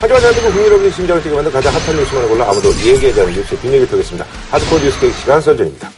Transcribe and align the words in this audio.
하지만 0.00 0.20
대한민국 0.20 0.50
국민 0.52 0.66
여러분의 0.66 0.92
심장을 0.92 1.20
뛰게 1.24 1.34
만든 1.34 1.50
가장 1.50 1.74
핫한 1.74 1.96
뉴스만을 1.96 2.28
골라 2.28 2.48
아무도 2.48 2.68
얘기하지 2.86 3.20
않은 3.20 3.32
뉴스의 3.32 3.60
뒷얘기를 3.60 3.88
펴겠습니다. 3.88 4.24
하드코어 4.48 4.78
뉴스 4.78 5.00
계획 5.00 5.12
시간 5.12 5.40
설전입니다. 5.40 5.90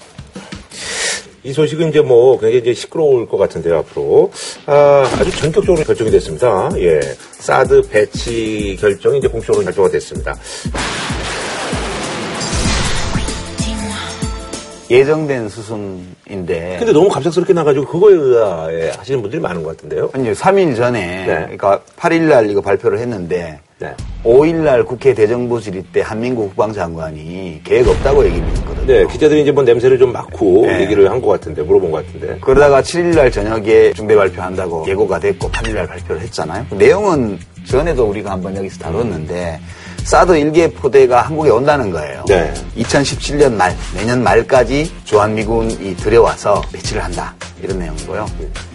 이 1.43 1.53
소식은 1.53 1.91
이제 1.91 2.01
뭐 2.01 2.41
굉장히 2.41 2.61
이제 2.61 2.73
시끄러울 2.73 3.29
것 3.29 3.37
같은데요, 3.37 3.77
앞으로. 3.81 4.33
아, 4.65 5.07
아주 5.21 5.31
전격적으로 5.33 5.85
결정이 5.85 6.11
됐습니다. 6.13 6.71
예. 6.77 6.99
사드 7.41 7.91
배치 7.91 8.79
결정이 8.81 9.19
이제 9.19 9.29
공식적으로 9.29 9.65
결정가 9.65 9.91
됐습니다. 9.91 10.35
예정된 14.91 15.51
수순인데. 15.51 16.77
근데 16.79 16.93
너무 16.93 17.11
갑작스럽게 17.11 17.53
나가지고 17.53 17.85
그거에 17.85 18.15
의해 18.15 18.93
하시는 18.97 19.21
분들이 19.21 19.43
많은 19.43 19.63
것 19.63 19.77
같은데요. 19.77 20.09
아니 20.15 20.33
3일 20.33 20.75
전에, 20.75 21.27
네. 21.27 21.35
그러니까 21.43 21.83
8일 21.99 22.23
날 22.23 22.49
이거 22.49 22.63
발표를 22.63 22.99
했는데, 22.99 23.61
네. 23.81 23.95
5일 24.25 24.57
날 24.57 24.85
국회 24.85 25.15
대정부 25.15 25.59
질의 25.59 25.85
때 25.91 26.03
한민국 26.03 26.49
국방장관이 26.49 27.63
계획 27.65 27.89
없다고 27.89 28.27
얘기를 28.27 28.47
했거든요. 28.49 28.87
네, 28.87 29.07
기자들이 29.07 29.41
이제 29.41 29.53
뭐 29.53 29.63
냄새를 29.63 29.99
좀 29.99 30.13
맡고 30.13 30.67
네. 30.67 30.83
얘기를 30.83 31.11
한 31.11 31.23
것 31.23 31.29
같은데, 31.29 31.63
물어본 31.63 31.91
것 31.91 32.05
같은데. 32.05 32.37
그러다가 32.43 32.83
7일 32.83 33.15
날 33.15 33.31
저녁에 33.31 33.95
중대 33.95 34.15
발표한다고 34.15 34.85
예고가 34.87 35.19
됐고 35.21 35.51
8일 35.51 35.75
날 35.75 35.87
발표를 35.87 36.21
했잖아요. 36.23 36.67
내용은 36.73 37.39
전에도 37.65 38.05
우리가 38.05 38.31
한번 38.33 38.55
여기서 38.57 38.79
다뤘는데 38.81 39.59
사드 40.05 40.37
일개 40.37 40.71
포대가 40.73 41.23
한국에 41.23 41.51
온다는 41.51 41.91
거예요. 41.91 42.25
네. 42.27 42.53
2017년 42.79 43.53
말, 43.53 43.77
내년 43.95 44.23
말까지 44.23 44.91
주한미군이 45.05 45.97
들여와서 45.97 46.63
배치를 46.73 47.05
한다. 47.05 47.35
이런 47.63 47.79
내용이고요. 47.79 48.27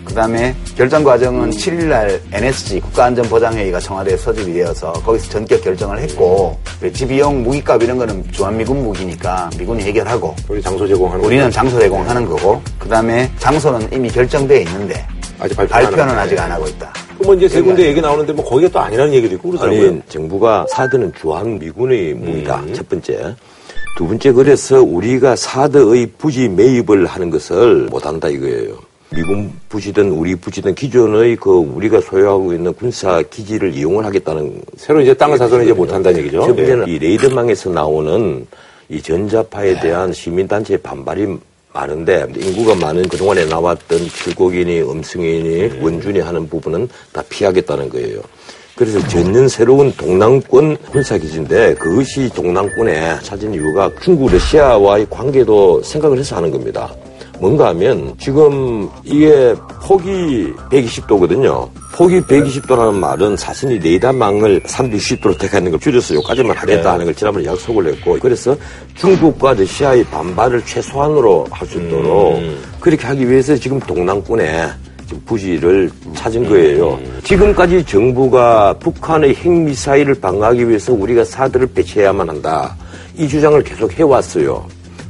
그 0.06 0.14
다음에 0.14 0.56
결정 0.78 1.04
과정은 1.04 1.50
7일 1.50 1.86
날 1.86 2.22
NSG 2.32 2.80
국가안전보장회의가 2.82 3.80
청와대에 3.80 4.16
서집이 4.16 4.54
되어서 4.54 4.94
거기서 4.94 5.30
전격 5.30 5.64
결정을 5.64 6.00
했고 6.00 6.58
배치 6.80 7.08
비용 7.08 7.44
무기값 7.44 7.82
이런 7.82 7.98
거는 7.98 8.24
주한미군 8.32 8.84
무기니까 8.84 9.50
미군이 9.58 9.84
해결하고 9.84 10.36
우리 10.48 10.62
장소 10.62 10.88
제공하는 10.88 11.26
우리는 11.26 11.50
장소 11.50 11.80
제공하는 11.80 12.26
거고 12.26 12.62
그 12.78 12.88
다음에 12.88 13.32
장소는 13.40 13.90
이미 13.92 14.10
결정돼 14.10 14.62
있는데 14.62 15.06
아직 15.40 15.56
발표는 15.56 15.76
안 15.86 15.92
발표는. 15.92 16.18
아직 16.20 16.40
안 16.40 16.52
하고 16.52 16.68
있다. 16.68 16.94
뭐 17.24 17.34
이제 17.36 17.48
세 17.48 17.62
군데 17.62 17.88
얘기 17.88 18.02
나오는데 18.02 18.34
뭐 18.34 18.44
거기가 18.44 18.70
또 18.72 18.80
아니라는 18.80 19.14
얘기도 19.14 19.36
있고 19.36 19.50
그러더라고요. 19.50 19.88
아니, 19.88 20.02
정부가 20.10 20.66
사드는 20.70 21.14
주한 21.20 21.60
미군의 21.60 22.14
무기다. 22.14 22.60
음. 22.62 22.74
첫 22.74 22.88
번째. 22.90 23.36
두 23.98 24.06
번째, 24.08 24.32
그래서 24.34 24.82
우리가 24.82 25.36
사드의 25.38 26.08
부지 26.18 26.50
매입을 26.50 27.06
하는 27.06 27.30
것을 27.30 27.86
못한다 27.86 28.28
이거예요. 28.28 28.78
미군 29.14 29.54
부지든 29.70 30.12
우리 30.12 30.36
부지든 30.36 30.76
기존의 30.76 31.38
그 31.38 31.50
우리가 31.52 32.02
소유하고 32.02 32.52
있는 32.54 32.74
군사 32.74 33.22
기지를 33.22 33.74
이용을 33.74 34.04
하겠다는 34.04 34.62
새로 34.76 35.00
이제 35.00 35.14
땅을 35.14 35.38
사서는 35.38 35.64
이제 35.64 35.74
못한다는 35.74 36.20
얘기죠. 36.20 36.42
첫 36.46 36.56
번째는 36.56 36.88
예. 36.90 36.92
이 36.94 37.00
레이더망에서 37.00 37.70
나오는 37.70 38.46
이 38.90 39.02
전자파에 39.02 39.80
대한 39.80 40.12
시민단체의 40.12 40.80
반발이 40.80 41.38
많은데 41.76 42.26
인구가 42.38 42.74
많은 42.76 43.08
그동안에 43.10 43.46
나왔던 43.46 44.08
칠곡이니 44.08 44.82
음승이니 44.82 45.82
원준이 45.82 46.20
하는 46.22 46.48
부분은 46.48 46.88
다 47.12 47.22
피하겠다는 47.30 47.90
거예요. 47.90 48.22
그래서 48.76 49.06
전년 49.08 49.48
새로운 49.48 49.94
동남권 49.94 50.78
군사 50.92 51.18
기지인데 51.18 51.76
그것이 51.76 52.30
동남권에 52.34 53.20
찾은 53.22 53.54
이유가 53.54 53.92
중국 54.02 54.32
러시아와의 54.32 55.08
관계도 55.10 55.84
생각을 55.84 56.18
해서 56.18 56.38
하는 56.38 56.52
겁니다. 56.52 56.94
뭔가 57.40 57.68
하면 57.70 58.14
지금 58.20 58.90
이게 59.04 59.54
폭이 59.84 60.54
120도거든요. 60.72 61.70
폭이 61.94 62.20
120도라는 62.22 62.94
말은 62.96 63.38
사실이 63.38 63.80
레이더망을 63.80 64.62
360도로 64.62 65.38
택하는 65.40 65.72
걸 65.72 65.80
줄여서 65.80 66.16
여기까지만 66.16 66.56
하겠다 66.58 66.94
하는 66.94 67.06
걸 67.06 67.16
지난번에 67.16 67.46
약속을 67.46 67.88
했고 67.88 68.18
그래서 68.22 68.56
중국과 68.96 69.54
러시아의 69.54 70.04
반발을 70.06 70.66
최소한으로 70.66 71.48
할 71.52 71.66
수 71.68 71.80
있도록 71.82 72.40
그렇게 72.80 73.08
하기 73.08 73.30
위해서 73.30 73.56
지금 73.56 73.80
동남권에 73.80 74.68
지금 75.08 75.22
부지를 75.26 75.90
찾은 76.16 76.48
거예요. 76.50 77.00
지금까지 77.24 77.84
정부가 77.86 78.74
북한의 78.80 79.36
핵미사일을 79.36 80.16
방어하기 80.16 80.68
위해서 80.68 80.94
우리가 80.94 81.24
사드를 81.24 81.68
배치해야만 81.68 82.28
한다. 82.30 82.76
이 83.18 83.28
주장을 83.28 83.62
계속 83.64 83.92
해왔어요. 83.94 84.66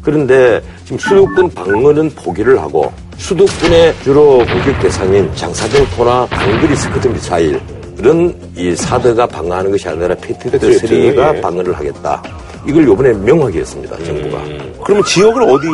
그런데 0.06 0.62
지금 0.84 1.00
수도권 1.00 1.50
방어는 1.50 2.12
포기를 2.12 2.62
하고 2.62 2.94
수도권의 3.18 3.96
주로 4.04 4.38
공격 4.38 4.80
대상인 4.80 5.34
장사정포나 5.36 6.28
방거리 6.28 6.76
스커트 6.76 7.08
미사일은 7.08 8.36
이 8.56 8.76
사드가 8.76 9.26
방어하는 9.26 9.72
것이 9.72 9.90
아니라 9.90 10.14
패트리어트, 10.16 10.78
3가 10.88 11.36
예. 11.38 11.42
방어를 11.42 11.76
하겠다. 11.76 12.22
이걸 12.68 12.86
요번에 12.88 13.14
명확히 13.14 13.60
했습니다, 13.60 13.98
정부가. 14.04 14.44
그러면 14.84 15.04
지역을 15.06 15.42
어디? 15.44 15.68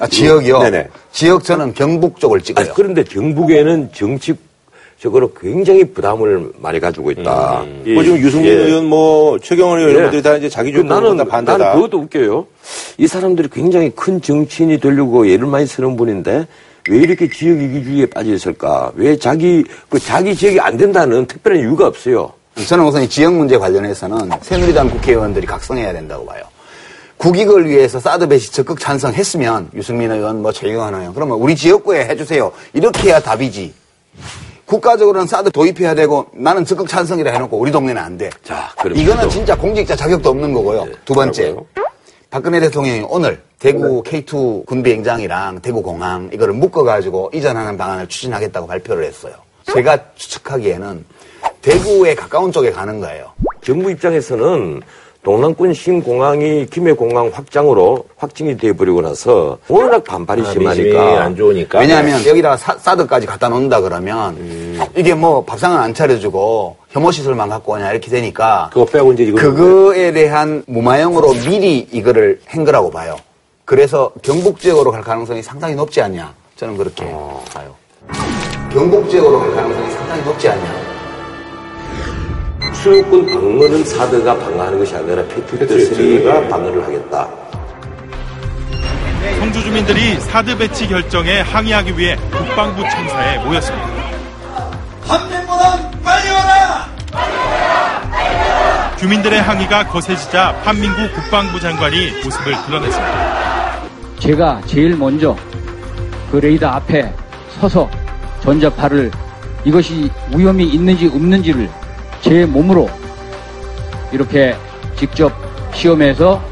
아, 0.00 0.06
지역이요? 0.06 0.58
네네. 0.60 0.88
지역 1.12 1.44
저는 1.44 1.74
경북 1.74 2.18
쪽을 2.18 2.40
찍어요. 2.40 2.64
아니, 2.64 2.74
그런데 2.74 3.04
경북에는 3.04 3.90
정치 3.92 4.34
적으로 5.00 5.32
굉장히 5.32 5.82
부담을 5.84 6.50
많이 6.58 6.78
가지고 6.78 7.10
있다. 7.10 7.64
이- 7.86 7.94
뭐 7.94 8.02
지금 8.04 8.18
유승민 8.18 8.50
예. 8.52 8.56
의원, 8.56 8.84
뭐 8.84 9.38
최경원 9.38 9.78
의원 9.78 9.90
예. 9.90 9.94
이런 9.94 10.10
분들이 10.10 10.22
다 10.22 10.36
이제 10.36 10.48
자기 10.50 10.72
그 10.72 10.80
나는 10.82 11.16
다 11.16 11.24
반대다. 11.24 11.56
나는 11.56 11.74
그것도 11.74 11.98
웃겨요. 12.02 12.46
이 12.98 13.06
사람들이 13.06 13.48
굉장히 13.50 13.90
큰 13.96 14.20
정치인이 14.20 14.78
되려고 14.78 15.24
애를 15.26 15.46
많이 15.46 15.66
쓰는 15.66 15.96
분인데 15.96 16.46
왜 16.90 16.98
이렇게 16.98 17.30
지역 17.30 17.62
이기주의에 17.62 18.06
빠져 18.06 18.34
있을까? 18.34 18.92
왜 18.94 19.16
자기 19.16 19.64
그 19.88 19.98
자기 19.98 20.34
지역이 20.36 20.60
안 20.60 20.76
된다는 20.76 21.24
특별한 21.26 21.60
이유가 21.60 21.86
없어요. 21.86 22.32
저는 22.68 22.84
우선 22.84 23.02
이 23.02 23.08
지역 23.08 23.32
문제 23.32 23.56
관련해서는 23.56 24.30
새누리당 24.42 24.90
국회의원들이 24.90 25.46
각성해야 25.46 25.94
된다고 25.94 26.26
봐요. 26.26 26.42
국익을 27.16 27.66
위해서 27.68 27.98
사드 28.00 28.28
배치 28.28 28.52
적극 28.52 28.78
찬성했으면 28.80 29.70
유승민 29.74 30.10
의원, 30.10 30.42
뭐 30.42 30.52
최경환 30.52 30.94
의원 30.94 31.14
그러면 31.14 31.38
우리 31.38 31.56
지역구에 31.56 32.04
해주세요. 32.06 32.52
이렇게 32.74 33.08
해야 33.08 33.20
답이지. 33.20 33.72
국가적으로는 34.70 35.26
사드 35.26 35.50
도입해야 35.50 35.94
되고 35.96 36.26
나는 36.32 36.64
적극 36.64 36.86
찬성이라 36.88 37.32
해놓고 37.32 37.58
우리 37.58 37.72
동네는 37.72 38.00
안 38.00 38.16
돼. 38.16 38.30
자, 38.44 38.70
그럼 38.80 38.96
이거는 38.96 39.24
또- 39.24 39.28
진짜 39.28 39.56
공직자 39.56 39.96
자격도 39.96 40.30
없는 40.30 40.52
거고요. 40.52 40.86
두 41.04 41.12
번째. 41.12 41.42
그러고요. 41.42 41.66
박근혜 42.30 42.60
대통령이 42.60 43.04
오늘 43.08 43.40
대구 43.58 44.04
K2 44.04 44.64
군비행장이랑 44.66 45.60
대구 45.60 45.82
공항 45.82 46.30
이거를 46.32 46.54
묶어가지고 46.54 47.32
이전하는 47.34 47.76
방안을 47.76 48.06
추진하겠다고 48.06 48.68
발표를 48.68 49.04
했어요. 49.04 49.34
제가 49.72 49.98
추측하기에는 50.14 51.04
대구에 51.62 52.14
가까운 52.14 52.52
쪽에 52.52 52.70
가는 52.70 53.00
거예요. 53.00 53.32
정부 53.64 53.90
입장에서는 53.90 54.80
동남권 55.22 55.74
신공항이 55.74 56.66
김해공항 56.70 57.30
확장으로 57.34 58.06
확정이 58.16 58.56
돼버리고 58.56 59.02
나서 59.02 59.58
워낙 59.68 60.02
반발이 60.02 60.40
아, 60.40 60.44
심하니까 60.52 61.22
안 61.24 61.36
좋으니까. 61.36 61.78
왜냐하면 61.80 62.24
여기다가 62.26 62.56
사, 62.56 62.74
사드까지 62.78 63.26
갖다 63.26 63.50
놓는다 63.50 63.82
그러면 63.82 64.34
이게 64.96 65.14
뭐 65.14 65.44
밥상은 65.44 65.78
안 65.78 65.94
차려주고 65.94 66.76
혐오 66.90 67.10
시설만 67.10 67.48
갖고 67.48 67.72
오냐 67.72 67.90
이렇게 67.92 68.10
되니까 68.10 68.70
그거 68.72 68.84
빼고 68.84 69.12
이제 69.12 69.24
이거. 69.24 69.38
그거에 69.40 70.12
대한 70.12 70.62
무마용으로 70.66 71.32
미리 71.32 71.88
이거를 71.92 72.40
한 72.46 72.64
거라고 72.64 72.90
봐요. 72.90 73.16
그래서 73.64 74.10
경북 74.22 74.58
지역으로 74.60 74.90
갈 74.90 75.02
가능성이 75.02 75.42
상당히 75.42 75.74
높지 75.74 76.00
않냐. 76.02 76.32
저는 76.56 76.76
그렇게 76.76 77.04
봐요. 77.04 77.74
경북 78.72 79.08
지역으로 79.08 79.38
갈 79.38 79.54
가능성이 79.54 79.90
상당히 79.92 80.22
높지 80.24 80.48
않냐. 80.48 80.90
수도권 82.74 83.26
방어는 83.26 83.84
사드가 83.84 84.38
방어하는 84.38 84.78
것이 84.78 84.96
아니라 84.96 85.22
패트리어 85.24 85.58
패트리어트 85.58 86.24
3가 86.24 86.48
방어를 86.48 86.82
하겠다. 86.84 87.28
성주 89.38 89.62
주민들이 89.62 90.18
사드 90.20 90.56
배치 90.56 90.88
결정에 90.88 91.40
항의하기 91.40 91.96
위해 91.98 92.16
국방부 92.30 92.82
청사에 92.82 93.38
모였습니다. 93.44 94.09
한민보다 95.10 95.90
빨리 96.04 96.30
와라! 96.30 96.86
주민들의 98.96 99.40
항의가 99.40 99.86
거세지자 99.88 100.54
판민구 100.62 101.10
국방부 101.12 101.58
장관이 101.58 102.22
모습을 102.22 102.54
드러냈습니다. 102.66 103.80
제가 104.20 104.60
제일 104.66 104.96
먼저 104.96 105.36
그 106.30 106.36
레이더 106.36 106.68
앞에 106.68 107.12
서서 107.58 107.90
전자파를 108.42 109.10
이것이 109.64 110.10
위험이 110.34 110.64
있는지 110.64 111.06
없는지를 111.06 111.68
제 112.20 112.46
몸으로 112.46 112.88
이렇게 114.12 114.56
직접 114.96 115.32
시험해서 115.74 116.42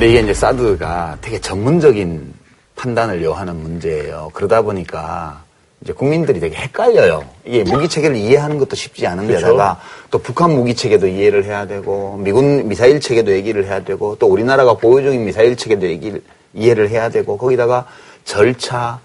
근데 0.00 0.12
이게 0.12 0.20
이제 0.20 0.32
사드가 0.32 1.18
되게 1.20 1.38
전문적인 1.38 2.32
판단을 2.74 3.22
요하는 3.22 3.56
문제예요. 3.56 4.30
그러다 4.32 4.62
보니까 4.62 5.42
이제 5.82 5.92
국민들이 5.92 6.40
되게 6.40 6.56
헷갈려요. 6.56 7.22
이게 7.44 7.64
무기 7.64 7.86
체계를 7.86 8.16
이해하는 8.16 8.56
것도 8.56 8.76
쉽지 8.76 9.06
않은 9.06 9.26
데다가 9.26 9.78
또 10.10 10.18
북한 10.18 10.52
무기 10.52 10.74
체계도 10.74 11.06
이해를 11.06 11.44
해야 11.44 11.66
되고 11.66 12.16
미군 12.16 12.66
미사일 12.66 12.98
체계도 12.98 13.32
얘기를 13.32 13.66
해야 13.66 13.84
되고 13.84 14.16
또 14.18 14.26
우리나라가 14.26 14.72
보유 14.72 15.02
중인 15.02 15.26
미사일 15.26 15.54
체계도 15.54 15.86
얘기를 15.86 16.22
이해를 16.54 16.88
해야 16.88 17.10
되고 17.10 17.36
거기다가 17.36 17.84
절차, 18.24 19.00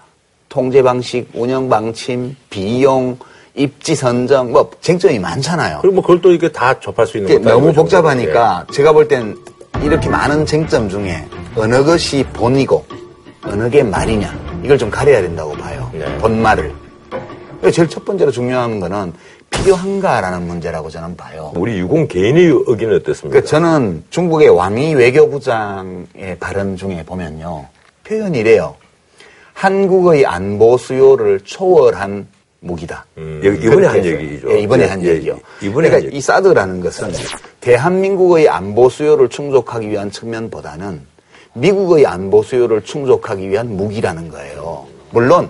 통제 0.48 0.82
방식, 0.82 1.28
운영 1.34 1.68
방침, 1.68 2.38
비용, 2.50 3.18
입지 3.54 3.96
선정 3.96 4.54
뭐 4.54 4.72
쟁점이 4.80 5.20
많잖아요. 5.20 5.80
그리고 5.82 5.96
뭐 5.96 6.02
그걸 6.04 6.22
또 6.22 6.32
이게 6.32 6.54
다 6.54 6.80
접할 6.80 7.06
수 7.06 7.18
있는 7.18 7.34
것도 7.34 7.50
너무 7.50 7.68
아니고 7.68 7.82
복잡하니까 7.82 8.68
제가 8.72 8.94
볼 8.94 9.10
땐 9.10 9.36
이렇게 9.86 10.10
많은 10.10 10.46
쟁점 10.48 10.90
중에 10.90 11.24
어느 11.56 11.84
것이 11.84 12.24
본이고 12.34 12.84
어느 13.44 13.70
게 13.70 13.84
말이냐 13.84 14.62
이걸 14.64 14.80
좀 14.80 14.90
가려야 14.90 15.22
된다고 15.22 15.52
봐요. 15.54 15.92
네. 15.94 16.18
본말을. 16.18 16.74
제일 17.72 17.88
첫 17.88 18.04
번째로 18.04 18.32
중요한 18.32 18.80
거는 18.80 19.14
필요한가라는 19.52 20.48
문제라고 20.48 20.90
저는 20.90 21.16
봐요. 21.16 21.54
우리 21.56 21.78
유공 21.78 22.08
개인의 22.08 22.64
의견은 22.66 22.96
어떻습니까? 22.98 23.40
그 23.40 23.46
저는 23.46 24.04
중국의 24.10 24.50
왕이 24.50 24.96
외교부장의 24.96 26.38
발언 26.40 26.76
중에 26.76 27.04
보면요. 27.06 27.68
표현이 28.04 28.40
이래요. 28.40 28.76
한국의 29.54 30.26
안보 30.26 30.78
수요를 30.78 31.42
초월한 31.42 32.28
무기다. 32.60 33.06
여기 33.44 33.68
이번에 33.68 33.86
한. 33.88 34.04
얘기죠. 34.04 34.52
예, 34.52 34.60
이번에 34.60 34.84
예, 34.84 34.88
한 34.88 35.04
예, 35.04 35.10
얘기요. 35.10 35.40
이번에 35.62 35.90
그러니까 35.90 35.96
한 35.98 36.04
얘기. 36.06 36.18
이 36.18 36.22
사드라는 36.22 36.82
것은 36.82 37.12
대한민국의 37.66 38.48
안보 38.48 38.90
수요를 38.90 39.28
충족하기 39.28 39.90
위한 39.90 40.12
측면보다는 40.12 41.02
미국의 41.54 42.06
안보 42.06 42.44
수요를 42.44 42.84
충족하기 42.84 43.50
위한 43.50 43.76
무기라는 43.76 44.30
거예요. 44.30 44.86
물론 45.10 45.50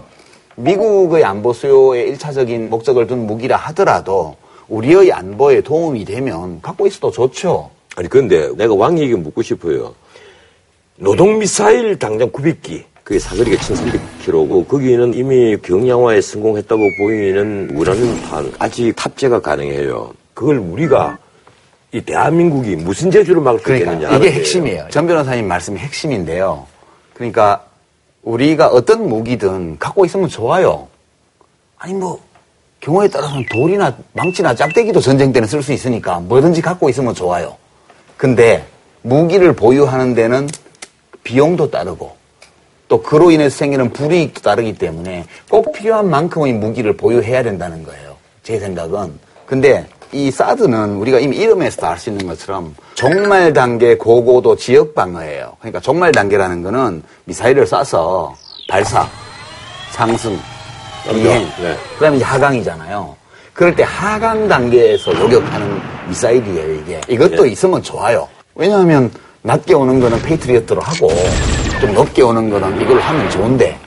미국의 0.55 1.25
안보 1.25 1.51
수요의 1.51 2.07
일차적인 2.07 2.69
목적을 2.69 3.07
둔 3.07 3.27
무기라 3.27 3.57
하더라도 3.57 4.37
우리의 4.69 5.11
안보에 5.11 5.59
도움이 5.59 6.05
되면 6.05 6.61
갖고 6.61 6.87
있어도 6.87 7.11
좋죠. 7.11 7.69
아니 7.97 8.07
그런데 8.07 8.49
내가 8.55 8.73
왕에게 8.73 9.13
묻고 9.17 9.41
싶어요. 9.41 9.93
노동 10.95 11.37
미사일 11.39 11.99
당장 11.99 12.31
900기. 12.31 12.83
그게 13.03 13.19
사거리가 13.19 13.57
1,300km고 13.57 14.65
거기는 14.69 15.13
이미 15.13 15.57
경량화에 15.57 16.21
성공했다고 16.21 16.81
보이는 16.97 17.71
우라늄탄 17.75 18.53
아직 18.57 18.93
탑재가 18.95 19.41
가능해요. 19.41 20.13
그걸 20.33 20.59
우리가 20.59 21.19
이 21.91 22.01
대한민국이 22.01 22.75
무슨 22.75 23.11
재주를 23.11 23.41
막을 23.41 23.59
수 23.59 23.65
그러니까 23.65 23.93
있겠느냐. 23.93 24.17
이게 24.17 24.31
핵심이에요. 24.31 24.87
전 24.89 25.07
변호사님 25.07 25.47
말씀이 25.47 25.79
핵심인데요. 25.79 26.65
그러니까 27.13 27.63
우리가 28.23 28.67
어떤 28.67 29.07
무기든 29.07 29.77
갖고 29.79 30.05
있으면 30.05 30.27
좋아요. 30.27 30.87
아니 31.77 31.93
뭐 31.93 32.19
경우에 32.81 33.07
따라서는 33.07 33.45
돌이나 33.51 33.95
망치나 34.13 34.55
짝대기도 34.55 34.99
전쟁 34.99 35.31
때는 35.31 35.47
쓸 35.47 35.63
수 35.63 35.71
있으니까 35.73 36.19
뭐든지 36.19 36.61
갖고 36.61 36.89
있으면 36.89 37.13
좋아요. 37.13 37.55
근데 38.17 38.65
무기를 39.01 39.53
보유하는 39.53 40.13
데는 40.15 40.49
비용도 41.23 41.71
따르고 41.71 42.15
또 42.87 43.01
그로 43.01 43.31
인해서 43.31 43.57
생기는 43.57 43.91
불이익도 43.91 44.41
따르기 44.41 44.75
때문에 44.77 45.25
꼭 45.49 45.71
필요한 45.73 46.09
만큼의 46.09 46.53
무기를 46.53 46.95
보유해야 46.97 47.43
된다는 47.43 47.83
거예요. 47.83 48.15
제 48.43 48.59
생각은. 48.59 49.17
근데 49.45 49.87
이 50.11 50.31
사드는 50.31 50.95
우리가 50.95 51.19
이미 51.19 51.37
이름에서도 51.37 51.85
알 51.87 51.97
수 51.97 52.09
있는 52.09 52.27
것처럼 52.27 52.75
종말 52.93 53.53
단계 53.53 53.97
고고도 53.97 54.55
지역 54.55 54.93
방어예요. 54.95 55.57
그러니까 55.59 55.79
종말 55.79 56.11
단계라는 56.11 56.63
거는 56.63 57.03
미사일을 57.25 57.65
쏴서 57.65 58.33
발사, 58.69 59.07
상승, 59.91 60.37
비행, 61.09 61.47
네. 61.61 61.77
그다음에 61.95 62.21
하강이잖아요. 62.21 63.15
그럴 63.53 63.75
때 63.75 63.83
하강 63.83 64.47
단계에서 64.47 65.17
요격하는 65.19 65.81
미사일이에요, 66.09 66.73
이게. 66.75 67.01
이것도 67.07 67.45
있으면 67.45 67.81
좋아요. 67.81 68.27
왜냐하면 68.55 69.11
낮게 69.41 69.73
오는 69.73 69.99
거는 69.99 70.21
페이트리어트로 70.21 70.81
하고 70.81 71.09
좀 71.79 71.93
높게 71.93 72.21
오는 72.21 72.49
거는 72.49 72.81
이걸 72.81 72.99
하면 72.99 73.29
좋은데 73.29 73.77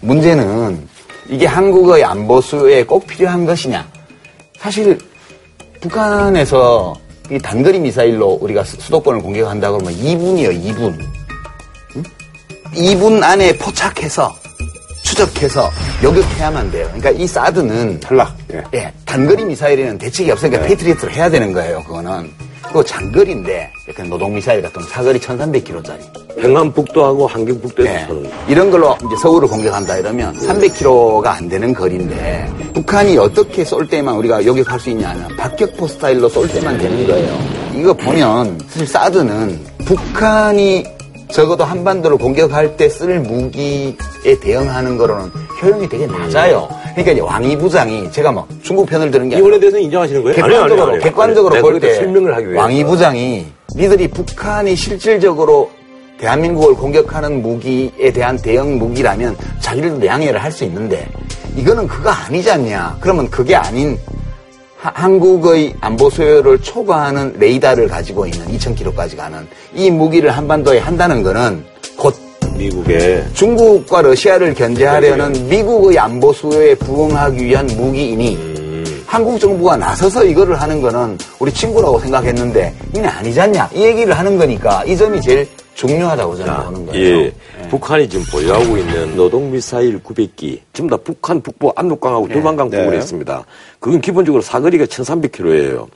문제는 0.00 0.88
이게 1.28 1.46
한국의 1.46 2.04
안보 2.04 2.40
수요에 2.40 2.84
꼭 2.84 3.06
필요한 3.06 3.44
것이냐. 3.44 3.86
사실 4.58 4.98
북한에서 5.80 6.94
이 7.30 7.38
단거리 7.38 7.78
미사일로 7.78 8.38
우리가 8.40 8.64
수- 8.64 8.80
수도권을 8.80 9.20
공격한다 9.20 9.70
그러면 9.70 9.92
2분이에요, 9.94 10.64
2분. 10.64 10.98
2분 12.74 13.22
안에 13.22 13.56
포착해서 13.58 14.34
추적해서 15.02 15.70
요격해야만 16.02 16.70
돼요. 16.70 16.86
그러니까 16.94 17.10
이 17.10 17.26
사드는 17.26 18.00
탈락. 18.00 18.36
예. 18.52 18.62
예, 18.74 18.92
단거리 19.04 19.44
미사일에는 19.44 19.98
대책이 19.98 20.30
없으니까 20.30 20.62
페이트리어트를 20.62 21.14
해야 21.14 21.30
되는 21.30 21.52
거예요, 21.52 21.82
그거는. 21.84 22.30
그거 22.68 22.82
장거리인데, 22.82 23.72
약간 23.88 24.08
노동 24.08 24.34
미사일 24.34 24.62
같은 24.62 24.82
사거리 24.82 25.18
1300km짜리. 25.18 26.38
평안북도하고 26.40 27.26
함경북도에서 27.26 27.92
예. 27.92 28.06
서는 28.06 28.30
이런 28.46 28.70
걸로 28.70 28.96
이제 29.04 29.16
서울을 29.20 29.48
공격한다 29.48 29.98
이러면 29.98 30.36
300km가 30.36 31.26
안 31.26 31.48
되는 31.48 31.74
거리인데, 31.74 32.48
북한이 32.74 33.16
어떻게 33.18 33.64
쏠 33.64 33.88
때만 33.88 34.14
우리가 34.16 34.44
요격할 34.44 34.78
수 34.78 34.90
있냐면, 34.90 35.28
박격포 35.36 35.88
스타일로 35.88 36.28
쏠 36.28 36.46
때만 36.48 36.78
되는 36.78 37.06
거예요. 37.06 37.38
이거 37.74 37.92
보면, 37.94 38.60
사실 38.68 38.86
사드는 38.86 39.66
북한이 39.86 40.84
적어도 41.30 41.64
한반도를 41.64 42.16
공격할 42.18 42.76
때 42.76 42.88
쓸 42.88 43.20
무기에 43.20 43.94
대응하는 44.40 44.96
거로는 44.96 45.30
효용이 45.62 45.88
되게 45.88 46.06
낮아요. 46.06 46.68
그러니까 46.92 47.12
이제 47.12 47.20
왕이 47.20 47.58
부장이 47.58 48.10
제가 48.10 48.32
뭐 48.32 48.46
중국 48.62 48.86
편을 48.86 49.10
드는 49.10 49.28
게 49.28 49.36
아니라 49.36 49.46
이번에 49.48 49.60
대해서 49.60 49.78
인정하시는 49.78 50.22
거예요? 50.22 50.34
객관적으로 50.36 50.72
아니요, 50.72 50.84
아니요. 50.88 51.00
객관적으로 51.02 51.60
볼 51.60 51.80
때 51.80 51.94
설명을 51.94 52.34
하기 52.34 52.46
위해서. 52.46 52.60
왕이 52.60 52.84
부장이 52.84 53.46
니들이 53.76 54.08
북한이 54.08 54.74
실질적으로 54.74 55.70
대한민국을 56.18 56.74
공격하는 56.74 57.42
무기에 57.42 58.10
대한 58.12 58.36
대응 58.38 58.78
무기라면 58.78 59.36
자기들도 59.60 60.04
양해를 60.06 60.42
할 60.42 60.50
수 60.50 60.64
있는데 60.64 61.06
이거는 61.56 61.86
그거 61.86 62.10
아니지 62.10 62.50
않냐? 62.50 62.96
그러면 63.00 63.28
그게 63.30 63.54
아닌 63.54 63.96
하- 64.78 64.92
한국의 64.94 65.74
안보 65.80 66.08
수요를 66.08 66.60
초과하는 66.62 67.34
레이더를 67.38 67.88
가지고 67.88 68.26
있는 68.26 68.46
2,000km까지 68.56 69.16
가는 69.16 69.46
이 69.74 69.90
무기를 69.90 70.30
한반도에 70.30 70.78
한다는 70.78 71.22
거는 71.22 71.64
곧 71.96 72.14
미국의 72.56 73.24
중국과 73.34 74.02
러시아를 74.02 74.54
견제하려는 74.54 75.48
미국의 75.48 75.98
안보 75.98 76.32
수요에 76.32 76.74
부응하기 76.76 77.44
위한 77.44 77.66
무기이니 77.66 78.58
한국 79.06 79.40
정부가 79.40 79.76
나서서 79.76 80.24
이거를 80.24 80.60
하는 80.60 80.80
거는 80.82 81.16
우리 81.38 81.52
친구라고 81.52 81.98
생각했는데 82.00 82.74
이는 82.94 83.08
아니지 83.08 83.40
않냐? 83.40 83.70
이 83.74 83.82
얘기를 83.82 84.16
하는 84.16 84.36
거니까 84.36 84.84
이 84.84 84.96
점이 84.96 85.20
제일 85.22 85.48
중요하다고 85.78 86.34
저는 86.34 86.64
보는 86.64 86.86
거예요. 86.86 87.18
예. 87.18 87.32
북한이 87.70 88.08
지금 88.08 88.24
보유하고 88.32 88.76
있는 88.76 89.14
노동 89.14 89.52
미사일 89.52 90.02
900기, 90.02 90.58
전부 90.72 90.96
다 90.96 91.00
북한 91.04 91.40
북부 91.40 91.72
압록강하고 91.76 92.26
두만강 92.28 92.68
네. 92.68 92.78
부근에 92.78 92.98
있습니다. 92.98 93.44
그건 93.78 94.00
기본적으로 94.00 94.42
사거리가 94.42 94.86
1300km예요. 94.86 95.86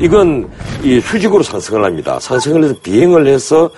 이건 0.00 0.48
이 0.82 1.00
수직으로 1.00 1.42
상승을 1.42 1.84
합니다. 1.84 2.18
상승을 2.18 2.64
해서 2.64 2.74
비행을 2.82 3.26
해서 3.26 3.70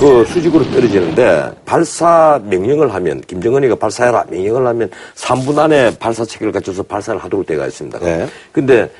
그 0.00 0.24
수직으로 0.24 0.64
떨어지는데 0.72 1.52
발사 1.64 2.40
명령을 2.42 2.92
하면 2.92 3.20
김정은이가 3.20 3.76
발사해라 3.76 4.24
명령을 4.30 4.66
하면 4.66 4.90
3분 5.14 5.56
안에 5.58 5.96
발사 5.98 6.24
체계를 6.24 6.52
갖춰서 6.52 6.82
발사를 6.82 7.22
하도록 7.22 7.46
되어 7.46 7.64
있습니다. 7.64 8.00
네. 8.00 8.26
근데 8.50 8.90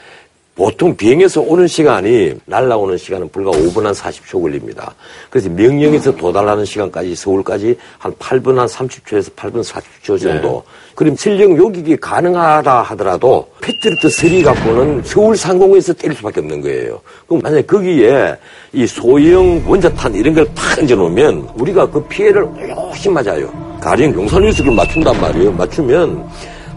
보통 0.55 0.97
비행해서 0.97 1.41
오는 1.41 1.67
시간이 1.67 2.35
날라오는 2.47 2.97
시간은 2.97 3.29
불과 3.31 3.51
5분 3.51 3.83
한 3.83 3.93
40초 3.93 4.41
걸립니다. 4.41 4.95
그래서 5.29 5.49
명령에서 5.51 6.15
도달하는 6.15 6.65
시간까지 6.65 7.17
서울까지 7.17 7.77
한 7.99 8.13
8분 8.13 8.55
한 8.55 8.67
30초에서 8.67 9.35
8분 9.35 9.65
40초 9.65 10.21
정도. 10.21 10.63
그럼 10.95 11.17
실령 11.17 11.57
요격이 11.57 11.97
가능하다 11.97 12.83
하더라도 12.83 13.49
패트리트 13.61 14.09
3 14.09 14.43
갖고는 14.43 15.03
서울 15.05 15.37
상공에서 15.37 15.93
때릴 15.93 16.17
수밖에 16.17 16.39
없는 16.39 16.61
거예요. 16.61 17.01
그럼 17.27 17.43
만약에 17.43 17.63
거기에 17.63 18.37
이 18.73 18.87
소형 18.87 19.61
원자탄 19.67 20.15
이런 20.15 20.35
걸탁 20.35 20.79
얹어 20.79 20.95
놓으면 20.95 21.49
우리가 21.57 21.91
그 21.91 22.01
피해를 22.05 22.47
훨씬 22.77 23.13
맞아요. 23.13 23.53
가령 23.81 24.15
용산유석을 24.15 24.73
맞춘단 24.73 25.21
말이에요. 25.21 25.51
맞추면 25.51 26.25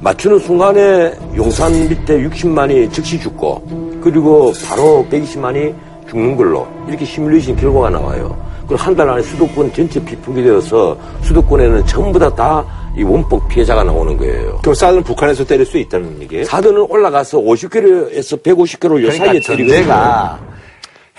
맞추는 0.02 0.40
순간에 0.40 1.14
용산 1.36 1.72
밑에 1.90 2.20
60만이 2.28 2.92
즉시 2.94 3.20
죽고 3.20 4.00
그리고 4.02 4.54
바로 4.68 5.06
120만이 5.10 5.74
죽는 6.10 6.36
걸로 6.38 6.68
이렇게 6.88 7.04
시뮬레이션 7.06 7.56
결과가 7.56 7.90
나와요. 7.90 8.38
그리고 8.68 8.82
한 8.84 8.96
달 8.96 9.10
안에 9.10 9.22
수도권 9.24 9.74
전체 9.74 10.04
비폭이 10.04 10.44
되어서 10.44 10.98
수도권에는 11.24 11.86
전부 11.86 12.20
다 12.20 12.30
다 12.36 12.66
이 12.98 13.04
원폭 13.04 13.48
피해자가 13.48 13.84
나오는 13.84 14.18
거예요. 14.18 14.58
그럼 14.64 14.74
사드는 14.74 15.04
북한에서 15.04 15.46
때릴 15.46 15.68
수 15.68 15.78
있다는 15.78 16.20
얘기예요? 16.24 16.46
사드는 16.46 16.88
올라가서 16.90 17.38
50km에서 17.38 18.42
150km 18.42 18.86
요 18.86 18.90
그러니까 18.90 19.12
사이에 19.26 19.40
때리거든요. 19.40 19.68
전제가 19.68 20.40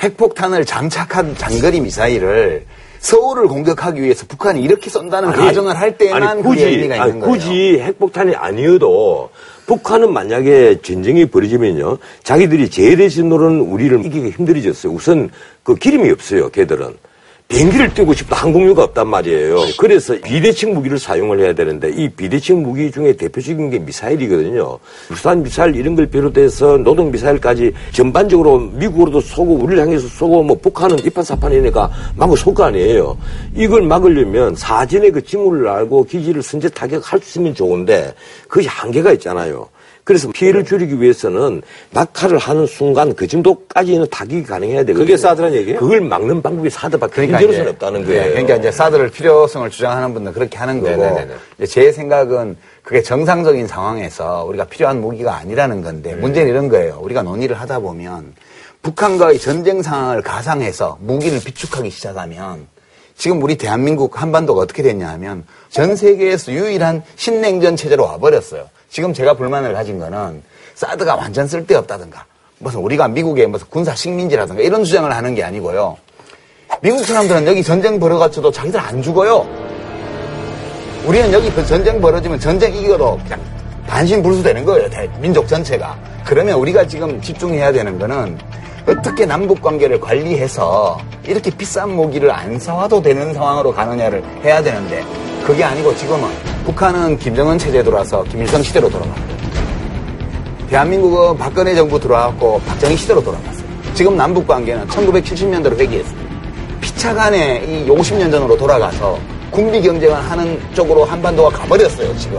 핵폭탄을 0.01 0.65
장착한 0.65 1.37
장거리 1.37 1.81
미사일을 1.81 2.65
서울을 3.01 3.49
공격하기 3.49 4.03
위해서 4.03 4.27
북한이 4.27 4.61
이렇게 4.63 4.91
쏜다는 4.91 5.31
아니, 5.31 5.39
가정을 5.39 5.77
할 5.79 5.97
때만 5.99 6.23
아니, 6.23 6.43
그게 6.43 6.67
의미가 6.67 6.97
있는 6.97 7.01
아니, 7.11 7.21
거예요. 7.21 7.33
굳이 7.33 7.79
핵폭탄이 7.81 8.35
아니어도 8.35 9.31
북한은 9.67 10.13
만약에 10.13 10.81
전쟁이 10.83 11.27
벌어지면요 11.27 11.99
자기들이 12.23 12.71
제대신으로는 12.71 13.61
우리를 13.61 14.05
이기기 14.07 14.31
힘들어졌어요. 14.31 14.93
우선 14.93 15.31
그 15.63 15.75
기름이 15.75 16.11
없어요. 16.11 16.49
걔들은 16.51 16.95
비행기를 17.49 17.95
띄고 17.95 18.13
싶다 18.13 18.37
항공유가 18.37 18.85
없단 18.85 19.09
말이에요. 19.09 19.57
그래서 19.79 20.15
비대칭 20.23 20.75
무기를 20.75 20.99
사용을 20.99 21.41
해야 21.41 21.55
되는데 21.55 21.91
이 21.91 22.07
비대칭 22.11 22.63
무기 22.63 22.91
중에 22.91 23.15
대표적인 23.15 23.71
게 23.71 23.79
미사일이거든요. 23.79 24.79
부산 25.09 25.43
미사일 25.43 25.75
이런 25.75 25.97
걸 25.97 26.07
비롯해서 26.07 26.77
노동 26.77 27.11
미사일까지 27.11 27.73
전반적으로 27.93 28.59
미국으로도 28.59 29.23
쏘고 29.23 29.55
우리를 29.55 29.83
향해서 29.83 30.09
쏘고 30.09 30.43
뭐 30.43 30.59
북한은 30.59 30.99
이판사판이니까 31.07 31.91
막고 32.17 32.37
쏠거 32.37 32.65
아니에요. 32.65 33.17
이걸 33.57 33.81
막으려면 33.83 34.55
사전에 34.55 35.11
그 35.11 35.25
징후를 35.25 35.69
알고 35.69 36.05
기지를 36.05 36.43
선제 36.43 36.69
타격할 36.69 37.21
수 37.21 37.31
있으면 37.31 37.55
좋은데 37.55 38.13
그것이 38.47 38.69
한계가 38.69 39.13
있잖아요. 39.13 39.67
그래서 40.09 40.31
피해를 40.33 40.65
줄이기 40.65 41.03
위해서는 41.03 41.61
낙하를 41.91 42.39
하는 42.39 42.67
순간 42.67 43.15
그 43.15 43.27
정도까지는 43.27 44.07
타격이 44.11 44.45
가능해야 44.45 44.79
되거든요. 44.79 45.05
그게 45.05 45.19
사드란 45.19 45.53
얘기예요? 45.53 45.79
그걸 45.79 46.01
막는 46.01 46.41
방법이 46.41 46.71
사드밖에 46.71 47.13
그러니까 47.13 47.37
현재로서는 47.37 47.73
없다는 47.73 48.01
네, 48.01 48.07
거예요. 48.07 48.31
그러니까 48.31 48.57
이제 48.57 48.73
사드를 48.73 49.11
필요성을 49.11 49.69
주장하는 49.69 50.15
분들은 50.15 50.33
그렇게 50.33 50.57
하는 50.57 50.81
거고 50.81 50.97
네네네네. 50.97 51.35
이제 51.59 51.67
제 51.67 51.93
생각은 51.93 52.57
그게 52.83 53.03
정상적인 53.03 53.67
상황에서 53.67 54.47
우리가 54.49 54.65
필요한 54.65 55.03
무기가 55.03 55.37
아니라는 55.37 55.83
건데 55.83 56.15
네. 56.15 56.17
문제는 56.17 56.49
이런 56.49 56.71
거예요. 56.71 57.01
우리가 57.03 57.21
논의를 57.21 57.61
하다 57.61 57.81
보면 57.81 58.33
북한과의 58.81 59.39
전쟁 59.39 59.83
상황을 59.83 60.23
가상해서 60.23 60.97
무기를 61.03 61.39
비축하기 61.39 61.91
시작하면 61.91 62.67
지금 63.15 63.43
우리 63.43 63.59
대한민국 63.59 64.23
한반도가 64.23 64.63
어떻게 64.63 64.83
됐냐 64.83 65.07
하면 65.11 65.45
전 65.69 65.97
세계에서 65.97 66.53
유일한 66.53 67.03
신냉전 67.17 67.77
체제로 67.77 68.05
와버렸어요. 68.05 68.71
지금 68.91 69.13
제가 69.13 69.35
불만을 69.35 69.73
가진 69.75 69.99
거는 69.99 70.43
사드가 70.75 71.17
완전 71.17 71.47
쓸데없다든가 71.47 72.25
무슨 72.59 72.81
우리가 72.81 73.09
미국의 73.09 73.47
무슨 73.47 73.67
군사 73.71 73.95
식민지라든가 73.95 74.63
이런 74.63 74.85
주장을 74.85 75.11
하는 75.15 75.35
게 75.35 75.45
아니고요. 75.45 75.97
미국 76.81 77.05
사람들은 77.05 77.47
여기 77.47 77.63
전쟁 77.63 77.99
벌어가지고도 78.01 78.51
자기들 78.53 78.79
안 78.81 79.03
죽어요. 79.03 79.47
우리는 81.07 81.33
여기 81.33 81.51
그 81.53 81.65
전쟁 81.67 82.01
벌어지면 82.01 82.39
전쟁 82.41 82.75
이겨도 82.75 83.19
그냥 83.25 83.41
반신불수되는 83.87 84.65
거예요. 84.65 84.91
대- 84.91 85.09
민족 85.21 85.49
전체가. 85.49 85.99
그러면 86.25 86.59
우리가 86.59 86.87
지금 86.87 87.21
집중해야 87.23 87.73
되는 87.73 87.99
거는 87.99 88.39
어떻게 88.87 89.25
남북 89.25 89.63
관계를 89.63 90.01
관리해서 90.01 90.99
이렇게 91.25 91.51
비싼 91.51 91.91
무기를 91.91 92.31
안 92.31 92.59
사와도 92.59 93.01
되는 93.03 93.33
상황으로 93.33 93.73
가느냐를 93.73 94.23
해야 94.45 94.63
되는데 94.63 95.05
그게 95.47 95.65
아니고 95.65 95.95
지금은 95.97 96.29
북한은 96.69 97.17
김정은 97.19 97.57
체제 97.57 97.83
돌아서 97.83 98.23
김일성 98.25 98.63
시대로 98.63 98.91
돌아갔고 98.91 99.23
대한민국은 100.69 101.39
박근혜 101.39 101.75
정부 101.75 101.99
들어왔고 101.99 102.61
박정희 102.61 102.95
시대로 102.95 103.23
돌아갔어요. 103.25 103.65
지금 103.95 104.19
남북 104.19 104.47
관계는 104.47 104.87
1970년대로 104.89 105.79
회귀했어요. 105.79 106.19
피차간에 106.83 107.65
이 107.67 107.89
50년 107.89 108.31
전으로 108.31 108.55
돌아가서 108.59 109.19
군비 109.51 109.81
경쟁을 109.81 110.15
하는 110.15 110.61
쪽으로 110.75 111.07
한반도가 111.07 111.49
가버렸어요, 111.59 112.15
지금. 112.19 112.39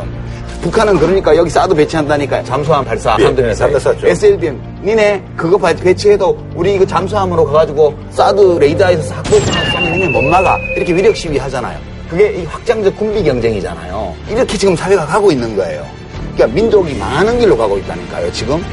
북한은 0.62 1.00
그러니까 1.00 1.36
여기 1.36 1.50
사드 1.50 1.74
배치한다니까 1.74 2.44
잠수함 2.44 2.86
발사 2.86 3.18
예, 3.20 3.24
함대 3.26 3.42
네, 3.42 3.48
미사일. 3.50 3.80
삼대 3.80 3.98
쐈죠. 4.00 4.08
SLBM 4.10 4.62
니네 4.84 5.24
그거 5.36 5.58
바- 5.58 5.74
배치해도 5.74 6.38
우리 6.54 6.76
이거 6.76 6.86
잠수함으로 6.86 7.46
가가지고 7.46 7.98
사드 8.12 8.58
레이더에서 8.60 9.02
싹보수만 9.02 9.72
쏘면 9.72 9.92
니네 9.94 10.10
못 10.10 10.22
막아 10.22 10.56
이렇게 10.76 10.94
위력 10.94 11.16
시위 11.16 11.40
하잖아요. 11.40 11.80
그게 12.10 12.42
이 12.42 12.46
확장적 12.46 12.96
군비 12.98 13.24
경쟁이잖아요. 13.24 14.16
이렇게 14.30 14.58
지금 14.58 14.76
사회가 14.76 15.06
가고 15.06 15.32
있는 15.32 15.56
거예요. 15.56 15.86
그러니까 16.34 16.48
민족이 16.48 16.96
망하는 16.96 17.38
길로 17.40 17.56
가고 17.56 17.78
있다니까요. 17.78 18.32
지금 18.32 18.64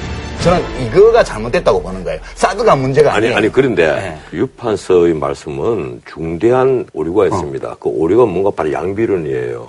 저는 0.43 0.63
이거가 0.87 1.23
잘못됐다고 1.23 1.83
보는 1.83 2.03
거예요. 2.05 2.21
사드가 2.35 2.77
문제가 2.77 3.11
아니, 3.15 3.27
아니에요. 3.27 3.37
아니, 3.37 3.53
그런데 3.53 3.87
네. 3.87 4.19
유판서의 4.33 5.15
말씀은 5.15 6.03
중대한 6.07 6.87
오류가 6.95 7.27
있습니다. 7.27 7.77
그 7.81 7.89
오류가 7.91 8.25
뭔가 8.25 8.51
바로 8.51 8.73
양비론이에요. 8.73 9.69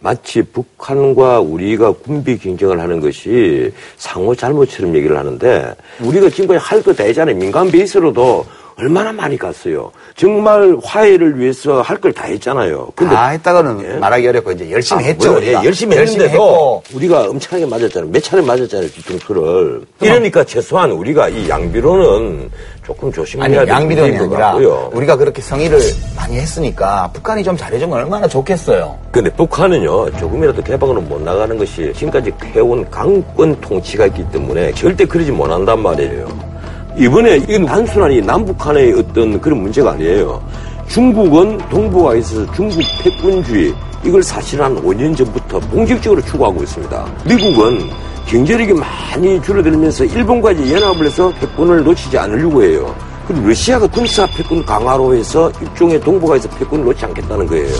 마치 0.00 0.42
북한과 0.42 1.40
우리가 1.40 1.92
군비 1.92 2.38
경쟁을 2.38 2.80
하는 2.80 3.00
것이 3.00 3.72
상호 3.96 4.34
잘못처럼 4.34 4.94
얘기를 4.96 5.16
하는데 5.16 5.72
우리가 6.00 6.28
지금까지 6.28 6.58
할거다 6.58 7.04
했잖아요. 7.04 7.36
민간 7.36 7.70
베이스로도 7.70 8.44
얼마나 8.76 9.12
많이 9.12 9.38
갔어요. 9.38 9.92
정말 10.16 10.76
화해를 10.82 11.38
위해서 11.38 11.80
할 11.82 11.98
걸 11.98 12.12
다 12.12 12.24
했잖아요. 12.24 12.88
근데 12.94 13.14
다 13.14 13.28
했다고는 13.28 13.84
예? 13.84 13.98
말하기 13.98 14.28
어렵고 14.28 14.52
이제 14.52 14.70
열심히 14.70 15.04
아, 15.04 15.06
했죠. 15.06 15.28
물론, 15.30 15.42
예, 15.42 15.46
우리가. 15.48 15.64
열심히 15.64 15.96
했는데도 15.96 16.82
우리가 16.94 17.20
엄청나게 17.30 17.66
맞았잖아요. 17.70 18.10
몇 18.10 18.22
차례 18.22 18.42
맞았잖아요, 18.42 18.88
뒤통수를. 18.90 19.82
이러니까 20.00 20.44
최소한 20.44 20.90
우리가 20.90 21.28
이 21.28 21.48
양비로는 21.48 22.50
조금 22.84 23.06
아니 23.08 23.14
조심해야 23.14 23.48
될 23.48 23.68
양비론이 23.68 24.16
아니라 24.18 24.38
같고요. 24.48 24.90
우리가 24.92 25.16
그렇게 25.16 25.40
성의를 25.40 25.78
많이 26.16 26.36
했으니까 26.36 27.10
북한이 27.14 27.42
좀 27.42 27.56
잘해주면 27.56 27.96
얼마나 27.96 28.26
좋겠어요. 28.28 28.98
근데 29.10 29.30
북한은요, 29.30 30.16
조금이라도 30.18 30.62
개방으로 30.62 31.00
못 31.00 31.22
나가는 31.22 31.56
것이 31.56 31.92
지금까지 31.94 32.32
해온 32.54 32.88
강권 32.90 33.60
통치가 33.60 34.06
있기 34.06 34.24
때문에 34.30 34.72
절대 34.74 35.04
그러지 35.04 35.30
못한단 35.32 35.80
말이에요. 35.80 36.53
이번에 36.96 37.38
이건 37.38 37.66
단순하니 37.66 38.20
남북한의 38.22 38.92
어떤 38.92 39.40
그런 39.40 39.62
문제가 39.62 39.92
아니에요. 39.92 40.40
중국은 40.88 41.58
동북아에 41.70 42.18
있어서 42.18 42.52
중국 42.52 42.80
패권주의, 43.02 43.74
이걸 44.04 44.22
사실 44.22 44.62
한 44.62 44.76
5년 44.76 45.16
전부터 45.16 45.58
공식적으로 45.70 46.22
추구하고 46.22 46.62
있습니다. 46.62 47.06
미국은 47.26 47.90
경제력이 48.26 48.74
많이 48.74 49.42
줄어들면서 49.42 50.04
이제 50.04 50.20
연합을 50.20 51.06
해서 51.06 51.32
패권을 51.40 51.82
놓치지 51.82 52.16
않으려고 52.16 52.62
해요. 52.62 52.94
그리고 53.26 53.48
러시아가 53.48 53.86
군사 53.86 54.26
패권 54.26 54.64
강화로 54.64 55.14
해서 55.14 55.50
일종의 55.60 56.00
동북아에서 56.00 56.48
패권을 56.50 56.84
놓지 56.84 57.04
않겠다는 57.06 57.46
거예요. 57.46 57.74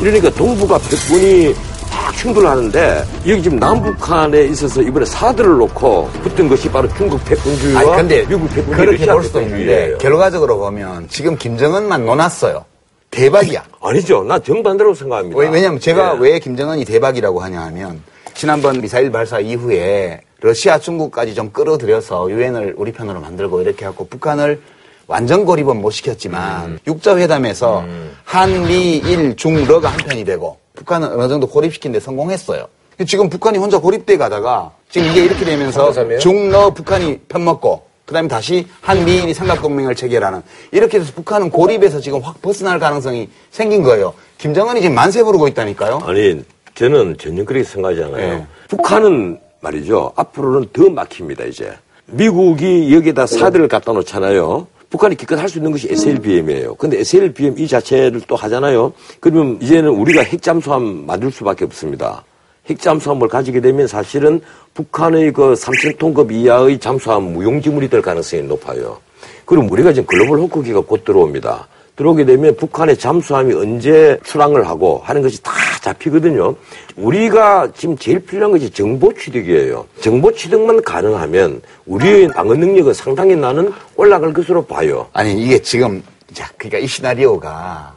이러니까 0.00 0.30
동북아 0.30 0.78
패권이 0.78 1.54
막 1.92 2.14
충돌하는데 2.16 3.04
여기 3.28 3.42
지금 3.42 3.58
남북한에 3.58 4.44
있어서 4.46 4.80
이번에 4.82 5.04
사드를 5.04 5.58
놓고 5.58 6.08
붙은 6.22 6.48
것이 6.48 6.68
바로 6.70 6.88
중국 6.96 7.22
패권주의와 7.24 7.80
아니 7.80 7.90
근데 7.96 8.26
미국 8.26 8.48
패권주의, 8.48 8.76
그렇게 8.86 9.06
볼 9.06 9.22
수도 9.24 9.40
있는데. 9.42 9.96
결과적으로 9.98 10.58
보면 10.58 11.08
지금 11.08 11.36
김정은만 11.36 12.04
논았어요. 12.06 12.64
대박이야. 13.10 13.62
아니죠. 13.82 14.24
나 14.24 14.38
정반대로 14.38 14.94
생각합니다. 14.94 15.38
왜- 15.38 15.48
왜냐면 15.50 15.78
제가 15.78 16.14
예. 16.16 16.18
왜 16.20 16.38
김정은이 16.38 16.84
대박이라고 16.86 17.40
하냐 17.42 17.60
하면 17.66 18.00
지난번 18.34 18.80
미사일 18.80 19.12
발사 19.12 19.38
이후에 19.38 20.22
러시아, 20.40 20.78
중국까지 20.78 21.34
좀 21.34 21.50
끌어들여서 21.52 22.30
유엔을 22.30 22.74
우리 22.78 22.90
편으로 22.90 23.20
만들고 23.20 23.60
이렇게 23.60 23.84
하고 23.84 24.06
북한을 24.08 24.60
완전 25.06 25.44
고립은 25.44 25.76
못 25.82 25.90
시켰지만 25.90 26.64
음. 26.70 26.78
육자회담에서 26.86 27.84
한, 28.24 28.62
미, 28.66 28.96
일, 28.96 29.36
중, 29.36 29.66
러가 29.66 29.90
한 29.90 29.98
편이 29.98 30.24
되고 30.24 30.56
북한은 30.74 31.12
어느 31.12 31.28
정도 31.28 31.46
고립시키는데 31.46 32.00
성공했어요. 32.00 32.66
지금 33.06 33.28
북한이 33.28 33.58
혼자 33.58 33.78
고립돼 33.78 34.16
가다가 34.16 34.72
지금 34.90 35.08
이게 35.08 35.24
이렇게 35.24 35.44
되면서 35.44 35.86
삼, 35.86 36.04
삼이에요? 36.04 36.18
중, 36.20 36.50
러, 36.50 36.70
북한이 36.70 37.20
편먹고 37.28 37.82
그다음에 38.04 38.28
다시 38.28 38.66
한 38.80 39.04
미일이 39.04 39.32
삼각동맹을 39.32 39.94
체결하는 39.94 40.42
이렇게 40.70 40.98
해서 40.98 41.12
북한은 41.14 41.50
고립에서 41.50 42.00
지금 42.00 42.20
확 42.20 42.40
벗어날 42.42 42.78
가능성이 42.78 43.28
생긴 43.50 43.82
거예요. 43.82 44.12
김정은이 44.38 44.80
지금 44.82 44.94
만세 44.94 45.22
부르고 45.22 45.48
있다니까요. 45.48 46.00
아니, 46.04 46.44
저는 46.74 47.16
전혀 47.18 47.44
그렇게 47.44 47.64
생각하지 47.64 48.02
않아요. 48.04 48.16
네. 48.38 48.46
북한은 48.68 49.38
말이죠. 49.60 50.12
앞으로는 50.16 50.68
더 50.72 50.88
막힙니다, 50.90 51.44
이제. 51.44 51.72
미국이 52.06 52.92
여기에다 52.94 53.26
사드를 53.26 53.68
갖다 53.68 53.92
놓잖아요. 53.92 54.66
북한이 54.92 55.16
기껏 55.16 55.38
할 55.38 55.48
수 55.48 55.56
있는 55.58 55.72
것이 55.72 55.88
SLBM이에요. 55.90 56.74
근데 56.74 57.00
SLBM 57.00 57.58
이 57.58 57.66
자체를 57.66 58.20
또 58.28 58.36
하잖아요. 58.36 58.92
그러면 59.20 59.58
이제는 59.62 59.88
우리가 59.88 60.22
핵잠수함 60.22 61.06
만들 61.06 61.32
수밖에 61.32 61.64
없습니다. 61.64 62.22
핵잠수함을 62.68 63.28
가지게 63.28 63.62
되면 63.62 63.86
사실은 63.86 64.40
북한의 64.74 65.32
그 65.32 65.54
3,000톤급 65.54 66.30
이하의 66.30 66.78
잠수함 66.78 67.32
무용지물이 67.32 67.88
될 67.88 68.02
가능성이 68.02 68.42
높아요. 68.42 68.98
그럼 69.46 69.70
우리가 69.70 69.94
지금 69.94 70.06
글로벌 70.06 70.38
호크기가 70.40 70.80
곧 70.82 71.04
들어옵니다. 71.04 71.66
들어오게 71.96 72.24
되면 72.24 72.56
북한의 72.56 72.96
잠수함이 72.96 73.54
언제 73.54 74.18
출항을 74.24 74.66
하고 74.66 75.00
하는 75.04 75.22
것이 75.22 75.42
다 75.42 75.52
잡히거든요. 75.82 76.54
우리가 76.96 77.68
지금 77.76 77.96
제일 77.98 78.20
필요한 78.20 78.52
것이 78.52 78.70
정보 78.70 79.12
취득이에요. 79.12 79.86
정보 80.00 80.32
취득만 80.32 80.82
가능하면 80.82 81.60
우리의 81.86 82.28
방어 82.28 82.54
능력은 82.54 82.94
상당히 82.94 83.36
나는 83.36 83.72
올라갈 83.96 84.32
것으로 84.32 84.64
봐요. 84.64 85.06
아니 85.12 85.40
이게 85.42 85.58
지금 85.60 86.02
자 86.32 86.48
그러니까 86.56 86.78
이 86.78 86.86
시나리오가 86.86 87.94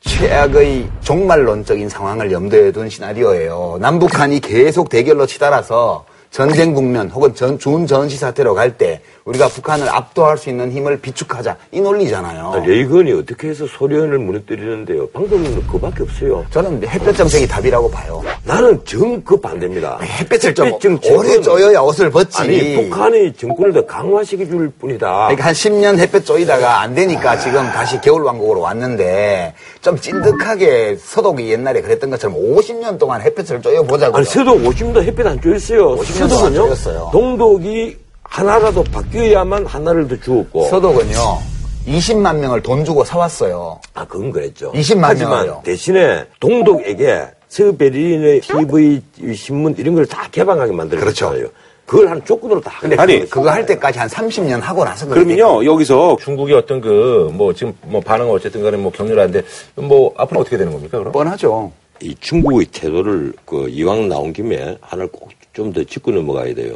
최악의 0.00 0.88
종말론적인 1.02 1.88
상황을 1.88 2.32
염두에 2.32 2.72
둔 2.72 2.88
시나리오예요. 2.88 3.78
남북한이 3.80 4.40
계속 4.40 4.88
대결로 4.88 5.26
치달아서 5.26 6.04
전쟁 6.30 6.74
국면 6.74 7.10
혹은 7.10 7.34
전, 7.34 7.58
준 7.58 7.86
전시 7.86 8.16
사태로 8.16 8.54
갈 8.54 8.76
때 8.76 9.00
우리가 9.24 9.48
북한을 9.48 9.88
압도할 9.88 10.36
수 10.36 10.50
있는 10.50 10.70
힘을 10.70 11.00
비축하자 11.00 11.56
이 11.72 11.80
논리잖아요. 11.80 12.52
아, 12.54 12.58
레이건이 12.58 13.10
어떻게 13.12 13.48
해서 13.48 13.66
소련을 13.66 14.18
무너뜨리는데요? 14.18 15.08
방법은 15.08 15.66
그밖에 15.66 16.02
없어요. 16.02 16.44
저는 16.50 16.86
햇볕 16.86 17.16
정책이 17.16 17.48
답이라고 17.48 17.90
봐요. 17.90 18.22
나는 18.44 18.84
정그 18.84 19.40
반대입니다. 19.40 19.98
햇볕을 20.02 20.54
좀 20.54 20.66
햇볕 20.66 20.80
정책은 20.80 21.18
오래 21.18 21.40
쪄야 21.40 21.80
옷을 21.80 22.10
벗지. 22.10 22.42
아니 22.42 22.74
북한이 22.74 23.32
정권을 23.32 23.72
더 23.72 23.86
강화시켜 23.86 24.44
줄 24.44 24.70
뿐이다. 24.78 25.28
그러니까 25.28 25.46
한 25.46 25.54
10년 25.54 25.98
햇볕 25.98 26.26
쪄이다가 26.26 26.82
안 26.82 26.94
되니까 26.94 27.38
지금 27.38 27.62
다시 27.68 27.98
겨울 28.02 28.24
왕국으로 28.24 28.60
왔는데 28.60 29.54
좀 29.80 29.98
찐득하게 29.98 30.96
서독이 31.00 31.50
옛날에 31.50 31.80
그랬던 31.80 32.10
것처럼 32.10 32.36
50년 32.36 32.98
동안 32.98 33.22
햇볕을 33.22 33.62
쪄여 33.62 33.84
보자고요. 33.84 34.18
아니 34.18 34.26
서독 34.26 34.58
50도 34.64 35.02
햇빛 35.02 35.26
안 35.26 35.40
쬐었어요. 35.40 35.98
50년 35.98 36.28
동안. 36.28 36.54
쪄였어요. 36.54 37.08
동독이 37.10 38.03
하나라도 38.38 38.82
바뀌어야만 38.84 39.64
하나를 39.64 40.08
더 40.08 40.16
주었고. 40.20 40.64
서독은요 40.64 41.38
20만 41.86 42.36
명을 42.38 42.62
돈 42.62 42.84
주고 42.84 43.04
사왔어요. 43.04 43.78
아 43.94 44.04
그건 44.06 44.32
그랬죠. 44.32 44.72
20만 44.72 45.02
하지만 45.02 45.30
명을요. 45.46 45.62
대신에 45.64 46.24
동독에게 46.40 47.26
서베린의 47.48 48.40
TV 48.40 49.00
신문 49.36 49.76
이런 49.78 49.94
걸 49.94 50.04
다 50.06 50.28
개방하게 50.32 50.72
만들었잖아요. 50.72 51.38
그렇죠. 51.38 51.52
그걸 51.86 52.08
한 52.08 52.24
조건으로 52.24 52.60
다. 52.60 52.72
근데 52.80 52.96
아니, 52.96 53.20
그, 53.20 53.28
그거 53.28 53.50
할 53.50 53.64
때까지 53.66 53.98
한 54.00 54.08
30년 54.08 54.58
하고 54.60 54.84
나서 54.84 55.06
그러면요, 55.06 55.64
여기서 55.66 56.16
중국의 56.18 56.56
어떤 56.56 56.80
그, 56.80 57.30
뭐, 57.34 57.52
지금 57.52 57.74
뭐 57.82 58.00
반응은 58.00 58.32
어쨌든 58.32 58.62
간에 58.62 58.78
뭐 58.78 58.90
격렬한데, 58.90 59.42
뭐, 59.74 60.10
앞으로 60.16 60.40
어떻게 60.40 60.56
되는 60.56 60.72
겁니까, 60.72 60.96
그럼? 60.98 61.12
뻔하죠. 61.12 61.70
이 62.00 62.14
중국의 62.20 62.68
태도를 62.72 63.34
그 63.44 63.68
이왕 63.68 64.08
나온 64.08 64.32
김에 64.32 64.78
하나를 64.80 65.12
꼭 65.12 65.28
좀 65.52 65.72
더 65.72 65.84
짚고 65.84 66.10
넘어가야 66.10 66.52
돼요. 66.54 66.74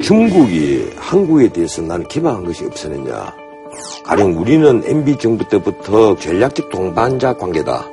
중국이 0.00 0.90
한국에 0.96 1.48
대해서 1.48 1.82
나는 1.82 2.06
기방한 2.06 2.44
것이 2.44 2.64
없었느냐. 2.64 3.34
가령 4.04 4.38
우리는 4.38 4.82
MB 4.84 5.16
정부 5.18 5.46
때부터 5.48 6.16
전략적 6.16 6.70
동반자 6.70 7.34
관계다. 7.34 7.84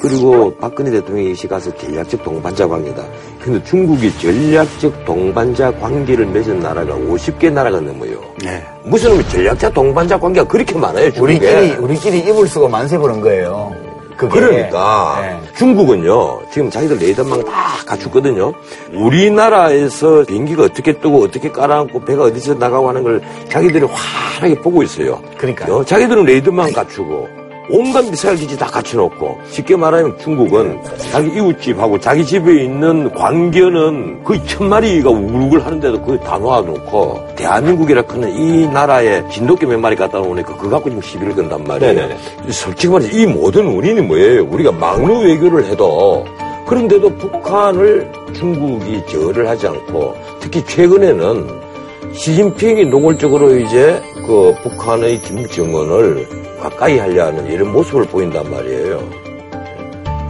그리고 0.00 0.54
박근혜 0.56 0.90
대통령이 0.90 1.34
시 1.34 1.48
가서 1.48 1.74
전략적 1.76 2.22
동반자 2.22 2.68
관계다. 2.68 3.02
근데 3.40 3.64
중국이 3.64 4.16
전략적 4.18 5.04
동반자 5.06 5.72
관계를 5.78 6.26
맺은 6.26 6.60
나라가 6.60 6.94
50개 6.94 7.50
나라가 7.50 7.80
넘어요. 7.80 8.20
네. 8.44 8.62
무슨 8.84 9.20
전략적 9.28 9.72
동반자 9.72 10.18
관계가 10.20 10.46
그렇게 10.46 10.78
많아요, 10.78 11.10
중국에. 11.12 11.22
우리끼리 11.22 11.76
우리끼리 11.76 12.18
입을 12.30 12.46
쓰고 12.46 12.68
만세 12.68 12.98
부는 12.98 13.20
거예요. 13.22 13.74
그게. 14.16 14.40
그러니까 14.40 15.18
네. 15.20 15.40
중국은요 15.56 16.42
지금 16.50 16.70
자기들 16.70 16.98
레이더망 16.98 17.44
다 17.44 17.52
갖췄거든요. 17.86 18.52
우리나라에서 18.92 20.24
비행기가 20.24 20.64
어떻게 20.64 20.92
뜨고 20.92 21.22
어떻게 21.22 21.50
깔아앉고 21.50 22.04
배가 22.04 22.24
어디서 22.24 22.54
나가고 22.54 22.88
하는 22.88 23.02
걸 23.02 23.22
자기들이 23.48 23.86
환하게 23.86 24.60
보고 24.60 24.82
있어요. 24.82 25.22
그러니까요. 25.36 25.76
어, 25.76 25.84
자기들은 25.84 26.24
레이더망 26.24 26.72
갖추고 26.72 27.45
온갖 27.68 28.04
미사일 28.08 28.36
기지 28.36 28.56
다 28.56 28.66
갖춰놓고 28.66 29.38
쉽게 29.50 29.76
말하면 29.76 30.18
중국은 30.18 30.78
자기 31.10 31.28
이웃집하고 31.34 31.98
자기 31.98 32.24
집에 32.24 32.62
있는 32.62 33.12
광견은 33.12 34.24
거의 34.24 34.40
천 34.46 34.68
마리가 34.68 35.10
우글우글 35.10 35.64
하는데도 35.64 36.02
거의 36.02 36.20
다 36.20 36.38
놓아놓고 36.38 37.34
대한민국이라 37.36 38.02
크는 38.02 38.30
이 38.30 38.68
나라에 38.68 39.28
진돗개 39.28 39.66
몇 39.66 39.78
마리 39.78 39.96
갖다 39.96 40.18
놓으니까 40.18 40.56
그거 40.56 40.70
갖고 40.70 40.88
지금 40.90 41.02
시비를 41.02 41.34
건단 41.34 41.64
말이에요. 41.64 41.92
네네네. 41.94 42.16
솔직히 42.50 42.92
말해서 42.92 43.16
이 43.16 43.26
모든 43.26 43.66
원인이 43.66 44.00
뭐예요? 44.02 44.46
우리가 44.50 44.72
막루 44.72 45.20
외교를 45.20 45.64
해도 45.64 46.24
그런데도 46.66 47.16
북한을 47.16 48.10
중국이 48.32 49.04
저를 49.06 49.48
하지 49.48 49.68
않고 49.68 50.14
특히 50.40 50.64
최근에는 50.64 51.66
시진핑이 52.12 52.86
노골적으로 52.86 53.56
이제 53.58 54.00
그 54.26 54.54
북한의 54.62 55.20
김정은을 55.20 56.45
가까이 56.68 56.98
하려는 56.98 57.46
이런 57.46 57.72
모습을 57.72 58.04
보인단 58.06 58.50
말이에요. 58.50 59.00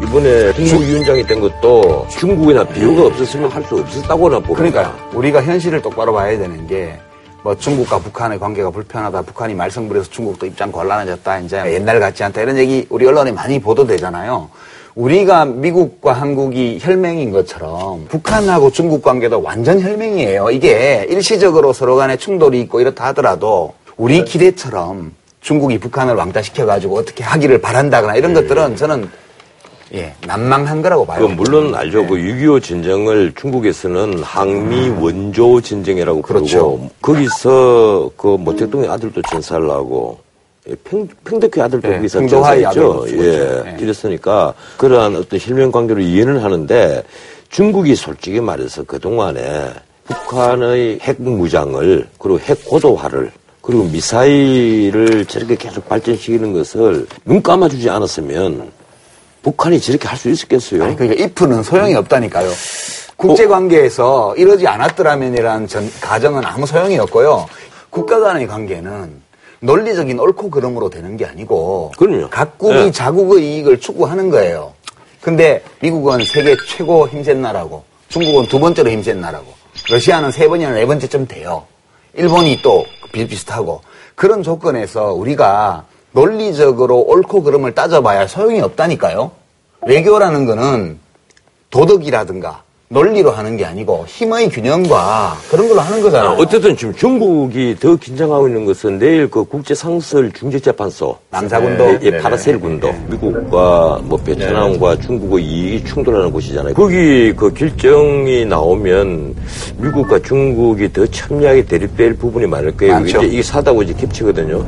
이번에 0.03 0.53
국무위원장이 0.53 1.27
된 1.27 1.41
것도 1.41 2.07
중국이나 2.11 2.63
비호가 2.65 3.07
없었으면 3.07 3.51
할 3.51 3.65
수 3.65 3.77
없었다고나 3.77 4.41
봅니다. 4.41 4.55
그러니까 4.55 5.09
우리가 5.15 5.43
현실을 5.43 5.81
똑바로 5.81 6.13
봐야 6.13 6.37
되는 6.37 6.67
게 6.67 6.99
뭐 7.47 7.55
중국과 7.55 8.01
북한의 8.01 8.41
관계가 8.41 8.71
불편하다, 8.71 9.23
북한이 9.23 9.55
말썽부려서 9.55 10.11
중국도 10.11 10.47
입장 10.47 10.73
곤란해졌다, 10.73 11.39
이제 11.39 11.75
옛날 11.75 12.01
같지 12.01 12.25
않다 12.25 12.41
이런 12.41 12.59
얘기 12.59 12.85
우리 12.91 13.07
언론에 13.07 13.31
많이 13.31 13.61
보도되잖아요. 13.61 14.51
우리가 14.97 15.45
미국과 15.45 16.13
한국이 16.13 16.79
혈맹인 16.83 17.31
것처럼 17.31 18.07
북한하고 18.09 18.73
중국 18.73 19.01
관계도 19.01 19.43
완전 19.43 19.81
혈맹이에요. 19.81 20.51
이게 20.51 21.07
일시적으로 21.09 21.73
서로 21.73 21.95
간에 21.95 22.17
충돌이 22.17 22.61
있고 22.63 22.81
이렇다 22.81 23.07
하더라도 23.07 23.75
우리 23.97 24.25
기대처럼 24.25 25.15
중국이 25.47 25.79
북한을 25.79 26.15
왕따시켜가지고 26.17 26.99
어떻게 26.99 27.23
하기를 27.23 27.61
바란다거나 27.61 28.17
이런 28.17 28.35
것들은 28.35 28.75
저는 28.75 29.09
예, 29.95 30.13
난망한 30.27 30.83
거라고 30.83 31.07
봐요. 31.07 31.29
그 31.29 31.33
물론 31.33 31.73
알죠. 31.73 32.05
그6.25 32.07 32.61
전쟁을 32.61 33.33
중국에서는 33.37 34.25
항미 34.25 34.89
원조 35.01 35.61
전쟁이라고 35.61 36.23
부르고 36.23 36.47
그렇죠. 36.47 36.91
거기서 37.01 38.11
그 38.17 38.27
모택동의 38.27 38.89
아들도 38.89 39.23
전사를 39.31 39.71
하고 39.71 40.19
예, 40.69 40.75
평, 40.83 41.07
평덕회 41.25 41.63
아들도 41.63 41.89
네, 41.91 41.95
거기서 41.95 42.27
전사했죠. 42.27 43.05
예. 43.11 43.15
네. 43.15 43.77
이랬으니까 43.79 44.53
그러한 44.79 45.15
어떤 45.15 45.39
실명 45.39 45.71
관계로 45.71 46.01
이해는 46.01 46.39
하는데 46.39 47.05
중국이 47.51 47.95
솔직히 47.95 48.41
말해서 48.41 48.83
그동안에 48.83 49.71
북한의 50.07 50.99
핵 51.03 51.23
무장을 51.23 52.09
그리고 52.19 52.41
핵 52.41 52.65
고도화를 52.65 53.31
그리고 53.67 53.83
미사일을 53.83 55.25
저렇게 55.25 55.57
계속 55.57 55.89
발전시키는 55.89 56.53
것을 56.53 57.09
눈 57.25 57.43
감아주지 57.43 57.91
않았으면 57.91 58.71
북한이 59.43 59.81
저렇게 59.81 60.07
할 60.07 60.17
수 60.17 60.31
있었겠어요? 60.31 60.85
아니, 60.85 60.97
그러니까 60.97 61.25
if는 61.25 61.65
소용이 61.65 61.95
없다니까요. 61.97 62.49
국제 63.17 63.47
관계에서 63.49 64.37
이러지 64.37 64.69
않았더라면이라는 64.69 65.67
전, 65.67 65.91
가정은 66.01 66.45
아무 66.45 66.65
소용이 66.65 66.97
없고요. 66.99 67.47
국가 67.91 68.21
간의 68.21 68.47
관계는 68.47 69.21
논리적인 69.61 70.21
옳고 70.21 70.51
그름으로 70.51 70.89
되는 70.89 71.17
게 71.17 71.25
아니고 71.25 71.91
그럼요. 71.99 72.31
각국이 72.31 72.75
네. 72.75 72.91
자국의 72.93 73.43
이익을 73.57 73.81
추구하는 73.81 74.31
거예요. 74.31 74.75
근데 75.21 75.61
미국은 75.81 76.25
세계 76.25 76.55
최고 76.69 77.09
힘센 77.09 77.43
나라고 77.43 77.83
중국은 78.11 78.47
두 78.47 78.61
번째로 78.61 78.91
힘센 78.91 79.21
나라고 79.21 79.47
러시아는 79.91 80.31
세 80.31 80.47
번이나 80.47 80.71
네 80.71 80.87
번째쯤 80.87 81.27
돼요. 81.27 81.65
일본이 82.15 82.61
또 82.63 82.85
비슷비슷하고 83.17 83.81
그런 84.15 84.43
조건에서 84.43 85.13
우리가 85.13 85.85
논리적으로 86.13 87.01
옳고 87.01 87.43
그름을 87.43 87.75
따져봐야 87.75 88.27
소용이 88.27 88.61
없다니까요. 88.61 89.31
외교라는 89.87 90.47
거는 90.47 90.99
도덕이라든가 91.71 92.63
논리로 92.89 93.33
하는 93.33 93.57
게 93.57 93.65
아니고 93.65 94.05
힘의 94.07 94.49
균형과 94.49 95.37
그런 95.51 95.69
걸로 95.69 95.81
하는 95.81 96.01
거잖아요. 96.01 96.31
아, 96.31 96.35
어쨌든 96.35 96.77
지금 96.77 96.95
중국이 96.95 97.77
더 97.81 97.97
긴장하고 97.97 98.47
있는 98.47 98.65
것은 98.65 98.99
내일 98.99 99.29
그 99.29 99.45
국제상설 99.45 100.33
중재재판소 100.33 101.17
남사군도. 101.31 101.85
예, 101.85 101.99
예, 102.03 102.11
네네. 102.11 102.19
파라셀 102.23 102.61
군도 102.61 102.93
미국과 103.09 104.01
뭐 104.05 104.17
베트남과 104.19 105.01
중국의 105.01 105.45
이익이 105.45 105.85
충돌하는 105.85 106.31
곳이잖아요. 106.31 106.75
거기 106.75 107.33
그 107.35 107.53
결정이 107.53 108.45
나오면 108.45 109.35
미국과 109.79 110.21
중국이 110.21 110.93
더 110.93 111.05
첨예하게 111.07 111.65
대립될 111.65 112.15
부분이 112.15 112.47
많을 112.47 112.77
거예요. 112.77 112.95
많죠. 112.95 113.19
이제 113.19 113.27
이게 113.27 113.43
사다고 113.43 113.83
이제 113.83 113.93
겹치거든요. 113.95 114.65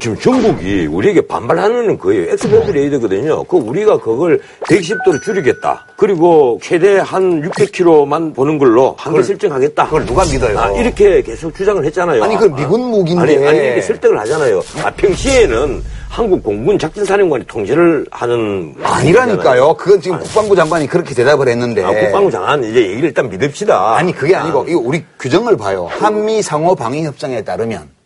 지금 0.00 0.16
중국이 0.18 0.86
우리에게 0.86 1.20
반발하는 1.20 1.98
거예요. 1.98 2.32
엑스밴드 2.32 2.70
레이더거든요. 2.70 3.44
그 3.44 3.56
우리가 3.58 3.98
그걸 3.98 4.40
110도로 4.62 5.22
줄이겠다. 5.22 5.86
그리고 5.96 6.58
최대 6.62 6.98
한 6.98 7.42
600km만 7.42 8.34
보는 8.34 8.58
걸로 8.58 8.94
한계 8.98 9.22
설정하겠다. 9.22 9.84
그걸 9.84 10.06
누가 10.06 10.24
믿어요? 10.24 10.58
아, 10.58 10.70
이렇게 10.72 11.20
계속 11.22 11.54
주장을 11.54 11.84
했잖아요. 11.84 12.24
아니, 12.24 12.34
그건 12.36 12.56
미군 12.56 12.80
무기인데. 12.90 13.22
아니, 13.22 13.46
아니, 13.46 13.58
이렇게 13.58 13.82
설득을 13.82 14.18
하잖아요. 14.20 14.62
아, 14.82 14.90
평시에는 14.90 15.82
한국 16.08 16.42
공군 16.42 16.78
작전사령관이 16.78 17.44
통제를 17.46 18.06
하는. 18.10 18.74
아니라니까요. 18.82 19.74
그건 19.74 20.00
지금 20.00 20.18
국방부 20.18 20.56
장관이 20.56 20.86
그렇게 20.86 21.14
대답을 21.14 21.46
했는데. 21.48 21.84
아, 21.84 21.92
국방부 21.92 22.30
장관 22.30 22.64
이제 22.64 22.80
얘기를 22.82 23.04
일단 23.10 23.28
믿읍시다. 23.28 23.96
아니 23.96 24.12
그게 24.12 24.34
아니고 24.34 24.64
이거 24.66 24.80
우리 24.82 25.04
규정을 25.18 25.56
봐요. 25.56 25.88
한미 25.90 26.42
상호 26.42 26.74
방위 26.74 27.04
협정에 27.04 27.44
따르면 27.44 27.99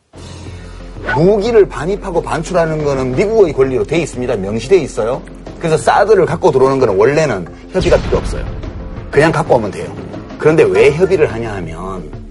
무기를 1.14 1.68
반입하고 1.68 2.22
반출하는 2.22 2.84
거는 2.84 3.16
미국의 3.16 3.52
권리로 3.52 3.84
돼 3.84 3.98
있습니다. 3.98 4.36
명시돼 4.36 4.78
있어요. 4.78 5.22
그래서 5.58 5.76
사드를 5.76 6.26
갖고 6.26 6.50
들어오는 6.50 6.78
거는 6.78 6.96
원래는 6.96 7.46
협의가 7.70 7.96
필요 7.98 8.18
없어요. 8.18 8.44
그냥 9.10 9.30
갖고 9.30 9.56
오면 9.56 9.70
돼요. 9.70 9.86
그런데 10.38 10.64
왜 10.64 10.90
협의를 10.90 11.32
하냐 11.32 11.54
하면 11.54 12.23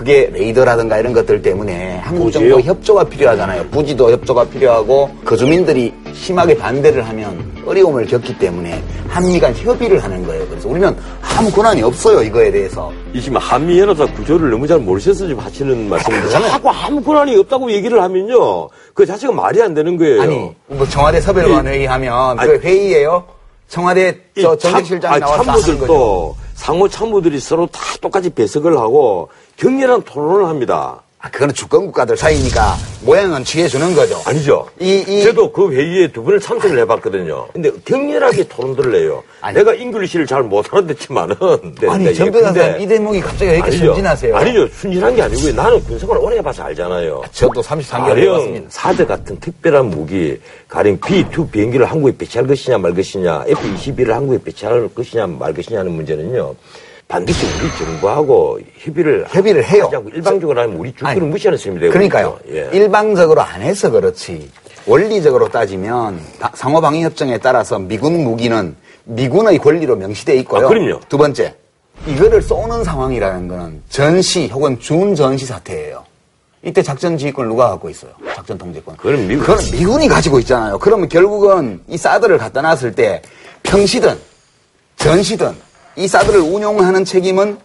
그게 0.00 0.30
레이더라든가 0.32 0.96
이런 0.96 1.12
것들 1.12 1.42
때문에 1.42 1.98
한국? 1.98 2.32
정부 2.32 2.58
협조가 2.58 3.04
필요하잖아요. 3.04 3.66
부지도 3.66 4.10
협조가 4.10 4.46
필요하고 4.46 5.10
거주민들이 5.26 5.92
심하게 6.14 6.56
반대를 6.56 7.06
하면 7.06 7.52
어려움을 7.66 8.06
겪기 8.06 8.38
때문에 8.38 8.82
한미 9.08 9.38
간 9.38 9.54
협의를 9.54 10.02
하는 10.02 10.24
거예요. 10.26 10.46
그래서 10.48 10.70
우리는 10.70 10.96
아무 11.20 11.50
권한이 11.50 11.82
없어요. 11.82 12.22
이거에 12.22 12.50
대해서. 12.50 12.90
이 13.12 13.20
지금 13.20 13.36
한미 13.36 13.78
연합사 13.78 14.06
구조를 14.14 14.48
너무 14.48 14.66
잘 14.66 14.78
모르셔서 14.78 15.26
지금 15.26 15.38
하시는 15.44 15.86
말씀인데 15.90 16.30
자꾸 16.30 16.70
아무 16.70 17.02
권한이 17.02 17.36
없다고 17.36 17.70
얘기를 17.70 18.02
하면요. 18.02 18.70
그 18.94 19.04
자체가 19.04 19.34
말이 19.34 19.60
안 19.60 19.74
되는 19.74 19.98
거예요. 19.98 20.22
아니 20.22 20.50
뭐 20.66 20.86
청와대 20.88 21.20
서별관 21.20 21.66
이- 21.66 21.68
회의하면 21.68 22.40
아니, 22.40 22.52
그 22.52 22.58
회의예요. 22.66 23.22
청와대 23.68 24.16
이저 24.34 24.56
아니, 25.04 25.20
나와서 25.20 25.42
하는 25.42 25.52
거죠. 25.52 25.62
참모들도 25.66 26.36
상호 26.54 26.88
참모들이 26.88 27.38
서로 27.38 27.66
다 27.66 27.80
똑같이 28.00 28.30
배석을 28.30 28.76
하고 28.78 29.28
격렬한 29.64 30.02
토론을 30.04 30.46
합니다. 30.46 31.02
아, 31.22 31.28
그거는 31.30 31.52
주권 31.52 31.84
국가들 31.84 32.16
사이니까 32.16 32.76
모양은 33.02 33.44
취해주는 33.44 33.94
거죠. 33.94 34.18
아니죠. 34.24 34.66
이- 34.80 35.04
이- 35.06 35.22
저도 35.22 35.52
그 35.52 35.70
회의에 35.70 36.10
두 36.10 36.24
번을 36.24 36.40
참석을 36.40 36.78
해봤거든요. 36.78 37.48
근데 37.52 37.70
격렬하게 37.84 38.48
토론들을 38.48 38.94
해요. 38.94 39.22
아니. 39.42 39.58
내가 39.58 39.74
English를 39.74 40.26
잘 40.26 40.42
못하는데지만은. 40.44 41.36
아니 41.90 42.14
정 42.14 42.30
변호사님 42.32 42.80
이 42.80 42.86
대목이 42.86 43.20
갑자기 43.20 43.50
왜 43.50 43.56
이렇게 43.56 43.72
순진하세요? 43.72 44.34
아니죠. 44.34 44.66
순진한 44.68 45.14
게 45.14 45.20
아니고요. 45.20 45.52
나는 45.52 45.84
군생활 45.84 46.16
오래 46.16 46.38
해봐서 46.38 46.62
알잖아요. 46.62 47.20
저도 47.32 47.60
33개월 47.60 48.06
가령 48.06 48.22
해봤습니다. 48.34 48.66
사드 48.70 49.06
같은 49.06 49.38
특별한 49.40 49.90
무기, 49.90 50.40
가령 50.68 50.98
B-2 51.00 51.50
비행기를 51.52 51.84
한국에 51.84 52.16
배치할 52.16 52.46
것이냐 52.48 52.78
말 52.78 52.94
것이냐, 52.94 53.44
F-22를 53.46 54.08
한국에 54.12 54.42
배치할 54.42 54.88
것이냐 54.94 55.26
말 55.26 55.52
것이냐 55.52 55.80
하는 55.80 55.92
문제는요. 55.92 56.54
반드시 57.10 57.44
우리 57.60 57.68
정부하고 57.84 58.60
협의를 58.78 59.26
협의를 59.28 59.64
해요. 59.64 59.84
하지 59.86 59.96
않고 59.96 60.10
일방적으로 60.10 60.60
하면 60.60 60.76
우리 60.76 60.92
주권을 60.94 61.20
무시하는 61.22 61.58
셈이 61.58 61.74
되거든요. 61.80 61.90
그러니까요. 61.92 62.38
예. 62.50 62.70
일방적으로 62.72 63.40
안 63.42 63.60
해서 63.62 63.90
그렇지. 63.90 64.48
원리적으로 64.86 65.48
따지면 65.48 66.20
바- 66.38 66.52
상호방위 66.54 67.02
협정에 67.02 67.38
따라서 67.38 67.80
미군 67.80 68.22
무기는 68.22 68.76
미군의 69.04 69.58
권리로 69.58 69.96
명시돼 69.96 70.36
있고요. 70.36 70.66
아, 70.66 70.68
그럼요. 70.68 71.00
두 71.08 71.18
번째, 71.18 71.52
이거를 72.06 72.40
쏘는 72.42 72.84
상황이라는 72.84 73.48
거는 73.48 73.82
전시 73.88 74.46
혹은 74.46 74.78
준전시 74.78 75.46
사태예요. 75.46 76.04
이때 76.62 76.80
작전 76.80 77.18
지휘권을 77.18 77.48
누가 77.50 77.70
갖고 77.70 77.90
있어요? 77.90 78.12
작전 78.36 78.56
통제권. 78.56 78.96
그건 78.98 79.26
미국. 79.26 79.46
그건 79.46 79.64
미군이 79.72 80.06
가지고 80.06 80.38
있잖아요. 80.40 80.78
그러면 80.78 81.08
결국은 81.08 81.80
이 81.88 81.96
사드를 81.96 82.38
갖다 82.38 82.62
놨을 82.62 82.94
때 82.94 83.20
평시든 83.64 84.16
전시든 84.96 85.54
이 85.96 86.08
사드를 86.08 86.40
운용하는 86.40 87.04
책임은 87.04 87.58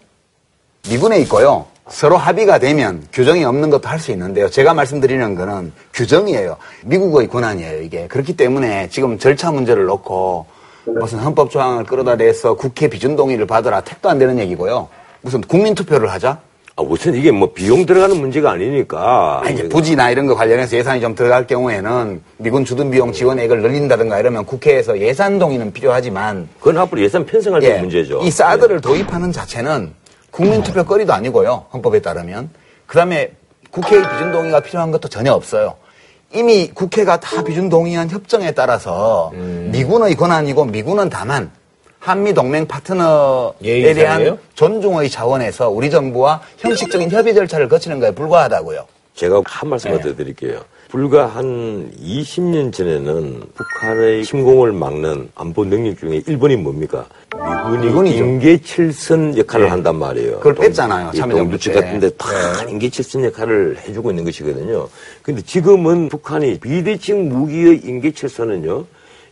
미군에 0.89 1.19
있고요. 1.19 1.65
서로 1.89 2.17
합의가 2.17 2.57
되면 2.59 3.05
규정이 3.13 3.43
없는 3.43 3.69
것도 3.69 3.87
할 3.87 3.99
수 3.99 4.11
있는데요. 4.11 4.49
제가 4.49 4.73
말씀드리는 4.73 5.35
거는 5.35 5.71
규정이에요. 5.93 6.57
미국의 6.85 7.27
권한이에요, 7.27 7.81
이게. 7.81 8.07
그렇기 8.07 8.35
때문에 8.35 8.89
지금 8.89 9.19
절차 9.19 9.51
문제를 9.51 9.85
놓고 9.85 10.45
무슨 10.85 11.19
헌법 11.19 11.51
조항을 11.51 11.83
끌어다 11.85 12.17
대서 12.17 12.55
국회 12.55 12.87
비준 12.87 13.15
동의를 13.15 13.45
받으라 13.47 13.81
택도 13.81 14.09
안 14.09 14.17
되는 14.19 14.39
얘기고요. 14.39 14.87
무슨 15.21 15.41
국민 15.41 15.75
투표를 15.75 16.11
하자? 16.11 16.39
아, 16.77 16.81
우선 16.81 17.15
이게 17.15 17.31
뭐 17.31 17.53
비용 17.53 17.85
들어가는 17.85 18.17
문제가 18.19 18.51
아니니까. 18.51 19.41
아니, 19.45 19.53
이제 19.53 19.69
부지나 19.69 20.09
이런 20.09 20.25
거 20.25 20.35
관련해서 20.35 20.75
예산이 20.75 20.99
좀 20.99 21.15
들어갈 21.15 21.47
경우에는 21.47 22.21
미군 22.37 22.65
주둔 22.65 22.91
비용 22.91 23.13
지원액을 23.13 23.61
늘린다든가 23.61 24.19
이러면 24.19 24.45
국회에서 24.45 24.99
예산 24.99 25.39
동의는 25.39 25.71
필요하지만 25.71 26.49
그건 26.59 26.77
앞으로 26.79 27.01
예산 27.01 27.25
편성할 27.25 27.61
때 27.61 27.75
예, 27.75 27.79
문제죠. 27.79 28.19
이 28.23 28.29
사드를 28.29 28.81
도입하는 28.81 29.31
자체는 29.31 29.93
국민 30.31 30.61
투표 30.63 30.83
거리도 30.83 31.13
아니고요. 31.13 31.67
헌법에 31.71 32.01
따르면. 32.01 32.49
그다음에 32.87 33.31
국회의 33.71 34.01
비준 34.01 34.33
동의가 34.33 34.59
필요한 34.59 34.91
것도 34.91 35.07
전혀 35.07 35.31
없어요. 35.31 35.75
이미 36.33 36.69
국회가 36.73 37.17
다 37.21 37.41
비준 37.41 37.69
동의한 37.69 38.09
협정에 38.09 38.51
따라서 38.51 39.31
음. 39.33 39.69
미군의 39.71 40.15
권한이고 40.15 40.65
미군은 40.65 41.07
다만 41.09 41.51
한미 42.05 42.35
동맹 42.35 42.67
파트너에 42.67 43.51
예의상이에요? 43.63 43.95
대한 43.95 44.37
존중의 44.53 45.09
차원에서 45.09 45.69
우리 45.71 45.89
정부와 45.89 46.39
형식적인 46.59 47.09
협의 47.09 47.33
절차를 47.33 47.67
거치는 47.67 47.99
거에 47.99 48.11
불과하다고요. 48.11 48.85
제가 49.15 49.41
한 49.45 49.69
말씀만 49.69 49.97
네. 50.01 50.03
더 50.09 50.15
드릴게요. 50.15 50.59
불과 50.89 51.25
한 51.25 51.89
20년 51.99 52.71
전에는 52.71 53.41
북한의 53.55 54.23
침공을 54.23 54.71
막는 54.71 55.29
안보 55.33 55.65
능력 55.65 55.97
중에 55.97 56.21
1번이 56.21 56.57
뭡니까? 56.57 57.07
미군이 57.33 57.87
미군이죠. 57.87 58.23
인계칠선 58.23 59.37
역할을 59.39 59.71
한단 59.71 59.95
말이에요. 59.97 60.37
그걸 60.37 60.53
동- 60.55 60.65
뺐잖아요, 60.67 61.09
이 61.11 61.17
참여정부 61.17 61.37
동두치 61.49 61.69
때. 61.71 61.81
같은데 61.81 62.09
다 62.11 62.27
인계칠선 62.69 63.23
역할을 63.25 63.77
해주고 63.87 64.11
있는 64.11 64.23
것이거든요. 64.25 64.87
근데 65.23 65.41
지금은 65.41 66.07
북한이 66.09 66.59
비대칭 66.59 67.29
무기의 67.29 67.81
인계칠선은요, 67.83 68.85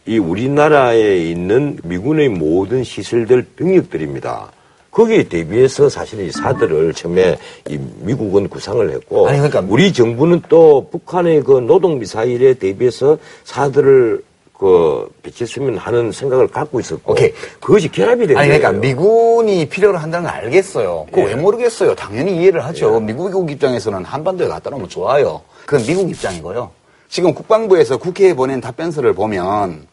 이 0.05 0.17
우리나라에 0.17 1.17
있는 1.19 1.79
미군의 1.83 2.29
모든 2.29 2.83
시설들 2.83 3.45
병력들입니다. 3.55 4.51
거기에 4.91 5.23
대비해서 5.23 5.89
사실은 5.89 6.25
이 6.25 6.31
사들을 6.31 6.93
처음에 6.93 7.37
이 7.69 7.79
미국은 8.01 8.47
구상을 8.47 8.91
했고 8.91 9.27
아니, 9.27 9.37
그러니까 9.39 9.63
우리 9.67 9.91
정부는 9.91 10.43
또 10.49 10.87
북한의 10.91 11.43
그 11.43 11.59
노동 11.59 11.97
미사일에 11.97 12.53
대비해서 12.55 13.17
사들을 13.43 14.23
그 14.53 15.09
배치했으면 15.23 15.77
하는 15.77 16.11
생각을 16.11 16.47
갖고 16.47 16.79
있었고 16.79 17.13
오케이. 17.13 17.33
그것이 17.59 17.89
결합이 17.91 18.27
된 18.27 18.37
아니 18.37 18.49
거예요. 18.49 18.61
그러니까 18.61 18.87
미군이 18.87 19.67
필요로 19.67 19.97
한다는 19.97 20.29
걸 20.29 20.37
알겠어요. 20.37 21.07
그거 21.11 21.21
예. 21.21 21.33
왜 21.33 21.35
모르겠어요. 21.35 21.95
당연히 21.95 22.37
이해를 22.37 22.63
하죠. 22.65 22.99
미국 22.99 23.49
입장에서는 23.49 24.05
한반도에 24.05 24.47
갖다 24.47 24.69
놓으면 24.69 24.89
좋아요. 24.89 25.41
그건 25.65 25.85
미국 25.85 26.09
입장이고요. 26.09 26.69
지금 27.09 27.33
국방부에서 27.33 27.97
국회에 27.97 28.33
보낸 28.35 28.61
답변서를 28.61 29.13
보면 29.13 29.87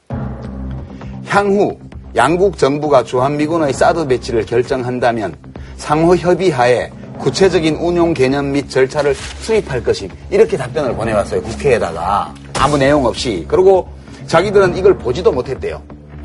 향후 1.30 1.78
양국 2.16 2.58
정부가 2.58 3.04
주한미군의 3.04 3.72
사드 3.72 4.08
배치를 4.08 4.44
결정한다면 4.44 5.36
상호 5.76 6.16
협의하에 6.16 6.90
구체적인 7.20 7.76
운용 7.76 8.12
개념 8.14 8.50
및 8.50 8.68
절차를 8.68 9.14
수립할 9.14 9.84
것임. 9.84 10.08
이렇게 10.30 10.56
답변을 10.56 10.94
보내왔어요. 10.96 11.40
국회에다가. 11.42 12.34
아무 12.58 12.76
내용 12.76 13.06
없이. 13.06 13.44
그리고 13.46 13.88
자기들은 14.26 14.76
이걸 14.76 14.98
보지도 14.98 15.30
못했대요. 15.30 15.80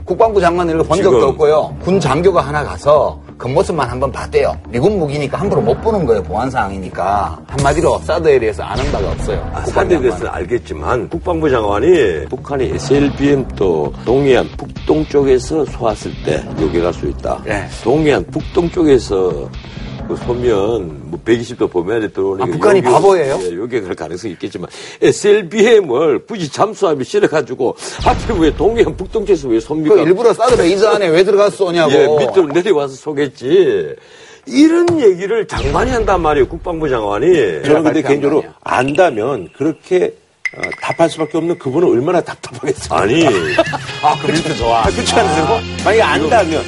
국방부 0.06 0.42
이걸 0.42 0.84
본 0.84 1.02
적도 1.04 1.28
없고요. 1.28 1.76
군 1.82 2.00
장교가 2.00 2.42
하나 2.42 2.64
가서 2.64 3.22
겉모습만 3.38 3.90
한번 3.90 4.12
봤대요. 4.12 4.58
미군 4.70 4.98
무기니까 4.98 5.38
함부로 5.38 5.62
못 5.62 5.80
보는 5.82 6.06
거예요. 6.06 6.24
보안 6.24 6.50
사항이니까. 6.50 7.38
한마디로 7.48 8.00
사드에 8.00 8.40
대해서 8.40 8.64
아는 8.64 8.90
바가 8.92 9.12
없어요. 9.12 9.52
아, 9.54 9.62
사드에 9.66 10.00
대해서는 10.00 10.18
장관은. 10.26 10.34
알겠지만 10.36 11.10
국방부 11.10 11.50
장관이 11.50 12.26
북한이 12.30 12.66
SLBM 12.76 13.46
또 13.56 13.92
동해안 14.06 14.48
북동 14.58 15.06
쪽에서 15.08 15.66
쏘았을 15.66 16.12
때 16.26 16.44
여기 16.62 16.82
갈 16.82 16.94
수 16.94 17.08
있다. 17.08 17.42
예. 17.48 17.66
동해안 17.84 18.26
북동 18.32 18.70
쪽에서 18.72 19.50
그 20.08 20.16
소면 20.18 21.02
뭐 21.10 21.20
120도 21.26 21.70
보면에 21.70 22.08
들어오는 22.10 22.44
아, 22.44 22.46
게 22.46 22.52
북한이 22.52 22.80
여기- 22.80 22.90
바보예요? 22.90 23.40
예, 23.42 23.58
여기에 23.58 23.82
그럴 23.82 23.96
가능성이 23.96 24.34
있겠지만 24.34 24.70
SLBM을 25.02 26.26
굳이 26.28 26.50
잠수함에 26.52 27.04
실어가지고 27.04 27.76
하필 28.04 28.36
왜 28.40 28.56
동해안 28.56 28.96
북동쪽에서 28.96 29.48
왜 29.48 29.58
쏩니까? 29.60 29.90
그 29.90 30.00
일부러 30.02 30.34
사드 30.34 30.62
레이저 30.62 30.90
안에 30.90 31.08
왜 31.08 31.24
들어가서 31.24 31.56
쏘냐고. 31.56 31.92
예, 31.94 32.08
밑으로 32.08 32.48
내려와서 32.54 32.94
쏘겠지. 32.96 33.96
이런 34.48 35.00
얘기를 35.02 35.48
장관이 35.48 35.90
한단 35.90 36.22
말이에요, 36.22 36.48
국방부 36.48 36.88
장관이. 36.88 37.64
저는 37.64 37.84
근데 37.84 38.02
개인적으로 38.04 38.40
아니야. 38.42 38.54
안다면 38.64 39.50
그렇게 39.58 40.14
어, 40.56 40.62
답할 40.82 41.10
수밖에 41.10 41.38
없는 41.40 41.58
그분은 41.58 41.90
얼마나 41.90 42.22
답답하겠어요. 42.22 42.98
아니, 43.00 43.26
아, 44.02 44.16
그 44.22 44.32
밀크 44.32 44.56
좋아. 44.56 44.82
아, 44.86 44.90
그렇지 44.92 45.14
않으세요? 45.16 45.60
만약에 45.84 46.02
안다면 46.02 46.64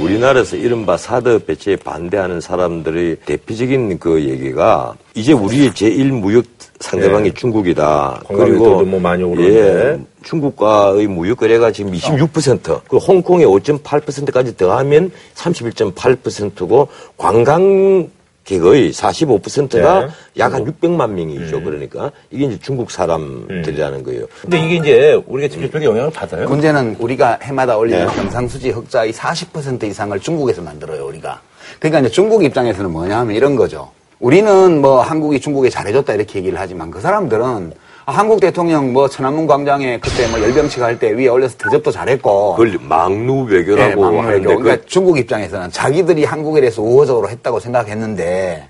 우리나라에서 0.00 0.56
이른바 0.56 0.96
사드 0.96 1.44
배치에 1.44 1.76
반대하는 1.76 2.40
사람들의 2.40 3.16
대표적인 3.26 3.98
그 3.98 4.22
얘기가 4.22 4.94
이제 5.14 5.32
우리의 5.32 5.70
제1무역 5.70 6.44
상대방이 6.80 7.30
네. 7.30 7.34
중국이다. 7.34 8.22
관광객들도 8.26 8.84
뭐 8.84 9.00
많이 9.00 9.22
오는데. 9.24 9.54
예, 9.54 9.98
중국과의 10.22 11.08
무역 11.08 11.38
거래가 11.38 11.72
지금 11.72 11.92
26%, 11.92 12.82
그 12.88 12.96
홍콩의 12.98 13.46
5.8%까지 13.46 14.56
더하면 14.56 15.10
31.8%고 15.34 16.88
관광 17.16 18.08
객의 18.48 18.92
45%가 18.92 20.06
네. 20.06 20.08
약한 20.38 20.64
600만 20.64 21.10
명이죠. 21.10 21.60
그러니까 21.62 22.10
이게 22.30 22.46
이제 22.46 22.58
중국 22.60 22.90
사람들이라는 22.90 24.02
거예요. 24.02 24.24
근데 24.40 24.64
이게 24.64 24.76
이제 24.76 25.22
우리가 25.26 25.48
직접적인 25.48 25.86
영향을 25.86 26.10
받아요. 26.10 26.48
문제는 26.48 26.96
우리가 26.98 27.40
해마다 27.42 27.76
올리는 27.76 28.06
네. 28.06 28.14
경상수지 28.14 28.70
흑자의 28.70 29.12
40% 29.12 29.84
이상을 29.84 30.18
중국에서 30.20 30.62
만들어요, 30.62 31.06
우리가. 31.06 31.42
그러니까 31.78 32.00
이제 32.00 32.08
중국 32.08 32.42
입장에서는 32.42 32.90
뭐냐 32.90 33.18
하면 33.18 33.36
이런 33.36 33.54
거죠. 33.54 33.90
우리는 34.18 34.80
뭐 34.80 35.02
한국이 35.02 35.40
중국에 35.40 35.68
잘해줬다 35.68 36.14
이렇게 36.14 36.38
얘기를 36.38 36.58
하지만 36.58 36.90
그 36.90 37.00
사람들은 37.00 37.44
아, 37.44 37.70
한국 38.10 38.40
대통령 38.40 38.94
뭐 38.94 39.06
천안문 39.06 39.46
광장에 39.46 40.00
그때 40.00 40.26
뭐 40.28 40.40
열병치가 40.40 40.86
할때 40.86 41.10
위에 41.12 41.28
올려서 41.28 41.58
대접도 41.58 41.90
잘했고. 41.90 42.54
그걸 42.54 42.78
막루 42.80 43.46
네, 43.50 43.56
외교라고 43.56 44.00
막말로. 44.00 44.22
하는데 44.22 44.44
그러니까 44.46 44.76
그 44.76 44.86
중국 44.86 45.18
입장에서는 45.18 45.70
자기들이 45.70 46.24
한국에 46.24 46.62
대해서 46.62 46.80
우호적으로 46.80 47.28
했다고 47.28 47.60
생각했는데 47.60 48.66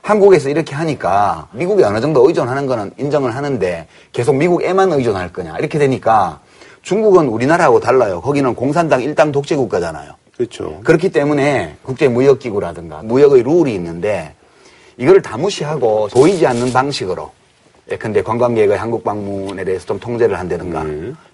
한국에서 0.00 0.48
이렇게 0.48 0.74
하니까 0.74 1.48
미국이 1.52 1.84
어느 1.84 2.00
정도 2.00 2.26
의존하는 2.26 2.66
거는 2.66 2.92
인정을 2.96 3.36
하는데 3.36 3.86
계속 4.12 4.36
미국에만 4.36 4.90
의존할 4.90 5.34
거냐 5.34 5.58
이렇게 5.58 5.78
되니까 5.78 6.40
중국은 6.80 7.28
우리나라하고 7.28 7.80
달라요. 7.80 8.22
거기는 8.22 8.54
공산당 8.54 9.02
일당 9.02 9.32
독재 9.32 9.56
국가잖아요. 9.56 10.12
그렇죠. 10.34 10.80
그렇기 10.82 11.10
때문에 11.10 11.76
국제 11.82 12.08
무역 12.08 12.38
기구라든가 12.38 13.02
무역의 13.02 13.42
룰이 13.42 13.74
있는데 13.74 14.32
이거를 14.96 15.20
다 15.20 15.36
무시하고 15.36 16.08
보이지 16.10 16.46
않는 16.46 16.72
방식으로 16.72 17.32
예컨대 17.90 18.22
관광객의 18.22 18.76
한국 18.76 19.02
방문에 19.02 19.64
대해서 19.64 19.86
좀 19.86 19.98
통제를 19.98 20.38
한다든가 20.38 20.84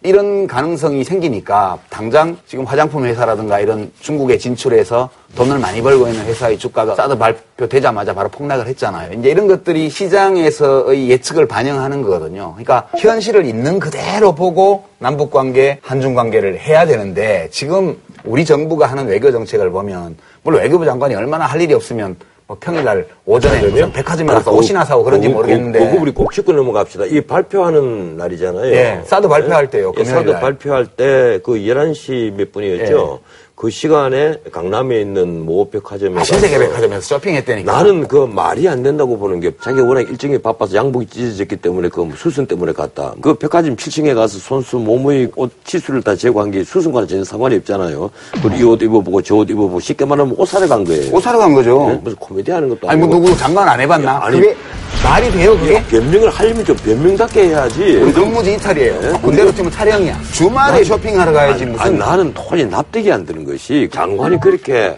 이런 0.03 0.47
가능성이 0.47 1.03
생기니까 1.03 1.79
당장 1.91 2.37
지금 2.47 2.65
화장품 2.65 3.05
회사라든가 3.05 3.59
이런 3.59 3.91
중국에 4.01 4.39
진출해서 4.39 5.11
돈을 5.35 5.59
많이 5.59 5.83
벌고 5.83 6.07
있는 6.07 6.25
회사의 6.27 6.59
주가가 6.59 6.95
사드 6.95 7.19
발표되자마자 7.19 8.15
바로 8.15 8.29
폭락을 8.29 8.69
했잖아요. 8.69 9.19
이제 9.19 9.31
이런 9.31 9.49
것들이 9.49 9.91
시장에서의 9.91 11.11
예측을 11.11 11.49
반영하는 11.49 12.03
거거든요. 12.03 12.53
그러니까 12.53 12.89
현실을 12.99 13.45
있는 13.45 13.81
그대로 13.81 14.35
보고 14.35 14.85
남북 14.99 15.33
관계, 15.33 15.81
한중 15.83 16.15
관계를 16.15 16.61
해야 16.61 16.87
되는데 16.87 17.49
지금 17.51 17.99
우리 18.23 18.45
정부가 18.45 18.87
하는 18.87 19.09
외교 19.09 19.33
정책을 19.33 19.71
보면 19.71 20.17
물론 20.45 20.63
외교부 20.63 20.85
장관이 20.85 21.17
얼마나 21.17 21.47
할 21.47 21.61
일이 21.61 21.75
없으면 21.75 22.17
뭐 22.55 22.59
평일날 22.61 23.07
오전에 23.27 23.67
무슨 23.69 23.93
백화점에 23.93 24.33
가서 24.33 24.53
옷이나 24.53 24.85
사고 24.85 25.03
그런지 25.03 25.27
그거- 25.29 25.39
모르겠는데 25.41 25.79
그거 25.91 26.01
우리 26.01 26.13
꼭 26.13 26.33
짚고 26.33 26.53
넘어갑시다. 26.53 27.07
이 27.07 27.21
발표하는 27.23 28.17
날이잖아요. 28.17 28.73
예, 28.73 29.01
사드 29.05 29.29
발표할 29.29 29.71
때요, 29.71 29.93
예, 29.99 30.05
사드 30.05 30.31
날. 30.31 30.41
발표할 30.41 30.87
때 30.87 31.41
그 31.43 31.55
11시 31.55 32.33
몇 32.37 32.53
분이었죠. 32.53 33.21
그 33.57 33.71
시간에 33.71 34.35
강남에 34.51 35.01
있는 35.01 35.45
모 35.47 35.71
백화점에 35.71 36.21
아, 36.21 36.25
신세계 36.25 36.59
백화점에서 36.59 37.01
쇼핑했다니까. 37.01 37.71
나는 37.73 38.07
그 38.09 38.17
말이 38.31 38.69
안 38.69 38.83
된다고 38.83 39.17
보는 39.17 39.39
게 39.39 39.53
자기가 39.63 39.87
워낙 39.87 40.01
일정이 40.03 40.37
바빠서 40.39 40.75
양복이 40.75 41.07
찢어졌기 41.07 41.57
때문에 41.57 41.89
그 41.89 42.11
수순 42.17 42.47
때문에 42.47 42.73
갔다. 42.73 43.15
그 43.23 43.35
백화점 43.35 43.77
7층에 43.77 44.13
가서 44.15 44.39
손수 44.39 44.77
몸의 44.79 45.31
옷 45.37 45.53
치수를 45.65 46.03
다 46.03 46.17
제거한 46.17 46.51
게 46.51 46.65
수순과는 46.65 47.07
전혀 47.07 47.23
상관이 47.25 47.55
없잖아요. 47.57 48.11
그리고 48.43 48.57
이 48.57 48.63
옷 48.65 48.83
입어보고 48.83 49.23
저 49.23 49.37
옷 49.37 49.49
입어보고 49.49 49.79
쉽게 49.79 50.05
말하면 50.05 50.35
옷 50.37 50.47
사러 50.47 50.67
간 50.67 50.83
거예요. 50.85 51.15
옷 51.15 51.21
사러 51.23 51.39
간 51.39 51.55
거죠. 51.55 51.89
예? 51.93 51.95
무슨 52.03 52.17
코미디 52.19 52.51
하는 52.51 52.69
것도 52.69 52.89
아니, 52.89 53.01
뭐 53.01 53.09
아니고. 53.15 53.25
누구 53.29 53.39
장관 53.39 53.69
안 53.69 53.81
해봤나? 53.81 54.25
아니, 54.25 54.41
그게 54.41 54.57
말이 55.05 55.31
돼요, 55.31 55.57
그게? 55.59 55.83
변명을 55.85 56.31
하려면 56.31 56.65
좀 56.65 56.75
변명답게 56.77 57.49
해야지. 57.49 57.97
우리 57.97 58.13
근무지 58.13 58.55
이탈이에요. 58.55 59.21
군대로 59.21 59.55
치면 59.55 59.71
촬영이야. 59.71 60.19
주말에 60.33 60.83
쇼핑하러 60.83 61.31
가야지 61.33 61.67
무슨. 61.67 61.81
아니, 61.85 61.99
나는 61.99 62.33
토론이 62.35 62.65
납득이 62.67 63.13
안 63.13 63.25
되는 63.25 63.44
것이 63.45 63.89
장관이 63.93 64.41
그렇게 64.41 64.97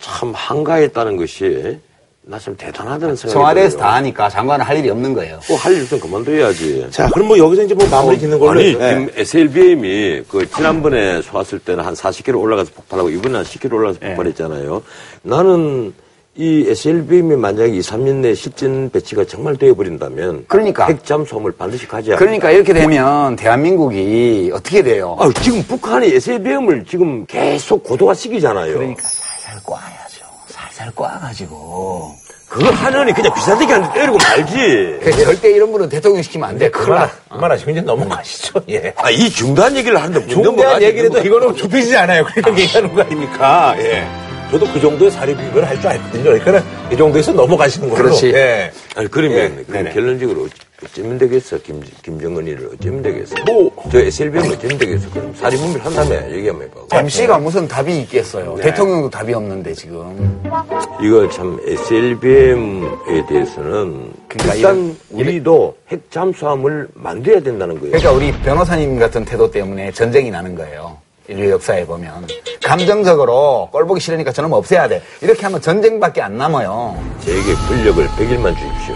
참 0.00 0.32
한가했다는 0.34 1.16
것이 1.16 1.78
나좀 2.28 2.56
대단하다는 2.56 3.14
생각이 3.14 3.32
청와대에서 3.32 3.76
들어요. 3.76 3.88
다 3.88 3.94
하니까 3.96 4.28
장관은 4.28 4.64
할 4.64 4.78
일이 4.78 4.90
없는 4.90 5.14
거예요. 5.14 5.38
꼭할 5.46 5.72
일 5.74 5.86
좀 5.88 6.00
그만둬야지. 6.00 6.88
자, 6.90 7.08
그럼 7.10 7.28
뭐 7.28 7.38
여기서 7.38 7.62
이제 7.62 7.74
뭐 7.74 7.86
마무리 7.88 8.18
짓는 8.18 8.38
걸로. 8.40 8.58
아니, 8.58 8.70
해서. 8.70 8.78
네. 8.80 8.88
지금 8.90 9.08
SLBM이 9.14 10.22
그 10.28 10.50
지난번에 10.50 11.22
쏘았을 11.22 11.60
때는 11.60 11.84
한 11.84 11.94
40km 11.94 12.40
올라가서 12.40 12.72
폭발하고 12.74 13.10
이번에 13.10 13.36
한 13.36 13.44
10km 13.44 13.72
올라가서 13.74 14.00
네. 14.00 14.08
폭발했잖아요. 14.08 14.82
나는 15.22 15.94
이 16.38 16.66
SLBM이 16.68 17.34
만약에 17.36 17.68
2, 17.68 17.80
3년 17.80 18.16
내에 18.16 18.34
실전 18.34 18.90
배치가 18.90 19.24
정말 19.24 19.56
되어버린다면 19.56 20.44
그러니까. 20.48 20.86
핵잠수함을 20.86 21.52
반드시 21.52 21.88
가져야 21.88 22.16
그러니까 22.16 22.50
이렇게 22.50 22.74
되면 22.74 23.36
대한민국이 23.36 24.50
어떻게 24.52 24.82
돼요? 24.82 25.16
아, 25.18 25.30
지금 25.40 25.62
북한이 25.62 26.08
SLBM을 26.08 26.84
지금 26.86 27.24
계속 27.24 27.82
고도화시키잖아요. 27.84 28.74
그러니까 28.74 29.02
살살 29.02 29.62
꽈야죠. 29.64 30.24
살살 30.48 30.92
꽈가지고. 30.94 32.14
그거 32.48 32.70
하려니 32.70 33.12
그냥 33.14 33.32
비사대기한테 33.34 33.98
때리고 33.98 34.18
말지. 34.18 34.98
그 35.02 35.12
절대 35.24 35.50
이런 35.50 35.72
분은 35.72 35.88
대통령 35.88 36.22
시키면 36.22 36.50
안 36.50 36.58
돼. 36.58 36.70
나. 36.70 36.78
그만, 36.78 37.08
그만하시고 37.30 37.70
이제 37.70 37.80
넘어가시죠. 37.80 38.60
예. 38.70 38.92
아, 38.96 39.10
이 39.10 39.30
중대한 39.30 39.74
얘기를 39.74 39.96
하는데 39.96 40.18
뭐 40.20 40.28
중대한 40.28 40.54
넘어가지, 40.56 40.84
얘기라도 40.84 41.14
넘어가지. 41.18 41.28
이거는 41.28 41.56
좁히지 41.56 41.96
않아요. 41.96 42.24
그러니까 42.26 42.60
얘기하는 42.62 42.94
거 42.94 43.00
아닙니까? 43.02 43.74
예. 43.78 44.06
저도 44.50 44.66
그 44.72 44.80
정도의 44.80 45.10
비교를 45.10 45.68
할줄 45.68 45.86
알거든요. 45.88 46.22
그러니까 46.24 46.62
이 46.92 46.96
정도에서 46.96 47.32
넘어가시는 47.32 47.88
걸로. 47.90 48.02
그렇지. 48.04 48.28
예. 48.32 48.70
아니, 48.94 49.08
그러면, 49.10 49.56
예, 49.58 49.64
그럼. 49.64 49.92
결론적으로 49.92 50.48
어쩌면 50.84 51.18
되겠어, 51.18 51.58
김, 51.62 51.82
김정은이를 52.02 52.70
어쩌면 52.74 53.02
되겠어. 53.02 53.34
뭐, 53.46 53.70
저 53.90 53.98
SLBM 53.98 54.50
어쩌면 54.52 54.78
되겠어. 54.78 55.10
그럼 55.10 55.34
사리분별 55.34 55.80
한 55.80 55.94
다음에 55.94 56.32
얘기 56.32 56.48
한번 56.48 56.68
해봐. 56.68 56.98
MC가 57.00 57.38
무슨 57.38 57.66
답이 57.66 57.98
있겠어요. 58.02 58.56
대통령도 58.62 59.10
답이 59.10 59.32
없는데 59.34 59.72
지금. 59.72 60.40
이거 61.02 61.28
참 61.30 61.58
SLBM에 61.66 63.26
대해서는 63.28 64.12
그러니까 64.28 64.54
일단 64.54 64.96
이래- 65.10 65.28
우리도 65.30 65.76
핵 65.88 66.10
잠수함을 66.10 66.88
만들어야 66.94 67.40
된다는 67.40 67.74
거예요. 67.80 67.96
그러니까 67.98 68.12
우리 68.12 68.32
변호사님 68.42 68.98
같은 68.98 69.24
태도 69.24 69.50
때문에 69.50 69.90
전쟁이 69.92 70.30
나는 70.30 70.54
거예요. 70.54 70.98
인류 71.28 71.50
역사에 71.50 71.84
보면. 71.86 72.26
감정적으로 72.62 73.68
꼴 73.72 73.86
보기 73.86 74.00
싫으니까 74.00 74.32
저놈 74.32 74.52
없애야 74.52 74.88
돼. 74.88 75.02
이렇게 75.20 75.42
하면 75.42 75.60
전쟁밖에 75.60 76.22
안 76.22 76.36
남아요. 76.36 76.96
제게 77.20 77.54
권력을 77.68 78.06
100일만 78.08 78.54
주십시오. 78.56 78.94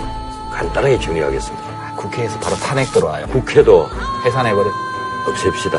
간단하게 0.53 0.99
정리하겠습니다. 1.01 1.97
국회에서 1.97 2.39
바로 2.41 2.57
탄핵 2.57 2.91
들어와요. 2.93 3.27
국회도 3.29 3.87
해산해버려. 4.25 4.71
없앱시다. 5.29 5.79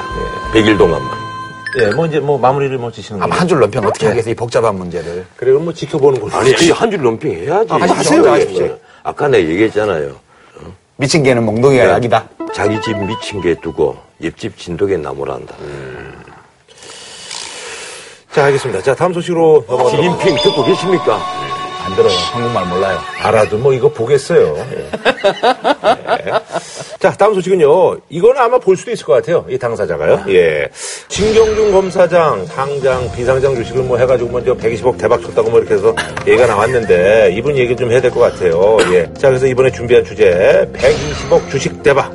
100일 0.54 0.78
동안만. 0.78 1.32
예, 1.80 1.88
뭐 1.94 2.06
이제 2.06 2.20
뭐 2.20 2.38
마무리를 2.38 2.78
뭐 2.78 2.92
지시는 2.92 3.22
아마 3.22 3.30
거예요. 3.30 3.42
한줄 3.42 3.60
논평 3.60 3.86
어떻게 3.86 4.08
하겠어요? 4.08 4.32
이 4.32 4.36
복잡한 4.36 4.76
문제를. 4.76 5.26
그리고 5.38 5.60
뭐 5.60 5.74
지켜보는 5.74 6.20
걸로. 6.20 6.34
아니, 6.34 6.54
한줄 6.70 7.02
논평 7.02 7.32
해야지. 7.32 7.74
아, 7.74 7.78
하십시오, 7.78 8.28
하십시오. 8.28 8.78
아까 9.04 9.28
내가 9.28 9.50
얘기했잖아요. 9.50 10.16
미친 10.98 11.24
개는 11.24 11.44
몽둥이가 11.46 11.90
약이다. 11.90 12.30
자기 12.54 12.80
집 12.82 12.98
미친 12.98 13.42
개 13.42 13.56
두고 13.56 13.98
옆집 14.24 14.58
진돗개 14.58 14.98
나무란다. 14.98 15.56
자, 18.34 18.46
알겠습니다. 18.46 18.82
자, 18.82 18.96
다음 18.96 19.14
소식으로 19.14 19.66
넘어가도록 19.68 20.22
시진핑 20.22 20.38
듣고 20.44 20.64
계십니까? 20.64 21.20
안 21.84 21.96
들어요. 21.96 22.14
한국말 22.32 22.66
몰라요. 22.68 23.00
알아도 23.24 23.58
뭐 23.58 23.74
이거 23.74 23.90
보겠어요. 23.90 24.56
예. 24.72 24.90
예. 26.28 26.32
자, 27.00 27.12
다음 27.12 27.34
소식은요. 27.34 27.98
이거는 28.10 28.40
아마 28.40 28.58
볼 28.60 28.78
수도 28.78 28.92
있을 28.92 29.04
것 29.06 29.14
같아요. 29.14 29.44
이 29.50 29.58
당사자가요. 29.58 30.24
예. 30.30 30.70
진경준 31.10 31.72
검사장, 31.74 32.46
상장, 32.46 33.12
비상장 33.14 33.56
주식을 33.56 33.82
뭐 33.84 33.98
해가지고 33.98 34.30
먼저 34.30 34.54
120억 34.56 34.98
대박 34.98 35.22
쳤다고 35.24 35.50
뭐 35.50 35.60
이렇게 35.60 35.74
해서 35.74 35.94
얘기가 36.28 36.46
나왔는데 36.48 37.34
이분 37.36 37.58
얘기 37.58 37.76
좀 37.76 37.92
해야 37.92 38.00
될 38.00 38.12
것 38.12 38.20
같아요. 38.22 38.78
예. 38.94 39.12
자, 39.16 39.28
그래서 39.30 39.48
이번에 39.48 39.72
준비한 39.72 40.06
주제 40.06 40.70
120억 40.74 41.50
주식 41.50 41.82
대박. 41.84 42.12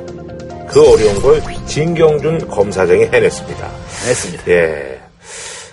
그 0.69 0.81
어려운 0.93 1.21
걸 1.21 1.41
진경준 1.65 2.47
검사장이 2.47 3.03
해냈습니다. 3.05 3.67
했습니다. 4.07 4.43
예. 4.47 4.96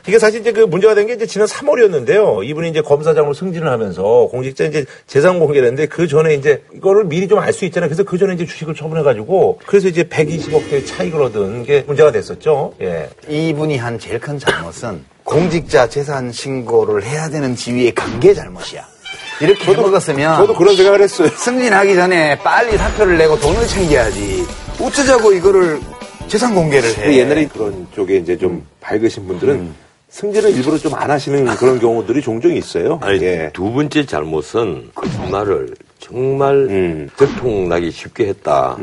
이게 0.06 0.18
사실 0.18 0.40
이제 0.40 0.52
그 0.52 0.60
문제가 0.60 0.94
된 0.94 1.06
게 1.06 1.14
이제 1.14 1.26
지난 1.26 1.46
3월이었는데요. 1.48 2.44
이분이 2.46 2.68
이제 2.70 2.80
검사장으로 2.82 3.32
승진을 3.32 3.68
하면서 3.70 4.28
공직자 4.30 4.64
이제 4.64 4.84
재산 5.06 5.38
공개를 5.38 5.68
했는데 5.68 5.86
그 5.86 6.06
전에 6.06 6.34
이제 6.34 6.62
이거를 6.74 7.04
미리 7.04 7.26
좀 7.28 7.38
알 7.38 7.52
수 7.52 7.64
있잖아요. 7.66 7.88
그래서 7.88 8.02
그 8.04 8.18
전에 8.18 8.34
이제 8.34 8.44
주식을 8.44 8.74
처분해가지고 8.74 9.60
그래서 9.66 9.88
이제 9.88 10.02
120억 10.04 10.68
대 10.70 10.84
차익을 10.84 11.22
얻은 11.22 11.64
게 11.64 11.84
문제가 11.86 12.10
됐었죠. 12.12 12.74
예. 12.82 13.08
이분이 13.28 13.78
한 13.78 13.98
제일 13.98 14.18
큰 14.20 14.38
잘못은 14.38 15.04
공직자 15.24 15.88
재산 15.88 16.30
신고를 16.32 17.02
해야 17.02 17.28
되는 17.30 17.56
지위의 17.56 17.94
관계 17.94 18.34
잘못이야. 18.34 18.84
이렇게 19.40 19.72
해먹었으면 19.72 20.36
저도 20.36 20.54
그런 20.54 20.76
생각을 20.76 21.00
했어요. 21.00 21.28
승진하기 21.28 21.94
전에 21.94 22.38
빨리 22.40 22.76
사표를 22.76 23.16
내고 23.18 23.38
돈을 23.40 23.66
챙겨야지. 23.66 24.44
어쩌자고 24.80 25.32
이거를 25.32 25.80
재산 26.28 26.54
공개를 26.54 26.88
해. 26.90 26.94
근데 26.94 27.16
옛날에 27.18 27.46
그런 27.48 27.86
쪽에 27.94 28.16
이제 28.18 28.36
좀 28.36 28.66
밝으신 28.80 29.26
분들은 29.26 29.72
승진을 30.14 30.50
일부러 30.50 30.78
좀 30.78 30.94
안 30.94 31.10
하시는 31.10 31.44
그런 31.56 31.80
경우들이 31.80 32.22
종종 32.22 32.54
있어요. 32.54 33.00
아니, 33.02 33.20
예. 33.20 33.50
두 33.52 33.72
번째 33.72 34.06
잘못은 34.06 34.90
거짓말을 34.94 35.74
정말 35.98 36.54
음. 36.54 37.10
들통나기 37.16 37.90
쉽게 37.90 38.28
했다. 38.28 38.76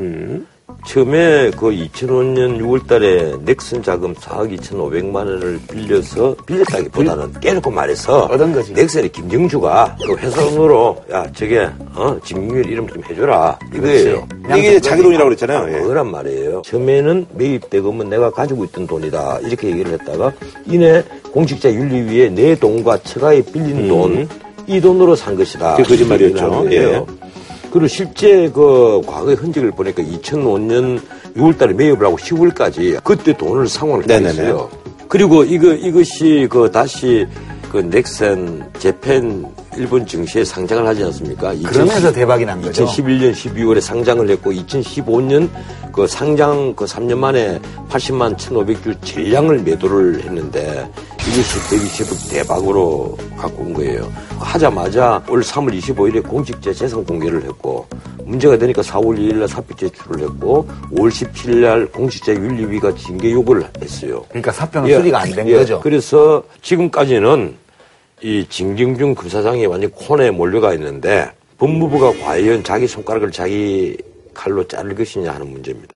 처음에 0.85 1.51
그 1.51 1.69
2005년 1.69 2.59
6월 2.59 2.87
달에 2.87 3.35
넥슨 3.45 3.81
자금 3.83 4.13
4억 4.15 4.57
2,500만 4.59 5.15
원을 5.15 5.59
빌려서 5.69 6.35
빌렸다기보다는 6.45 7.39
깨놓고 7.39 7.71
말해서 7.71 8.25
얻은 8.25 8.53
거지. 8.53 8.73
넥슨의 8.73 9.09
김정주가 9.09 9.95
그 10.05 10.15
회사원으로 10.17 11.03
야 11.11 11.25
저게 11.33 11.69
어 11.95 12.17
김민일 12.23 12.69
이름 12.69 12.87
좀 12.87 13.03
해줘라 13.09 13.57
이거예요. 13.73 14.27
이게 14.57 14.79
자기 14.79 15.03
돈이라고 15.03 15.25
그랬잖아요. 15.29 15.75
예. 15.75 15.79
그거란 15.81 16.11
말이에요. 16.11 16.61
처음에는 16.65 17.27
매입 17.33 17.69
대금은 17.69 18.09
내가 18.09 18.31
가지고 18.31 18.65
있던 18.65 18.87
돈이다. 18.87 19.39
이렇게 19.43 19.67
얘기를 19.69 19.93
했다가 19.93 20.33
이내 20.65 21.03
공직자 21.31 21.71
윤리위에 21.71 22.29
내 22.29 22.55
돈과 22.55 22.97
처가에 23.03 23.41
빌린 23.43 23.87
돈, 23.87 24.27
이 24.67 24.81
돈으로 24.81 25.15
산 25.15 25.35
것이다. 25.35 25.75
그게 25.75 25.87
거짓말이었죠. 25.87 26.49
거예요. 26.49 27.07
그리고 27.71 27.87
실제 27.87 28.49
그 28.49 29.01
과거의 29.05 29.37
흔적을 29.37 29.71
보니까 29.71 30.03
2005년 30.03 31.01
6월달에 31.35 31.73
매입을 31.73 32.05
하고 32.05 32.17
10월까지 32.17 33.01
그때 33.03 33.35
돈을 33.35 33.67
상환을. 33.67 34.09
했어요. 34.09 34.69
그리고 35.07 35.43
이거 35.43 35.73
이것이 35.73 36.47
그 36.49 36.69
다시 36.71 37.25
그 37.71 37.77
넥센 37.77 38.63
재팬 38.79 39.45
일본 39.77 40.05
증시에 40.05 40.43
상장을 40.43 40.85
하지 40.85 41.03
않습니까? 41.05 41.53
그러면서 41.65 42.11
대박이 42.11 42.45
난 42.45 42.61
거죠. 42.61 42.85
2011년 42.85 43.33
12월에 43.33 43.79
상장을 43.79 44.29
했고 44.29 44.51
2015년 44.51 45.49
그 45.93 46.07
상장 46.07 46.73
그 46.75 46.85
3년 46.85 47.17
만에 47.17 47.59
80만 47.89 48.35
1,500주 48.37 49.03
전량을 49.03 49.59
매도를 49.59 50.23
했는데 50.23 50.89
이것이 51.19 51.59
120억 52.03 52.31
대박으로 52.31 53.17
갖고 53.37 53.63
온 53.63 53.73
거예요. 53.73 54.11
하자마자 54.39 55.23
올 55.29 55.41
3월 55.41 55.77
25일에 55.79 56.27
공직자 56.27 56.73
재산 56.73 57.05
공개를 57.05 57.43
했고 57.43 57.87
문제가 58.25 58.57
되니까 58.57 58.81
4월 58.81 59.17
2일 59.17 59.35
날 59.35 59.47
사표 59.47 59.75
제출을 59.75 60.23
했고 60.25 60.67
5월 60.93 61.09
17일 61.09 61.55
날 61.57 61.85
공직자 61.87 62.33
윤리위가 62.33 62.95
징계 62.95 63.31
요구를 63.31 63.65
했어요. 63.81 64.23
그러니까 64.29 64.51
사표는 64.51 64.89
예, 64.89 64.95
수리가 64.95 65.21
안된 65.21 65.47
예, 65.47 65.53
거죠. 65.53 65.79
그래서 65.81 66.43
지금까지는 66.61 67.55
이 68.23 68.45
진경준 68.47 69.15
검사장이 69.15 69.65
완전 69.65 69.89
콘에 69.91 70.29
몰려가 70.29 70.73
있는데 70.75 71.27
법무부가 71.57 72.13
과연 72.23 72.63
자기 72.63 72.87
손가락을 72.87 73.31
자기 73.31 73.97
칼로 74.33 74.67
자를 74.67 74.93
것이냐 74.95 75.33
하는 75.33 75.51
문제입니다. 75.51 75.93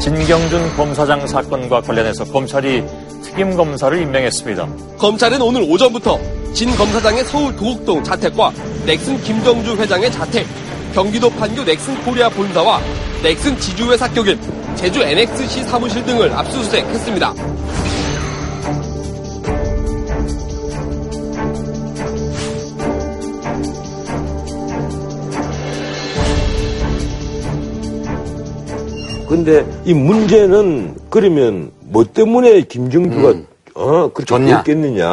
진경준 0.00 0.76
검사장 0.76 1.26
사건과 1.26 1.80
관련해서 1.82 2.24
검찰이 2.24 2.82
특임 3.22 3.56
검사를 3.56 3.96
임명했습니다. 3.96 4.68
검찰은 4.98 5.40
오늘 5.40 5.62
오전부터 5.62 6.18
진 6.52 6.68
검사장의 6.76 7.24
서울 7.24 7.54
도곡동 7.56 8.02
자택과 8.02 8.52
넥슨 8.84 9.16
김정주 9.22 9.76
회장의 9.76 10.10
자택, 10.10 10.46
경기도 10.94 11.30
판교 11.30 11.64
넥슨 11.64 11.94
코리아 12.04 12.28
본사와 12.28 12.80
넥슨 13.22 13.58
지주회사 13.58 14.08
격인 14.12 14.38
제주 14.76 15.00
NXC 15.00 15.64
사무실 15.64 16.04
등을 16.04 16.32
압수수색했습니다. 16.32 17.55
근데 29.28 29.66
이 29.84 29.92
문제는 29.94 30.94
그러면 31.10 31.70
뭐 31.80 32.04
때문에 32.04 32.62
김정주가 32.62 33.34
어 33.74 34.10
그렇게? 34.12 34.46
됐겠느냐 34.46 35.08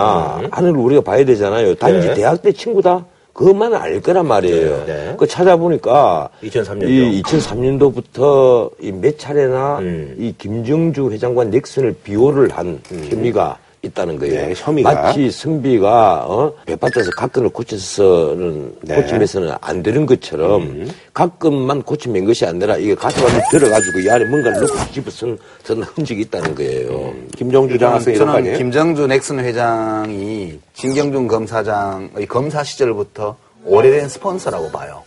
하는 0.52 0.72
걸 0.74 0.82
우리가 0.86 1.02
봐야 1.02 1.26
되잖아요. 1.26 1.76
단지 1.76 2.08
네. 2.10 2.14
대학 2.14 2.42
때 2.42 2.52
친구다. 2.52 3.06
그것만 3.34 3.74
알 3.74 4.00
거란 4.00 4.28
말이에요. 4.28 4.84
네, 4.86 4.94
네. 4.94 5.16
그 5.18 5.26
찾아보니까 5.28 6.30
2003 6.44 6.80
년도. 6.80 6.94
이 6.94 7.22
2003년도부터 7.24 8.70
이 8.80 8.92
몇 8.92 9.18
차례나 9.18 9.80
음. 9.80 10.16
이 10.20 10.34
김정주 10.38 11.10
회장과 11.12 11.46
넥슨을 11.46 11.96
비호를 12.04 12.50
한 12.52 12.80
혐의가 13.10 13.58
있다는 13.84 14.18
거예요. 14.18 14.48
네, 14.48 14.54
혐의가. 14.56 14.94
마치 14.94 15.30
승비가 15.30 16.26
어? 16.28 16.54
배밭에서 16.66 17.12
가끔을 17.12 17.50
고쳐서는 17.50 18.76
네. 18.82 18.96
고침해서는 18.96 19.54
안 19.60 19.84
되는 19.84 20.06
것처럼 20.06 20.88
가끔만 21.14 21.82
고치면 21.84 22.24
것이 22.26 22.46
아니라 22.46 22.78
이게 22.78 22.96
가져가서 22.96 23.40
들어가지고 23.52 24.00
이 24.00 24.10
안에 24.10 24.26
뭔가를 24.26 24.62
넣고 24.62 24.92
집어쓴 24.94 25.38
전 25.64 25.84
흔적이 25.84 26.22
있다는 26.22 26.56
거예요. 26.56 27.14
김정주 27.38 27.78
장학생 27.78 28.14
이런 28.16 28.26
거 28.28 28.32
저는 28.34 28.40
아니에요? 28.40 28.58
김정주 28.58 29.08
넥슨 29.08 29.40
회장이 29.40 30.60
진경준 30.74 31.28
검사장의 31.28 32.26
검사 32.28 32.64
시절부터 32.64 33.36
오래된 33.66 34.08
스폰서라고 34.08 34.72
봐요. 34.72 35.04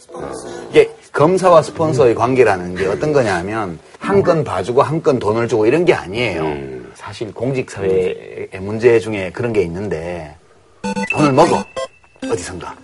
이게 0.71 0.91
검사와 1.13 1.63
스폰서의 1.63 2.15
관계라는 2.15 2.75
게 2.75 2.87
어떤 2.87 3.13
거냐면 3.15 3.79
한 3.99 4.23
건 4.23 4.45
봐주고 4.45 4.83
한 4.83 5.03
건 5.03 5.19
돈을 5.19 5.49
주고 5.49 5.65
이런 5.67 5.85
게 5.87 5.95
아니에요. 5.95 6.43
사실 7.07 7.33
공직사회의 7.33 8.49
문제 8.61 8.99
중에 8.99 9.31
그런 9.31 9.53
게 9.53 9.63
있는데 9.63 10.35
돈을 11.13 11.33
먹어 11.33 11.65
어디선가. 12.29 12.75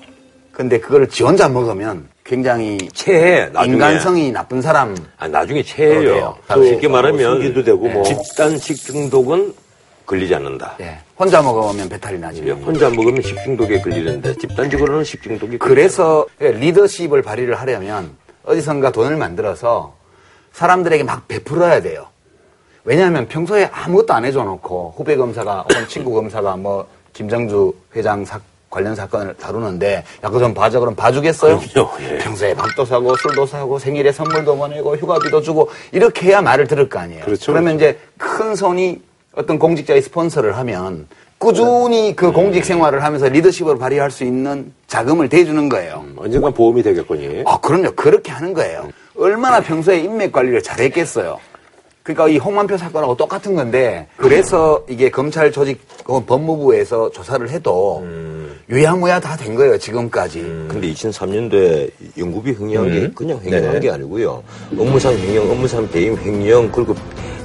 근데 0.52 0.78
그거를 0.78 1.08
지 1.08 1.24
혼자 1.24 1.48
먹으면 1.48 2.08
굉장히 2.22 2.78
체해 2.92 3.46
나중에 3.46 3.72
인간성이 3.74 4.30
나쁜 4.30 4.62
사람 4.62 4.96
아, 5.18 5.26
나중에 5.26 5.64
체해요. 5.64 5.98
그러게요. 5.98 6.36
또 6.54 6.64
쉽게 6.64 6.86
뭐 6.86 7.02
말하면 7.02 7.40
숨기도 7.40 7.64
되고 7.64 7.88
뭐. 7.88 8.04
집단 8.04 8.56
식 8.58 8.76
중독은 8.76 9.54
걸리지 10.06 10.32
않는다. 10.36 10.76
예, 10.82 10.98
혼자 11.18 11.42
먹으면 11.42 11.88
배탈이 11.88 12.20
나지. 12.20 12.48
혼자 12.48 12.90
먹으면 12.90 13.22
식중독에 13.22 13.80
걸리는데 13.80 14.34
집단적으로는 14.36 15.02
식중독이 15.02 15.58
그래서 15.58 16.26
리더십을 16.38 17.22
발휘를 17.22 17.56
하려면 17.56 18.16
어디선가 18.44 18.92
돈을 18.92 19.16
만들어서 19.16 19.96
사람들에게 20.52 21.02
막 21.02 21.26
베풀어야 21.26 21.82
돼요. 21.82 22.11
왜냐하면 22.84 23.28
평소에 23.28 23.68
아무것도 23.72 24.12
안 24.12 24.24
해줘 24.24 24.42
놓고 24.42 24.94
후배 24.96 25.16
검사가 25.16 25.64
혹은 25.68 25.86
친구 25.88 26.12
검사가 26.12 26.56
뭐 26.56 26.86
김정주 27.12 27.72
회장 27.94 28.24
사- 28.24 28.40
관련 28.70 28.94
사건을 28.94 29.34
다루는데 29.36 29.96
야 29.96 30.28
그거 30.28 30.38
좀 30.38 30.54
봐줘 30.54 30.80
그럼 30.80 30.94
봐주겠어요? 30.96 31.58
그럼요, 31.60 31.90
예. 32.00 32.18
평소에 32.18 32.54
밥도 32.54 32.84
사고 32.86 33.14
술도 33.16 33.46
사고 33.46 33.78
생일에 33.78 34.10
선물도 34.10 34.56
보내고 34.56 34.96
휴가비도 34.96 35.42
주고 35.42 35.70
이렇게 35.92 36.28
해야 36.28 36.40
말을 36.40 36.66
들을 36.66 36.88
거 36.88 36.98
아니에요. 36.98 37.24
그렇죠, 37.24 37.52
러면 37.52 37.76
이제 37.76 37.98
큰 38.16 38.54
손이 38.56 39.02
어떤 39.34 39.58
공직자의 39.58 40.00
스폰서를 40.02 40.56
하면 40.56 41.06
꾸준히 41.38 42.16
그 42.16 42.32
공직 42.32 42.64
생활을 42.64 43.02
하면서 43.04 43.28
리더십을 43.28 43.76
발휘할 43.76 44.10
수 44.10 44.24
있는 44.24 44.72
자금을 44.86 45.28
대주는 45.28 45.68
거예요. 45.68 46.04
언젠간 46.16 46.54
보험이 46.54 46.82
되겠거니. 46.82 47.42
아, 47.46 47.58
그럼요. 47.60 47.92
그렇게 47.94 48.30
하는 48.32 48.54
거예요. 48.54 48.88
얼마나 49.18 49.60
평소에 49.60 49.98
인맥 49.98 50.32
관리를 50.32 50.62
잘했겠어요. 50.62 51.38
그러니까 52.02 52.28
이 52.28 52.36
홍만표 52.36 52.76
사건하고 52.76 53.16
똑같은 53.16 53.54
건데 53.54 54.08
그래서 54.16 54.84
이게 54.88 55.10
검찰 55.10 55.52
조직 55.52 55.80
혹은 56.06 56.26
법무부에서 56.26 57.10
조사를 57.12 57.48
해도 57.50 58.04
유야무야 58.68 59.20
다 59.20 59.36
된 59.36 59.54
거예요 59.54 59.78
지금까지. 59.78 60.40
근데 60.68 60.92
2003년도에 60.92 61.90
연구비 62.18 62.52
횡령한 62.58 62.90
게 62.90 63.10
그냥 63.14 63.40
횡령한 63.42 63.74
네. 63.74 63.80
게 63.80 63.90
아니고요. 63.90 64.42
업무상 64.78 65.14
횡령, 65.14 65.50
업무상 65.50 65.88
배임 65.90 66.16
횡령, 66.16 66.70
그리고 66.72 66.94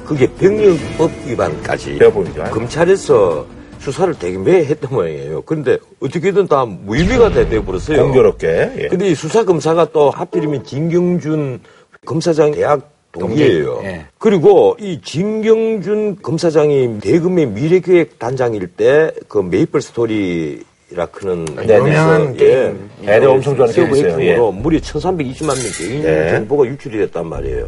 그게 0.04 0.26
병역법 0.34 1.10
위반까지 1.26 1.98
배워보니까. 1.98 2.44
검찰에서 2.50 3.46
수사를 3.78 4.12
되게 4.18 4.38
매 4.38 4.64
했던 4.64 4.92
모양이에요. 4.92 5.42
그런데 5.42 5.78
어떻게든 6.00 6.48
다 6.48 6.64
무혐의가 6.64 7.30
돼- 7.30 7.48
돼버렸어요. 7.48 8.02
공교롭게. 8.04 8.72
예. 8.78 8.88
근데 8.88 9.08
이 9.08 9.14
수사검사가 9.14 9.90
또 9.92 10.10
하필이면 10.10 10.64
진경준 10.64 11.60
검사장 12.06 12.52
대학 12.52 12.90
동기예요. 13.12 13.74
동기, 13.74 13.86
예. 13.88 14.06
그리고 14.18 14.76
이 14.80 15.00
진경준 15.02 16.18
검사장이 16.22 17.00
대검의 17.00 17.46
미래기획단장일 17.48 18.68
때 18.68 19.10
그 19.28 19.38
메이플 19.38 19.80
스토리 19.80 20.62
라고 20.90 21.04
하는 21.04 21.44
유명한 21.68 22.34
게임. 22.34 22.88
애들 23.04 23.28
엄청 23.28 23.54
좋아하는 23.56 23.74
게임 23.74 23.90
있어요. 23.90 24.10
서버 24.12 24.26
해킹으로 24.26 24.52
무려 24.52 24.78
1,320만 24.78 25.46
명 25.48 25.72
개인 25.76 26.02
네. 26.02 26.30
정보가 26.30 26.64
유출이 26.66 26.96
됐단 26.96 27.26
말이에요. 27.28 27.66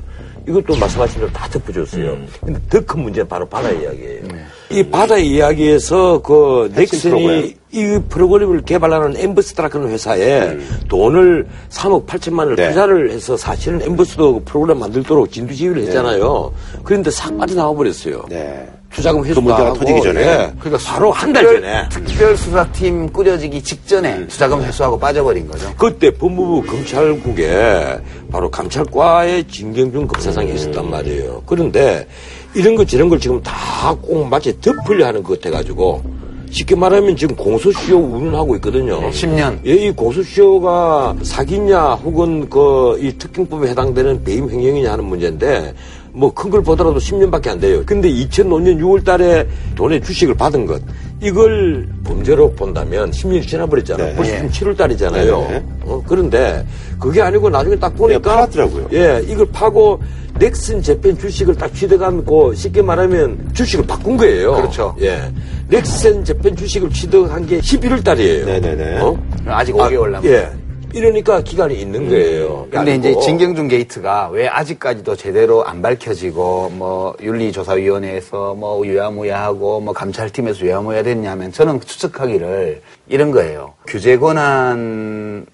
이것도 0.48 0.74
말씀하신 0.76 1.20
대로 1.20 1.30
다 1.32 1.46
덮어줬어요. 1.50 2.12
음. 2.12 2.26
근데 2.40 2.58
더 2.70 2.80
큰 2.80 3.02
문제는 3.02 3.28
바로 3.28 3.46
바다 3.46 3.70
이야기예요. 3.70 4.22
네. 4.26 4.44
이 4.70 4.82
바다 4.84 5.18
이야기에서 5.18 6.22
그 6.22 6.72
넥슨이. 6.74 7.56
이 7.72 8.00
프로그램을 8.08 8.62
개발하는 8.62 9.16
엠버스트라는 9.16 9.90
회사에 9.90 10.56
돈을 10.88 11.46
3억 11.68 12.06
8천만 12.06 12.38
원을 12.40 12.56
네. 12.56 12.68
투자를 12.70 13.10
해서 13.10 13.36
사실은 13.36 13.82
엠버스도 13.82 14.40
프로그램 14.46 14.78
만들도록 14.78 15.30
진두 15.30 15.54
지휘를 15.54 15.82
했잖아요. 15.82 16.52
그런데 16.84 17.10
싹 17.10 17.36
빠져나와 17.36 17.74
버렸어요. 17.74 18.24
네. 18.30 18.66
투자금 18.92 19.24
회수도 19.24 19.40
문제가 19.40 19.68
하고, 19.68 19.78
터지기 19.78 20.02
전에. 20.02 20.20
예. 20.20 20.52
그러니까 20.58 20.84
바로 20.90 21.10
한 21.12 21.32
달 21.32 21.44
전에 21.44 21.88
특별수사팀 21.90 23.12
꾸려지기 23.12 23.62
직전에 23.62 24.26
수사금 24.28 24.62
회수하고 24.62 24.98
빠져버린 24.98 25.46
거죠. 25.46 25.72
그때 25.78 26.10
법무부 26.10 26.66
검찰국에 26.66 27.98
바로 28.30 28.50
감찰과의 28.50 29.44
진경준 29.48 30.06
검사장이 30.08 30.54
있었단 30.54 30.90
말이에요. 30.90 31.42
그런데 31.46 32.06
이런 32.54 32.74
거 32.74 32.84
저런 32.84 33.08
걸 33.08 33.18
지금 33.20 33.40
다 33.42 33.94
꼭 34.02 34.28
마치 34.28 34.60
덮으려 34.60 35.06
하는 35.06 35.22
것 35.22 35.40
같아가지고 35.40 36.02
쉽게 36.50 36.74
말하면 36.74 37.14
지금 37.16 37.36
공소시효 37.36 37.96
운운하고 37.96 38.56
있거든요. 38.56 39.08
10년. 39.10 39.58
예, 39.66 39.72
이 39.72 39.90
공소시효가 39.92 41.16
사기냐 41.22 41.80
혹은 41.94 42.48
그 42.50 42.98
이 43.00 43.12
특경법에 43.16 43.68
해당되는 43.68 44.24
배임 44.24 44.50
횡령이냐 44.50 44.92
하는 44.92 45.04
문제인데 45.04 45.74
뭐 46.12 46.32
큰 46.32 46.50
걸 46.50 46.62
보더라도 46.62 46.98
10년밖에 46.98 47.48
안 47.48 47.60
돼요. 47.60 47.82
근데 47.86 48.08
2005년 48.10 48.78
6월 48.80 49.04
달에 49.04 49.46
돈의 49.76 50.02
주식을 50.02 50.34
받은 50.34 50.66
것 50.66 50.82
이걸 51.22 51.86
범죄로 52.04 52.50
본다면 52.52 53.10
10년이 53.10 53.46
지나버렸잖아요. 53.46 54.06
네. 54.08 54.14
벌써 54.16 54.32
예. 54.32 54.48
지금 54.48 54.50
7월 54.72 54.76
달이잖아요. 54.76 55.38
네. 55.50 55.64
어, 55.82 56.02
그런데 56.06 56.64
그게 56.98 57.20
아니고 57.22 57.50
나중에 57.50 57.76
딱 57.76 57.94
보니까 57.96 58.18
네, 58.20 58.22
팔았더라고요. 58.28 58.88
예, 58.92 59.22
이걸 59.28 59.46
파고 59.52 60.00
넥슨 60.38 60.80
재팬 60.82 61.18
주식을 61.18 61.54
딱 61.56 61.74
취득하고 61.74 62.54
쉽게 62.54 62.80
말하면 62.82 63.50
주식을 63.52 63.86
바꾼 63.86 64.16
거예요. 64.16 64.54
그렇죠. 64.54 64.96
예. 65.00 65.20
넥슨 65.68 66.24
재팬 66.24 66.56
주식을 66.56 66.90
취득한 66.90 67.46
게 67.46 67.58
11월 67.60 68.02
달이에요. 68.02 68.46
네네네. 68.46 68.98
어? 69.00 69.18
아직 69.46 69.74
5개월 69.74 70.10
남았 70.10 70.24
예. 70.24 70.48
이러니까 70.92 71.40
기간이 71.42 71.74
있는 71.80 72.08
거예요. 72.08 72.66
근데 72.70 72.94
이제 72.96 73.14
진경준 73.20 73.68
게이트가 73.68 74.28
왜 74.30 74.48
아직까지도 74.48 75.14
제대로 75.16 75.64
안 75.64 75.82
밝혀지고 75.82 76.70
뭐 76.70 77.14
윤리조사위원회에서 77.20 78.54
뭐 78.54 78.84
유야무야하고 78.84 79.80
뭐 79.80 79.94
감찰팀에서 79.94 80.60
유야무야 80.66 81.02
됐냐면 81.04 81.52
저는 81.52 81.80
추측하기를 81.80 82.82
이런 83.08 83.30
거예요. 83.30 83.74
규제 83.86 84.16
권한을 84.16 85.46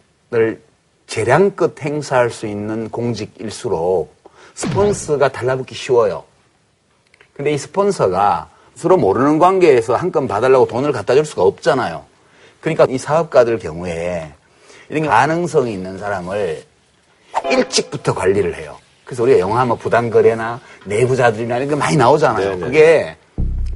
재량껏 1.07 1.80
행사할 1.82 2.30
수 2.30 2.47
있는 2.47 2.89
공직일수록 2.89 4.14
스폰서가 4.55 5.28
달라붙기 5.28 5.74
쉬워요. 5.74 6.24
근데 7.34 7.53
이 7.53 7.59
스폰서가 7.59 8.49
서로 8.74 8.97
모르는 8.97 9.39
관계에서 9.39 9.97
한 9.97 10.11
건 10.11 10.26
봐달라고 10.28 10.66
돈을 10.66 10.93
갖다 10.93 11.14
줄 11.14 11.24
수가 11.26 11.43
없잖아요. 11.43 12.05
그러니까 12.61 12.87
이 12.89 12.97
사업가들 12.97 13.59
경우에 13.59 14.32
이런 14.89 15.03
게 15.03 15.09
가능성이 15.09 15.72
있는 15.74 15.99
사람을 15.99 16.62
일찍부터 17.51 18.14
관리를 18.14 18.55
해요. 18.57 18.76
그래서 19.05 19.22
우리가 19.22 19.39
영화 19.39 19.64
뭐 19.64 19.76
부당거래나 19.76 20.61
내부자들이나 20.84 21.57
이런 21.59 21.68
게 21.68 21.74
많이 21.76 21.97
나오잖아요. 21.97 22.59
그게 22.59 23.16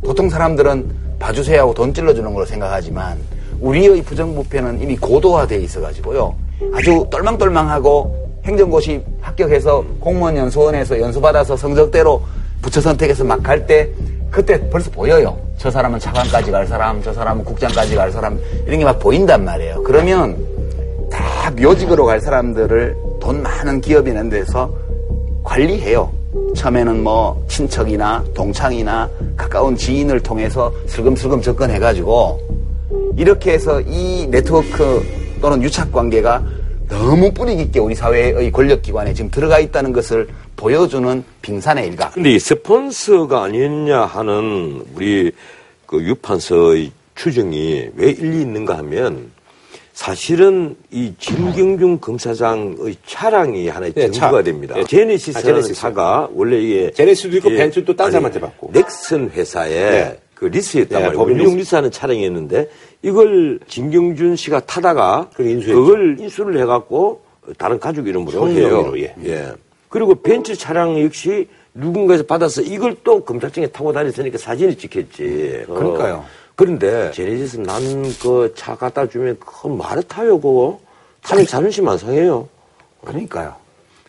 보통 0.04 0.28
사람들은 0.28 0.90
봐주세요 1.18 1.60
하고 1.60 1.74
돈 1.74 1.92
찔러주는 1.92 2.32
걸로 2.32 2.46
생각하지만 2.46 3.18
우리의 3.60 4.02
부정부패는 4.02 4.80
이미 4.80 4.96
고도화돼 4.96 5.56
있어가지고요. 5.58 6.34
아주 6.74 7.06
똘망똘망하고 7.10 8.40
행정고시 8.44 9.02
합격해서 9.20 9.84
공무원 10.00 10.36
연수원에서 10.36 10.98
연수받아서 10.98 11.56
성적대로 11.56 12.22
부처 12.62 12.80
선택해서 12.80 13.24
막 13.24 13.42
갈 13.42 13.66
때 13.66 13.88
그때 14.30 14.70
벌써 14.70 14.90
보여요. 14.90 15.38
저 15.58 15.70
사람은 15.70 15.98
차관까지 15.98 16.50
갈 16.50 16.66
사람, 16.66 17.02
저 17.02 17.12
사람은 17.12 17.44
국장까지 17.44 17.94
갈 17.96 18.10
사람 18.12 18.38
이런 18.66 18.78
게 18.78 18.84
막 18.84 18.98
보인단 18.98 19.44
말이에요. 19.44 19.82
그러면 19.82 20.38
다 21.10 21.50
묘직으로 21.50 22.04
갈 22.06 22.20
사람들을 22.20 22.96
돈 23.20 23.42
많은 23.42 23.80
기업이 23.80 24.10
있는 24.10 24.30
데서 24.30 24.72
관리해요. 25.42 26.12
처음에는 26.54 27.02
뭐 27.02 27.44
친척이나 27.48 28.24
동창이나 28.34 29.08
가까운 29.36 29.76
지인을 29.76 30.20
통해서 30.20 30.72
슬금슬금 30.86 31.42
접근해가지고 31.42 32.40
이렇게 33.16 33.52
해서 33.52 33.80
이 33.80 34.26
네트워크 34.30 35.02
또는 35.40 35.62
유착 35.62 35.90
관계가 35.92 36.42
너무 36.88 37.32
뿌리 37.32 37.56
깊게 37.56 37.78
우리 37.78 37.94
사회의 37.94 38.50
권력기관에 38.50 39.14
지금 39.14 39.30
들어가 39.30 39.58
있다는 39.58 39.92
것을 39.92 40.28
보여주는 40.56 41.24
빙산의 41.40 41.86
일각. 41.88 42.14
근데 42.14 42.32
이 42.32 42.38
스폰서가 42.38 43.44
아니었냐 43.44 44.00
하는 44.02 44.84
우리 44.94 45.32
그 45.86 46.02
유판서의 46.02 46.92
추정이 47.14 47.90
왜 47.94 48.10
일리 48.10 48.42
있는가 48.42 48.78
하면 48.78 49.30
사실은 50.04 50.74
이 50.90 51.12
진경준 51.18 52.00
검사장의 52.00 52.96
차량이 53.04 53.68
하나의 53.68 53.92
네, 53.92 54.10
증거가 54.10 54.38
차. 54.38 54.42
됩니다. 54.44 54.74
네. 54.74 54.82
제네시스라는 54.84 55.38
아, 55.38 55.52
제네시스. 55.60 55.74
차가 55.78 56.26
원래 56.32 56.58
이게 56.58 56.90
제네시스도 56.92 57.36
있고 57.36 57.52
예, 57.52 57.56
벤츠도 57.56 57.92
아니, 57.98 58.10
사람한테 58.10 58.40
받고. 58.40 58.70
넥슨 58.72 59.28
회사의 59.28 59.74
네. 59.74 60.20
그 60.34 60.46
리스였단 60.46 60.88
네, 60.88 61.04
말이에요. 61.08 61.18
법인 61.18 61.36
원용 61.36 61.48
리스. 61.52 61.56
리스 61.58 61.74
하는 61.74 61.90
차량이었는데 61.90 62.70
이걸 63.02 63.60
진경준 63.68 64.36
씨가 64.36 64.60
타다가 64.60 65.28
그걸 65.34 66.18
인수를 66.18 66.58
해갖고 66.62 67.20
다른 67.58 67.78
가족 67.78 68.08
이름으로 68.08 68.48
해요. 68.48 68.94
예. 68.96 69.52
그리고 69.90 70.14
벤츠 70.14 70.56
차량 70.56 70.98
역시 70.98 71.46
누군가에서 71.74 72.24
받아서 72.24 72.62
이걸 72.62 72.96
또 73.04 73.22
검찰청에 73.22 73.66
타고 73.66 73.92
다녔으니까 73.92 74.38
사진이 74.38 74.76
찍혔지. 74.78 75.64
어. 75.68 75.74
그러니까요. 75.74 76.24
그런데 76.60 77.10
제네시스 77.12 77.56
난그차 77.56 78.76
갖다 78.76 79.06
주면 79.08 79.38
그 79.40 79.66
말을 79.66 80.02
타요 80.02 80.38
그거 80.38 80.78
타면 81.22 81.46
자존심 81.46 81.88
안 81.88 81.96
상해요. 81.96 82.46
그러니까요. 83.02 83.54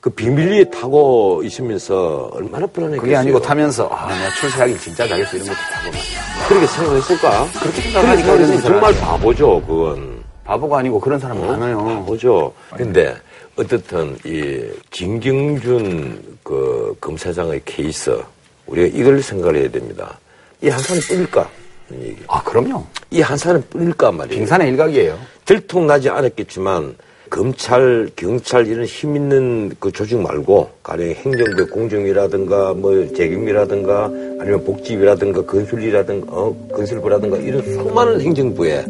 그 0.01 0.09
비밀리에 0.09 0.65
타고 0.65 1.41
있으면서 1.45 2.29
얼마나 2.33 2.67
불안했겠어요. 2.67 3.01
그게 3.01 3.15
아니고 3.15 3.39
타면서 3.41 3.87
아, 3.87 4.13
내가 4.13 4.29
출세하기 4.31 4.77
진짜 4.79 5.07
잘했어 5.07 5.37
이런 5.37 5.47
것도 5.47 5.57
타고 5.57 5.91
막. 5.91 6.47
그렇게 6.49 6.67
생각했을까? 6.67 7.47
그렇게 7.61 7.81
생각하니까 7.83 8.33
그런 8.33 8.61
정말 8.61 8.93
사람이. 8.93 8.97
바보죠 8.99 9.61
그건. 9.65 10.23
바보가 10.43 10.79
아니고 10.79 10.99
그런 10.99 11.19
사람 11.19 11.39
많아요. 11.39 12.03
보죠. 12.05 12.53
근데 12.75 13.15
어떻든 13.55 14.17
이 14.25 14.61
진경준 14.89 16.37
그 16.43 16.97
검사장의 16.99 17.61
케이스 17.63 18.21
우리가 18.65 18.97
이걸 18.99 19.21
생각을 19.21 19.55
해야 19.55 19.71
됩니다. 19.71 20.19
이한 20.61 20.77
산은 20.81 21.01
뿌릴까? 21.07 21.47
하는 21.91 22.03
얘기. 22.05 22.17
아, 22.27 22.41
그럼요. 22.43 22.83
이한 23.11 23.37
산은 23.37 23.63
뿌릴까 23.69 24.11
말이에요. 24.11 24.37
빙산의 24.39 24.69
일각이에요. 24.69 25.17
들통나지 25.45 26.09
않았겠지만 26.09 26.95
검찰, 27.29 28.09
경찰 28.15 28.67
이런 28.67 28.85
힘 28.85 29.15
있는 29.15 29.71
그 29.79 29.91
조직 29.91 30.19
말고 30.21 30.69
가령 30.83 31.09
행정부 31.11 31.67
공정이라든가 31.67 32.73
뭐 32.73 33.07
재경이라든가 33.15 34.05
아니면 34.39 34.63
복지위라든가 34.65 35.45
건설이라든가 35.45 36.27
어, 36.29 36.55
건설부라든가 36.73 37.37
이런 37.37 37.61
수많은 37.63 38.19
행정부에 38.21 38.85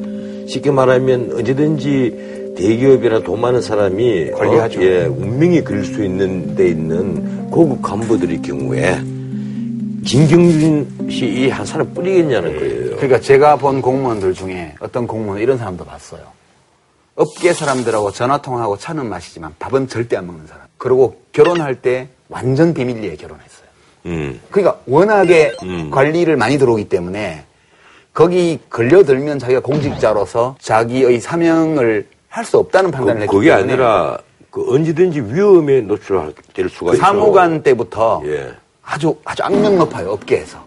쉽게 0.47 0.72
말하면 0.72 1.34
언제든지 1.36 2.54
대기업이나 2.58 3.20
돈 3.22 3.41
많은 3.41 3.62
사람이 3.62 4.32
관리하죠. 4.32 4.80
어, 4.80 4.84
예, 4.84 5.06
운명이 5.06 5.62
그릴 5.62 5.86
수 5.86 6.04
있는 6.04 6.56
데 6.56 6.68
있는 6.70 7.49
고급 7.52 7.82
간부들의 7.82 8.41
경우에 8.41 8.99
진경준 10.04 10.88
씨 11.10 11.26
이 11.45 11.49
한 11.49 11.64
사람 11.66 11.93
뿌리겠냐는 11.93 12.58
거예요. 12.58 12.91
그러니까 13.02 13.20
제가 13.20 13.56
본 13.56 13.82
공무원들 13.82 14.36
중에 14.36 14.76
어떤 14.80 15.08
공무원 15.08 15.39
이런 15.39 15.58
사람도 15.58 15.86
봤어요. 15.86 16.22
업계 17.16 17.52
사람들하고 17.52 18.12
전화 18.12 18.38
통화하고 18.39 18.78
차는 18.78 19.10
마시지만 19.10 19.56
밥은 19.58 19.88
절대 19.88 20.18
안 20.18 20.28
먹는 20.28 20.45
사람. 20.45 20.68
그리고 20.78 21.20
결혼할 21.32 21.82
때 21.82 22.10
완전 22.30 22.76
비밀리에 22.76 23.16
결혼했어요. 23.16 23.68
음. 24.06 24.39
그러니까 24.52 24.80
워낙에 24.86 25.54
음. 25.64 25.89
관리를 25.89 26.38
많이 26.38 26.60
들어오기 26.60 26.89
때문에 26.89 27.43
거기 28.14 28.60
걸려들면 28.70 29.39
자기가 29.39 29.62
공직자로서 29.62 30.58
자기의 30.62 31.20
사명을 31.22 32.08
할 32.30 32.45
수 32.45 32.60
없다는 32.60 32.91
판단을 32.91 33.24
했기 33.24 33.32
그, 33.32 33.38
그게 33.39 33.49
때문에 33.49 33.74
아니라 33.74 34.18
그 34.52 34.74
언제든지 34.76 35.22
위험에 35.22 35.82
노출될 35.82 36.70
수가 36.70 36.93
있어. 36.93 37.02
사무관 37.02 37.64
때부터 37.64 38.22
예. 38.26 38.54
아주 38.84 39.16
아주 39.26 39.41
악명 39.43 39.78
높아요 39.80 40.12
업계에서 40.12 40.64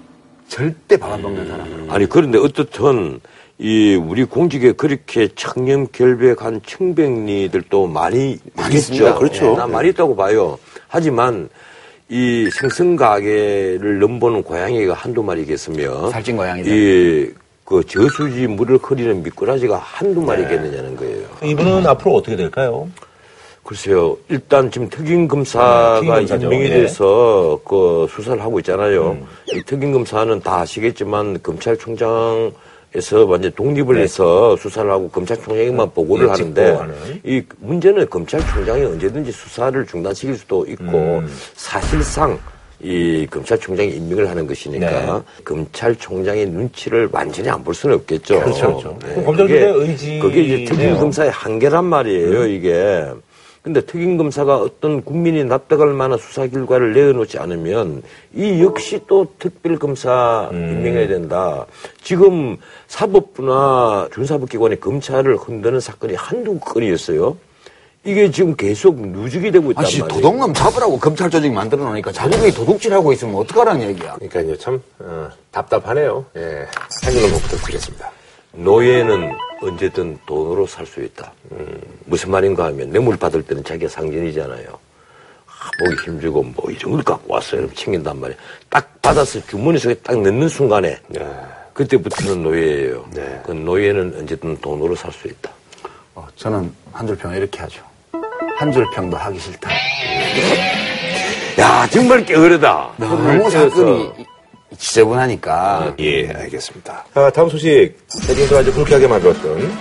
절대 0.49 0.97
밥안 0.97 1.23
먹는 1.23 1.47
사람은 1.49 1.91
아니 1.91 2.07
그런데 2.07 2.39
어떻든 2.39 3.21
이 3.59 3.95
우리 3.95 4.25
공직에 4.25 4.73
그렇게 4.73 5.29
청렴 5.35 5.87
결백한 5.93 6.61
청백리들도 6.67 7.87
많이 7.87 8.39
많이. 8.55 8.75
있습니다. 8.75 9.15
그렇죠. 9.15 9.51
네. 9.51 9.57
난 9.57 9.71
많이 9.71 9.91
있다고 9.91 10.17
봐요. 10.17 10.59
하지만 10.89 11.49
이 12.09 12.49
생선 12.53 12.97
가게를 12.97 13.99
넘보는 14.01 14.43
고양이가 14.43 14.95
한두 14.95 15.23
마리겠으며 15.23 16.11
살찐 16.11 16.37
고양이들. 16.37 16.73
이그 17.65 17.85
저수지 17.87 18.47
물을 18.49 18.79
흐리는 18.83 19.23
미꾸라지가 19.23 19.79
한두 19.79 20.21
마리겠느냐는 20.21 20.97
거예요. 20.97 21.27
이분은 21.45 21.87
앞으로 21.87 22.17
어떻게 22.17 22.37
될까요? 22.37 22.89
글쎄요. 23.65 24.17
일단 24.29 24.71
지금 24.71 24.89
특임 24.91 25.27
검사가 25.27 25.95
네, 25.95 26.01
특임 26.01 26.15
검사죠. 26.15 26.47
임명이 26.47 26.65
예. 26.67 26.69
돼서 26.83 27.59
그 27.65 28.07
수사를 28.11 28.41
하고 28.43 28.59
있잖아요. 28.61 29.13
음. 29.13 29.27
이 29.53 29.63
특임 29.65 29.93
검사는 29.93 30.39
다 30.41 30.61
아시겠지만 30.61 31.43
검찰총장 31.43 32.53
에서 32.97 33.25
완전 33.25 33.51
독립을 33.57 33.97
네. 33.97 34.03
해서 34.03 34.55
수사를 34.57 34.89
하고 34.89 35.09
검찰총장에만 35.09 35.91
보고를 35.95 36.27
예, 36.27 36.31
하는데. 36.31 36.79
이 37.25 37.43
문제는 37.59 38.09
검찰총장이 38.09 38.85
언제든지 38.85 39.33
수사를 39.33 39.85
중단시킬 39.85 40.37
수도 40.37 40.65
있고 40.67 40.85
음. 41.19 41.29
사실상 41.57 42.39
이 42.81 43.27
검찰총장이 43.29 43.91
임명을 43.97 44.31
하는 44.31 44.47
것이니까 44.47 44.89
네. 44.91 45.23
검찰총장의 45.45 46.47
눈치를 46.51 47.09
완전히 47.11 47.49
안 47.49 47.65
볼 47.65 47.75
수는 47.75 47.97
없겠죠. 47.97 48.39
그렇죠, 48.41 48.67
그렇죠. 48.67 48.99
네. 49.05 49.25
검찰총장의 49.25 49.75
의지네요. 49.89 50.23
그게 50.23 50.41
이제 50.43 50.65
특임 50.65 50.97
검사의 50.97 51.31
한계란 51.33 51.85
말이에요, 51.87 52.47
이게. 52.47 53.05
근데 53.65 53.81
특임 53.81 54.19
검사가 54.19 54.59
어떤 54.59 55.03
국민이 55.03 55.43
납득할 55.43 55.89
만한 55.95 56.19
수사 56.19 56.47
결과를 56.47 56.93
내어놓지 56.93 57.39
않으면 57.39 58.03
이 58.35 58.63
역시 58.63 59.01
또 59.07 59.27
특별 59.39 59.79
검사 59.79 60.51
임명해야 60.53 61.09
된다. 61.09 61.65
지금 62.03 62.59
사법부나 62.89 64.11
준사법기관의 64.13 64.81
검찰을 64.81 65.39
흔드는 65.39 65.81
사건이 65.81 66.15
한두 66.15 66.59
건이었어요. 66.61 67.39
이게 68.05 68.31
지금 68.31 68.55
계속 68.55 69.01
누적이 69.01 69.51
되고 69.51 69.71
있단 69.71 69.83
아씨 69.83 70.01
말이에요. 70.03 70.21
도둑놈 70.21 70.53
잡으라고 70.53 70.99
검찰 70.99 71.31
조직 71.31 71.51
만들어 71.51 71.85
놓으니까 71.85 72.13
자기들이 72.13 72.53
도둑질하고 72.53 73.15
있으면 73.15 73.35
어떡하라는 73.37 73.89
얘기야 73.89 74.17
그러니까요, 74.17 74.59
참, 74.59 74.83
어, 74.99 75.31
답답하네요. 75.51 76.27
예. 76.37 76.67
한 77.03 77.13
줄로 77.15 77.39
부탁드리겠습니다. 77.39 78.11
노예는 78.57 79.33
언제든 79.63 80.19
돈으로 80.27 80.67
살 80.67 80.87
수 80.87 81.03
있다. 81.03 81.33
음, 81.53 81.81
무슨 82.05 82.31
말인가 82.31 82.67
하면 82.67 82.91
뇌물 82.91 83.17
받을 83.17 83.43
때는 83.43 83.65
자기가 83.65 83.89
상전이잖아요. 83.89 84.67
아, 84.69 85.71
보기 85.79 86.11
힘주고 86.11 86.43
뭐 86.43 86.71
이런 86.71 86.93
걸 86.93 87.03
갖고 87.03 87.35
왔어요. 87.35 87.61
이러면 87.61 87.75
챙긴단 87.75 88.21
말이에요. 88.21 88.39
딱 88.69 89.01
받아서 89.03 89.41
주머니 89.47 89.79
속에 89.79 89.95
딱 89.95 90.21
넣는 90.21 90.49
순간에 90.49 90.99
그때부터는 91.73 92.43
노예예요. 92.43 93.05
네. 93.15 93.41
그 93.45 93.53
노예는 93.53 94.15
언제든 94.19 94.59
돈으로 94.61 94.95
살 94.95 95.11
수 95.13 95.27
있다. 95.29 95.51
어, 96.15 96.27
저는 96.37 96.73
한 96.93 97.07
줄 97.07 97.17
평을 97.17 97.37
이렇게 97.39 97.59
하죠. 97.61 97.83
한 98.57 98.71
줄 98.73 98.85
평도 98.95 99.17
하기 99.17 99.39
싫다. 99.39 99.71
야, 101.59 101.87
정말 101.91 102.25
게으르다. 102.25 102.93
너무 102.99 103.51
사건이 103.51 104.11
지저분하니까 104.79 105.95
예, 106.01 106.29
알겠습니다. 106.31 107.05
아, 107.15 107.31
다음 107.31 107.49
소식. 107.49 107.95
대중들 108.27 108.57
아주 108.57 108.73
불쾌하게 108.73 109.07
만들었던 109.07 109.73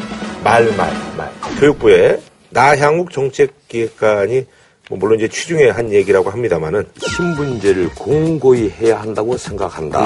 말, 0.44 0.66
말, 0.76 0.92
말. 1.18 1.32
교육부의 1.60 2.20
나향욱 2.50 3.12
정책기획관이 3.12 4.46
뭐 4.90 5.00
물론 5.00 5.18
이제 5.18 5.28
취중에 5.30 5.70
한 5.70 5.92
얘기라고 5.92 6.30
합니다만은 6.30 6.86
신분제를 7.00 7.90
공고히 7.96 8.70
해야 8.70 9.00
한다고 9.00 9.38
생각한다. 9.38 10.06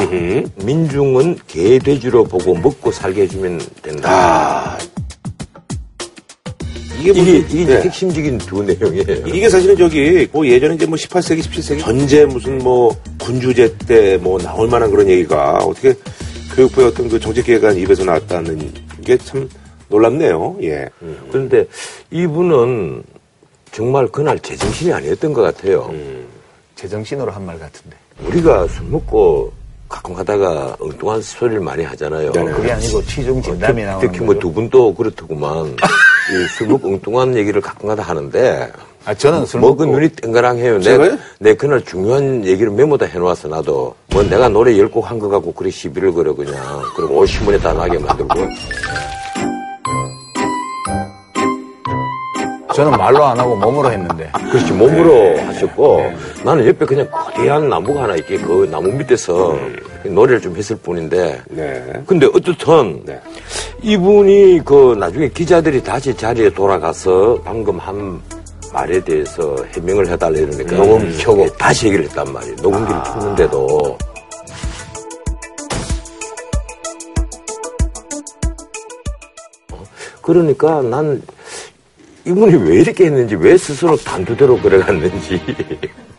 민중은 0.64 1.40
개돼지로 1.48 2.26
보고 2.26 2.54
먹고 2.56 2.92
살게 2.92 3.24
해주면 3.24 3.60
된다. 3.82 4.78
이게 7.00 7.12
뭐 7.14 7.22
이게, 7.24 7.38
이게 7.50 7.66
네. 7.66 7.82
핵심적인 7.82 8.38
두 8.40 8.64
내용이에요. 8.64 9.28
이게 9.28 9.50
사실은 9.50 9.78
저기 9.78 10.28
뭐 10.32 10.46
예전에 10.48 10.76
이제 10.76 10.86
뭐 10.86 10.96
18세기, 10.98 11.42
17세기 11.42 11.80
전제 11.80 12.26
무슨 12.26 12.58
뭐 12.60 12.96
군주제 13.20 13.76
때 13.88 14.18
뭐 14.18 14.40
나올 14.40 14.68
만한 14.68 14.90
그런 14.90 15.08
얘기가 15.10 15.58
어떻게 15.60 15.94
교육부의 16.56 16.88
어떤 16.88 17.08
그 17.10 17.20
정책기획관 17.20 17.78
입에서 17.78 18.04
나왔다는 18.04 18.72
게 19.06 19.18
참 19.18 19.48
놀랍네요. 19.90 20.58
예. 20.64 20.90
그런데 21.32 21.66
이분은 22.12 23.04
정말 23.72 24.08
그날 24.08 24.38
제정신이 24.40 24.92
아니었던 24.92 25.34
것 25.34 25.42
같아요. 25.44 25.94
제정신으로 26.76 27.32
한 27.32 27.46
말 27.46 27.58
같은데. 27.60 27.96
우리가 28.26 28.68
술 28.68 28.86
먹고 28.88 29.54
가끔 29.88 30.14
가다가 30.16 30.76
엉뚱한 30.80 31.22
소리를 31.22 31.62
많이 31.62 31.84
하잖아요. 31.86 32.32
그게 32.34 32.72
아니고 32.72 33.04
취중 33.06 33.42
진담이 33.42 33.84
나오는 33.84 34.06
특히 34.12 34.26
뭐. 34.26 34.34
두 34.38 34.52
분도 34.52 34.94
그렇더구만. 34.94 35.76
이 36.30 36.48
술 36.58 36.68
먹고 36.68 36.90
엉뚱한 36.90 37.36
얘기를 37.38 37.62
가끔 37.62 37.88
가다 37.90 38.04
하는데. 38.04 38.72
아, 39.06 39.14
저는 39.14 39.46
술 39.46 39.62
먹고 39.62 39.86
눈이 39.86 40.10
땡가랑해요. 40.10 40.80
내? 40.80 41.18
내 41.40 41.54
그날 41.56 41.84
중요한 41.86 42.44
얘기를 42.46 42.70
메모다 42.72 43.06
해놓았어 43.06 43.48
나도. 43.48 43.96
뭐 44.12 44.24
내가 44.24 44.50
노래 44.50 44.78
열 44.78 44.90
곡 44.92 45.10
한 45.10 45.20
거 45.20 45.30
갖고 45.30 45.54
그래 45.54 45.70
시비를 45.70 46.14
걸어 46.14 46.36
그냥. 46.36 46.54
그리고 46.96 47.20
올 47.20 47.28
신문에 47.28 47.58
다 47.60 47.72
나게 47.74 47.98
만들고. 47.98 48.34
저는 52.78 52.92
말로 52.96 53.26
안 53.26 53.40
하고 53.40 53.56
몸으로 53.56 53.92
했는데. 53.92 54.30
그렇지 54.52 54.72
몸으로 54.72 55.36
하셨고 55.48 56.12
나는 56.46 56.68
옆에 56.68 56.86
그냥 56.86 57.10
거대한 57.10 57.70
나무가 57.70 58.04
하나 58.04 58.16
있게 58.16 58.38
그 58.38 58.70
나무 58.70 58.92
밑에서 58.92 59.58
노래를 60.06 60.40
좀 60.40 60.56
했을 60.56 60.76
뿐인데. 60.76 61.42
네. 61.50 62.04
근데 62.06 62.28
어떻든 62.28 63.02
네. 63.04 63.20
이분이 63.82 64.62
그 64.64 64.96
나중에 65.00 65.28
기자들이 65.30 65.84
다시 65.84 66.16
자리에 66.16 66.52
돌아가서 66.52 67.42
방금 67.44 67.80
한 67.80 68.22
말에 68.72 69.00
대해서 69.00 69.56
해명을 69.74 70.10
해달라 70.10 70.38
이러니까 70.38 70.76
녹음 70.76 71.18
켜고 71.18 71.48
다시 71.58 71.88
얘기를 71.88 72.06
했단 72.06 72.32
말이에요. 72.32 72.58
녹음기를 72.62 73.02
켰는데도. 73.02 73.98
어? 79.72 79.84
그러니까 80.22 80.84
난 80.84 81.20
이분이 82.28 82.70
왜 82.70 82.82
이렇게 82.82 83.06
했는지 83.06 83.36
왜 83.36 83.58
스스로 83.58 83.96
단두대로 83.98 84.60
그래갔는지 84.60 85.42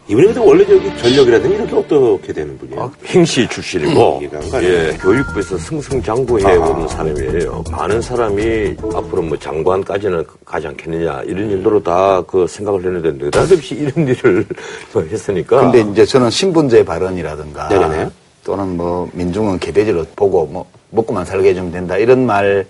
이분이 0.08 0.26
근데 0.28 0.40
원래 0.40 0.64
저기 0.64 0.96
전력이라든지 0.96 1.54
이렇게 1.56 1.76
어떻게 1.76 2.32
되는 2.32 2.56
분이에요? 2.56 2.90
행시 3.06 3.46
출신이고 3.48 4.18
이해가 4.22 4.38
안 4.38 4.50
가네요. 4.50 4.72
예, 4.72 4.92
교육부에서 4.98 5.58
승승장구해 5.58 6.56
오는 6.56 6.88
사람이에요. 6.88 7.64
많은 7.70 8.00
사람이 8.00 8.76
앞으로 8.94 9.22
뭐 9.22 9.38
장관까지는 9.38 10.24
가지 10.46 10.66
않겠느냐 10.66 11.22
이런 11.26 11.50
일로 11.50 11.82
다 11.82 12.22
그 12.26 12.46
생각을 12.46 12.84
했는데 12.84 13.24
느닷없이 13.24 13.74
이런 13.74 14.08
일을 14.08 14.46
했으니까 15.12 15.60
근데 15.70 15.80
이제 15.92 16.04
저는 16.06 16.30
신분제 16.30 16.84
발언이라든가 16.84 17.68
네네네. 17.68 18.08
또는 18.44 18.76
뭐 18.78 19.08
민중은 19.12 19.58
개돼지로 19.58 20.04
보고 20.16 20.46
뭐 20.46 20.64
먹고만 20.90 21.24
살게 21.26 21.50
해주면 21.50 21.70
된다 21.70 21.98
이런 21.98 22.24
말은 22.24 22.64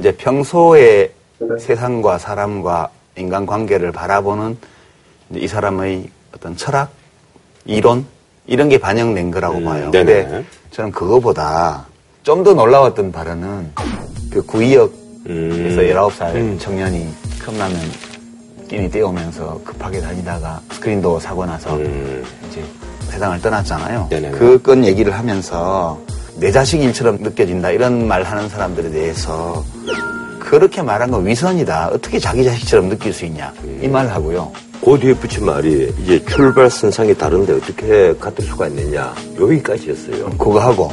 이제 0.00 0.10
평소에 0.16 1.12
세상과 1.58 2.18
사람과 2.18 2.90
인간 3.16 3.46
관계를 3.46 3.92
바라보는 3.92 4.56
이 5.34 5.46
사람의 5.46 6.08
어떤 6.34 6.56
철학, 6.56 6.90
이론 7.64 8.06
이런 8.46 8.68
게 8.68 8.78
반영된 8.78 9.30
거라고 9.30 9.62
봐요. 9.62 9.86
음, 9.86 9.90
네네. 9.90 10.22
근데 10.24 10.44
저는 10.70 10.90
그거보다 10.92 11.86
좀 12.22 12.42
더 12.44 12.54
놀라웠던 12.54 13.12
발언은 13.12 13.72
그 14.30 14.42
구의역에서 14.44 14.92
음. 15.26 15.76
19살 15.76 16.58
청년이 16.60 17.08
컵라면 17.44 17.78
끼니 18.68 18.90
떼오면서 18.90 19.60
급하게 19.64 20.00
다니다가 20.00 20.60
스크린도 20.72 21.20
사고 21.20 21.44
나서 21.46 21.78
이제 21.80 22.64
세상을 23.10 23.40
떠났잖아요. 23.40 24.00
음. 24.02 24.06
네네네. 24.10 24.38
그건 24.38 24.84
얘기를 24.84 25.12
하면서 25.16 26.00
내 26.36 26.50
자식 26.50 26.82
일처럼 26.82 27.18
느껴진다 27.20 27.70
이런 27.70 28.06
말 28.08 28.22
하는 28.22 28.48
사람들에 28.48 28.90
대해서 28.90 29.62
그렇게 30.44 30.82
말한 30.82 31.10
건 31.10 31.26
위선이다. 31.26 31.88
어떻게 31.94 32.18
자기 32.18 32.44
자식처럼 32.44 32.88
느낄 32.88 33.12
수 33.12 33.24
있냐. 33.24 33.52
이 33.82 33.88
말 33.88 34.08
하고요. 34.08 34.52
그 34.84 34.98
뒤에 34.98 35.14
붙인 35.14 35.46
말이 35.46 35.92
이제 36.02 36.22
출발선상이 36.26 37.14
다른데 37.16 37.54
어떻게 37.54 38.14
같을 38.18 38.44
수가 38.44 38.66
있느냐 38.68 39.14
여기까지였어요. 39.40 40.26
그거 40.38 40.60
하고 40.60 40.92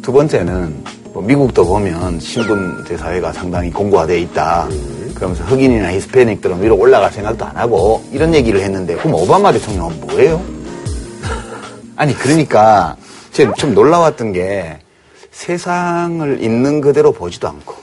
두 0.00 0.10
번째는 0.10 0.74
뭐 1.12 1.22
미국도 1.22 1.66
보면 1.66 2.18
신분제 2.18 2.96
사회가 2.96 3.32
상당히 3.32 3.70
공고화되어 3.70 4.16
있다. 4.16 4.68
그러면서 5.14 5.44
흑인이나 5.44 5.92
히스패닉들은 5.92 6.62
위로 6.62 6.76
올라갈 6.78 7.12
생각도 7.12 7.44
안 7.44 7.54
하고 7.56 8.02
이런 8.10 8.34
얘기를 8.34 8.60
했는데 8.60 8.96
그럼 8.96 9.14
오바마 9.14 9.52
대통령은 9.52 10.00
뭐예요? 10.00 10.42
아니 11.96 12.14
그러니까 12.14 12.96
제가 13.32 13.52
좀 13.54 13.74
놀라웠던 13.74 14.32
게 14.32 14.78
세상을 15.32 16.42
있는 16.42 16.80
그대로 16.80 17.12
보지도 17.12 17.48
않고 17.48 17.74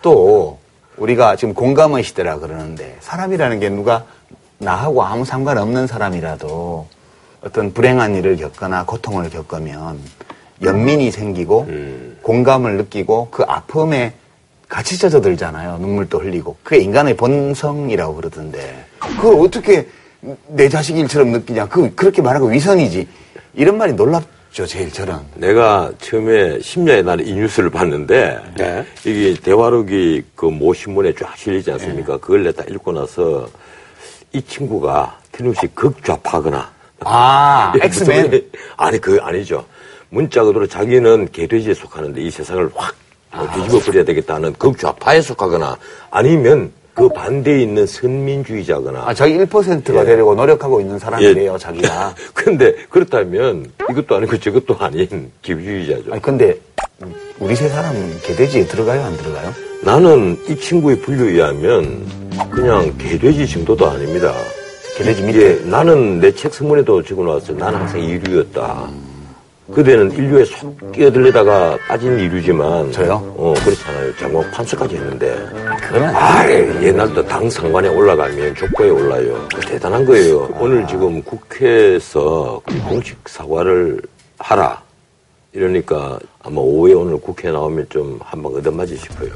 또 0.00 0.58
우리가 0.96 1.36
지금 1.36 1.54
공감의 1.54 2.04
시대라 2.04 2.38
그러는데 2.38 2.96
사람이라는 3.00 3.58
게 3.60 3.68
누가 3.68 4.04
나하고 4.58 5.02
아무 5.02 5.24
상관없는 5.24 5.86
사람이라도 5.86 6.86
어떤 7.44 7.72
불행한 7.72 8.14
일을 8.14 8.36
겪거나 8.36 8.84
고통을 8.84 9.28
겪으면 9.30 9.98
연민이 10.62 11.10
생기고 11.10 11.66
공감을 12.22 12.76
느끼고 12.76 13.28
그 13.30 13.42
아픔에 13.42 14.14
같이 14.68 14.98
젖어들잖아요. 14.98 15.76
눈물도 15.78 16.20
흘리고. 16.20 16.56
그게 16.62 16.78
인간의 16.78 17.14
본성이라고 17.18 18.14
그러던데. 18.14 18.86
그걸 18.98 19.40
어떻게 19.40 19.86
내 20.46 20.70
자식 20.70 20.96
일처럼 20.96 21.28
느끼냐. 21.30 21.68
그, 21.68 21.94
그렇게 21.94 22.22
말하고 22.22 22.46
위선이지. 22.46 23.06
이런 23.52 23.76
말이 23.76 23.92
놀랍 23.92 24.24
죠, 24.52 24.66
제일 24.66 24.92
저는. 24.92 25.14
내가 25.36 25.90
처음에 25.98 26.58
10년에 26.58 27.02
나는 27.02 27.26
이 27.26 27.32
뉴스를 27.32 27.70
봤는데 27.70 28.38
네. 28.58 28.86
이게 29.06 29.34
대화록이 29.40 30.22
그 30.36 30.46
모 30.50 30.74
신문에 30.74 31.14
쫙 31.14 31.36
실리지 31.38 31.70
않습니까? 31.72 32.18
그걸 32.18 32.44
내가 32.44 32.62
읽고 32.64 32.92
나서 32.92 33.48
이 34.32 34.42
친구가 34.42 35.18
틀림없이 35.32 35.66
극좌파거나 35.74 36.70
아, 37.00 37.72
엑스맨. 37.80 38.42
아니 38.76 38.98
그 38.98 39.18
아니죠. 39.22 39.64
문자 40.10 40.42
그대로 40.44 40.66
자기는 40.66 41.30
개돼지에 41.32 41.72
속하는데 41.72 42.20
이 42.20 42.30
세상을 42.30 42.68
확 42.74 42.94
어, 43.32 43.48
뒤집어 43.54 43.78
버려야 43.78 44.04
되겠다는 44.04 44.52
극좌파에 44.54 45.22
속하거나 45.22 45.78
아니면 46.10 46.70
그 46.94 47.08
반대에 47.08 47.62
있는 47.62 47.86
선민주의자거나 47.86 49.04
아, 49.06 49.14
자기 49.14 49.38
1%가 49.38 50.00
예. 50.00 50.04
되려고 50.04 50.34
노력하고 50.34 50.80
있는 50.80 50.98
사람이래요, 50.98 51.56
자기가. 51.58 52.14
근데 52.34 52.74
그렇다면 52.90 53.66
이것도 53.90 54.16
아니고 54.16 54.38
저것도 54.38 54.76
아닌 54.78 55.30
기부주의자죠. 55.40 56.12
아니, 56.12 56.20
근데 56.20 56.54
우리 57.40 57.56
세 57.56 57.68
사람은 57.68 58.18
개돼지에 58.22 58.66
들어가요, 58.66 59.02
안 59.02 59.16
들어가요? 59.16 59.52
나는 59.82 60.38
이 60.48 60.56
친구의 60.56 61.00
분류에 61.00 61.32
의하면 61.32 62.06
그냥 62.50 62.94
개돼지 62.98 63.48
정도도 63.48 63.86
아닙니다. 63.88 64.32
개돼지 64.96 65.22
밑에. 65.22 65.60
나는 65.64 66.20
내 66.20 66.30
책 66.32 66.52
서문에도 66.54 67.02
적어 67.02 67.22
놓았어요. 67.24 67.56
나는 67.56 67.80
항상 67.80 68.00
이류였다. 68.00 68.90
그대는 69.74 70.10
인류에 70.12 70.44
속 70.44 70.92
끼어들려다가 70.92 71.78
빠진 71.88 72.18
이류지만 72.18 72.92
저요? 72.92 73.14
어 73.36 73.54
그렇잖아요. 73.64 74.16
장관 74.16 74.50
판사까지 74.50 74.96
했는데 74.96 75.34
그건. 75.80 76.04
아 76.14 76.48
옛날부터 76.50 77.22
당 77.24 77.48
상관에 77.48 77.88
올라가면 77.88 78.54
족보에 78.54 78.90
올라요. 78.90 79.48
그 79.54 79.60
대단한 79.62 80.04
거예요. 80.04 80.48
오늘 80.58 80.86
지금 80.86 81.22
국회에서 81.22 82.60
공식 82.88 83.16
사과를 83.26 84.00
하라. 84.38 84.80
이러니까 85.54 86.18
아마 86.42 86.60
오후에 86.60 86.94
오늘 86.94 87.18
국회에 87.20 87.52
나오면 87.52 87.86
좀 87.88 88.18
한방 88.22 88.54
얻어맞이 88.54 88.96
싶어요. 88.96 89.30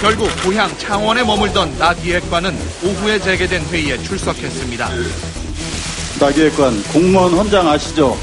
결국 0.00 0.28
고향 0.44 0.68
창원에 0.76 1.22
머물던 1.24 1.78
나 1.78 1.94
기획관은 1.94 2.52
오후에 2.84 3.18
재개된 3.18 3.62
회의에 3.70 3.96
출석했습니다. 3.98 4.88
나기획관 6.20 6.82
공무원 6.92 7.32
헌장 7.34 7.68
아시죠? 7.68 8.16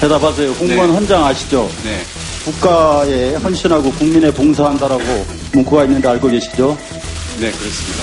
대답하세요. 0.00 0.54
공무원 0.54 0.88
네. 0.90 0.94
헌장 0.96 1.24
아시죠? 1.24 1.70
네. 1.84 2.02
국가에 2.44 3.34
헌신하고 3.36 3.90
국민에 3.92 4.30
봉사한다라고 4.32 5.26
문구가 5.52 5.84
있는데 5.84 6.08
알고 6.08 6.28
계시죠? 6.28 6.76
네, 7.38 7.50
그렇습니다. 7.52 8.02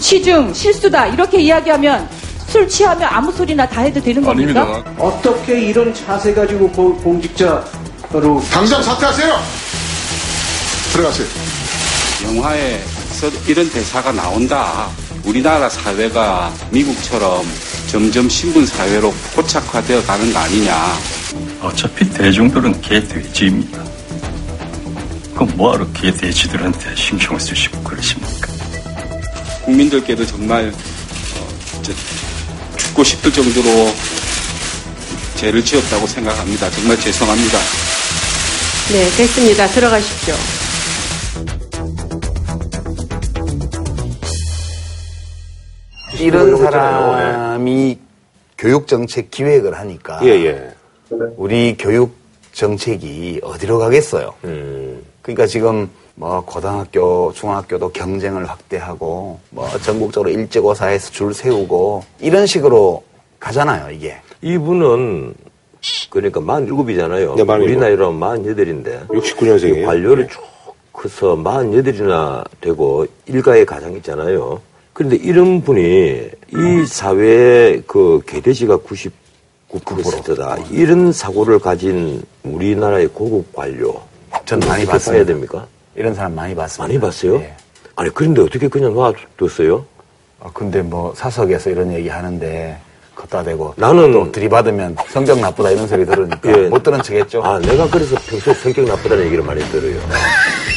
시중 0.00 0.52
실수다 0.52 1.06
이렇게 1.08 1.40
이야기하면 1.40 2.08
술 2.48 2.68
취하면 2.68 3.08
아무 3.10 3.30
소리나 3.32 3.66
다 3.68 3.82
해도 3.82 4.00
되는 4.02 4.22
겁니까? 4.22 4.82
어떻게 4.98 5.60
이런 5.60 5.94
자세 5.94 6.34
가지고 6.34 6.68
고- 6.70 6.96
공직자로 6.96 8.42
당장 8.50 8.82
사퇴하세요. 8.82 9.40
들어가세요. 10.92 11.26
영화에 12.24 12.82
서 13.12 13.30
이런 13.46 13.70
대사가 13.70 14.10
나온다. 14.12 14.88
우리나라 15.24 15.68
사회가 15.68 16.52
미국처럼 16.70 17.46
점점 17.86 18.28
신분 18.28 18.66
사회로 18.66 19.12
포착화되어 19.34 20.02
가는 20.04 20.32
거 20.32 20.38
아니냐. 20.40 20.98
어차피 21.60 22.08
대중들은 22.10 22.80
개돼지입니다. 22.80 23.84
그럼 25.34 25.52
뭐하러 25.56 25.90
개돼지들한테 25.92 26.94
신경을 26.96 27.40
쓰시고 27.40 27.82
그러십니까? 27.82 28.48
국민들께도 29.64 30.26
정말 30.26 30.72
어, 30.72 31.48
저, 31.82 31.92
죽고 32.76 33.04
싶을 33.04 33.32
정도로 33.32 33.94
죄를 35.36 35.64
지었다고 35.64 36.06
생각합니다. 36.06 36.70
정말 36.70 36.98
죄송합니다. 36.98 37.58
네, 38.90 39.10
됐습니다. 39.16 39.66
들어가십시오. 39.68 40.61
이런. 46.22 46.56
사람이 46.56 47.98
교육 48.58 48.86
정책 48.86 49.30
기획을 49.30 49.74
하니까 49.78 50.20
예, 50.24 50.28
예. 50.46 50.70
우리 51.36 51.76
교육 51.78 52.14
정책이 52.52 53.40
어디로 53.42 53.78
가겠어요? 53.78 54.34
음. 54.44 55.02
그러니까 55.22 55.46
지금 55.46 55.88
뭐 56.14 56.44
고등학교, 56.44 57.32
중학교도 57.32 57.90
경쟁을 57.90 58.48
확대하고 58.48 59.40
뭐 59.50 59.68
전국적으로 59.82 60.30
일제고사에서 60.30 61.10
줄 61.10 61.34
세우고 61.34 62.04
이런 62.20 62.46
식으로 62.46 63.02
가잖아요, 63.40 63.90
이게. 63.90 64.16
이분은 64.42 65.34
그러니까 66.10 66.40
47이잖아요. 66.40 67.34
네, 67.36 67.44
47. 67.44 67.62
우리 67.62 67.76
나이로 67.76 68.06
하면 68.12 68.20
48인데. 68.44 69.08
69년생이에요. 69.08 69.86
관료를 69.86 70.28
쭉 70.28 70.40
커서 70.92 71.34
48이나 71.36 72.44
되고 72.60 73.06
일가의 73.26 73.66
가장 73.66 73.94
있잖아요. 73.94 74.60
그런데 74.92 75.16
이런 75.16 75.62
분이 75.62 75.80
이 76.50 76.86
사회의 76.86 77.82
그 77.86 78.20
개돼지가 78.26 78.78
99%다. 78.78 80.56
이런 80.70 81.12
사고를 81.12 81.58
가진 81.58 82.22
우리나라의 82.42 83.08
고급 83.08 83.52
관료. 83.54 84.00
전 84.44 84.60
많이 84.60 84.84
봤어요. 84.84 85.16
봐야 85.16 85.24
됩니까? 85.26 85.66
이런 85.94 86.14
사람 86.14 86.34
많이 86.34 86.54
봤습니다. 86.54 86.88
많이 86.88 87.00
봤어요? 87.00 87.36
예. 87.36 87.54
아니, 87.96 88.10
그런데 88.10 88.42
어떻게 88.42 88.68
그냥 88.68 88.94
놔뒀어요? 88.94 89.84
아, 90.40 90.50
근데 90.52 90.82
뭐 90.82 91.14
사석에서 91.14 91.70
이런 91.70 91.92
얘기 91.92 92.08
하는데 92.08 92.76
걷다 93.14 93.42
대고 93.44 93.74
나는- 93.76 94.12
또 94.12 94.32
들이받으면 94.32 94.96
성적 95.10 95.38
나쁘다 95.38 95.70
이런 95.70 95.86
소리 95.86 96.04
들으니까 96.04 96.40
예. 96.52 96.68
못 96.68 96.82
들은 96.82 97.02
척 97.02 97.14
했죠. 97.14 97.42
아, 97.44 97.58
내가 97.60 97.88
그래서 97.88 98.16
평소에 98.26 98.54
성격 98.54 98.86
나쁘다는 98.86 99.24
얘기를 99.26 99.44
많이 99.44 99.60
들어요. 99.70 99.96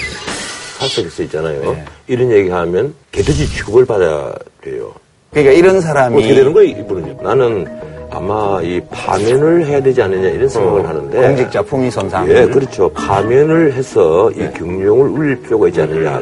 사석에서 0.87 1.23
있잖아요. 1.23 1.61
네. 1.61 1.85
이런 2.07 2.31
얘기 2.31 2.49
하면 2.49 2.93
개돼지 3.11 3.47
취급을 3.47 3.85
받아야 3.85 4.33
돼요. 4.61 4.93
그러니까 5.31 5.53
이런 5.53 5.81
사람이 5.81 6.17
어떻게 6.17 6.33
되는 6.33 6.53
거예요, 6.53 6.79
이분은요? 6.79 7.21
나는 7.21 7.67
아마 8.09 8.61
이 8.61 8.79
파면을 8.89 9.65
해야 9.65 9.81
되지 9.81 10.01
않느냐 10.01 10.29
이런 10.29 10.47
생각을 10.47 10.87
하는데. 10.87 11.17
어, 11.17 11.21
공직자 11.21 11.61
품위 11.63 11.91
손상. 11.91 12.29
예, 12.29 12.45
그렇죠. 12.45 12.89
파면을 12.89 13.73
해서 13.73 14.31
이 14.31 14.49
경력을 14.53 15.09
울릴 15.09 15.41
필요가 15.41 15.67
있지 15.67 15.81
않느냐. 15.81 16.21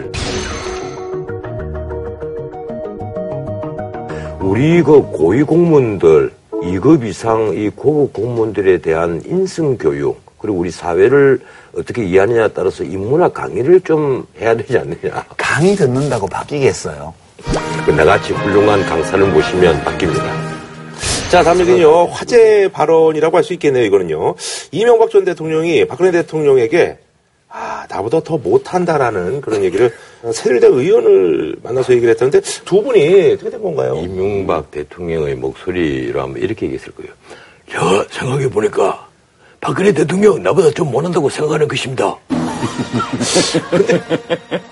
우리 4.39 4.81
그 4.83 5.01
고위 5.11 5.43
공무원들, 5.43 6.31
2급 6.51 7.05
이상 7.05 7.53
이 7.55 7.69
고급 7.69 8.13
공무원들에 8.13 8.79
대한 8.79 9.21
인성 9.25 9.77
교육, 9.77 10.19
그리고 10.43 10.57
우리 10.57 10.71
사회를 10.71 11.39
어떻게 11.73 12.03
이해하느냐에 12.03 12.49
따라서 12.49 12.83
인문학 12.83 13.33
강의를 13.33 13.79
좀 13.79 14.27
해야 14.37 14.53
되지 14.53 14.77
않느냐. 14.77 15.25
강의 15.37 15.73
듣는다고 15.73 16.27
바뀌겠어요. 16.27 17.13
그 17.85 17.91
나같이 17.91 18.33
훌륭한 18.33 18.83
강사를 18.83 19.25
모시면 19.25 19.81
바뀝니다. 19.85 20.21
자, 21.31 21.43
다음에는요, 21.43 22.07
화제 22.07 22.69
발언이라고 22.73 23.37
할 23.37 23.43
수 23.43 23.53
있겠네요, 23.53 23.85
이거는요. 23.85 24.35
이명박 24.71 25.09
전 25.11 25.23
대통령이 25.23 25.87
박근혜 25.87 26.11
대통령에게, 26.11 26.97
아, 27.47 27.85
나보다 27.89 28.19
더 28.19 28.37
못한다라는 28.37 29.39
그런 29.39 29.63
얘기를 29.63 29.93
새누리당 30.29 30.73
의원을 30.73 31.55
만나서 31.63 31.93
얘기를 31.93 32.13
했었는데 32.13 32.41
두 32.65 32.83
분이 32.83 33.31
어떻게 33.35 33.49
된 33.49 33.61
건가요? 33.61 33.95
이명박 33.95 34.71
대통령의 34.71 35.35
목소리로 35.35 36.21
하면 36.21 36.37
이렇게 36.37 36.65
얘기했을 36.65 36.91
거예요. 36.95 37.13
저 37.71 38.05
생각해 38.11 38.49
보니까 38.49 39.07
박근혜 39.63 39.91
대통령 39.93 40.43
나보다 40.43 40.69
좀 40.71 40.91
못한다고 40.91 41.29
생각하는 41.29 41.67
것입니다. 41.67 42.15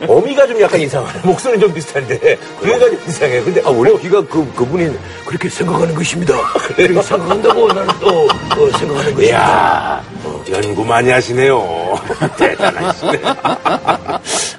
어미가 0.07 0.47
좀 0.47 0.61
약간 0.61 0.79
이상하네. 0.81 1.19
목소리는 1.23 1.65
좀 1.65 1.73
비슷한데, 1.73 2.37
귀가 2.61 2.79
좀 2.79 2.97
이상해. 3.07 3.41
근데, 3.41 3.61
아, 3.63 3.69
원래 3.69 3.97
귀가 3.99 4.25
그, 4.25 4.45
그분이 4.53 4.93
그렇게 5.25 5.49
생각하는 5.49 5.95
것입니다. 5.95 6.33
그렇게 6.75 7.01
생각한다고 7.01 7.67
나는 7.67 7.93
또 7.99 8.25
어, 8.25 8.77
생각하는 8.77 9.15
것입니다. 9.15 9.21
이야, 9.21 10.03
연구 10.51 10.83
많이 10.83 11.09
하시네요. 11.09 11.99
대단하시네. 12.37 13.21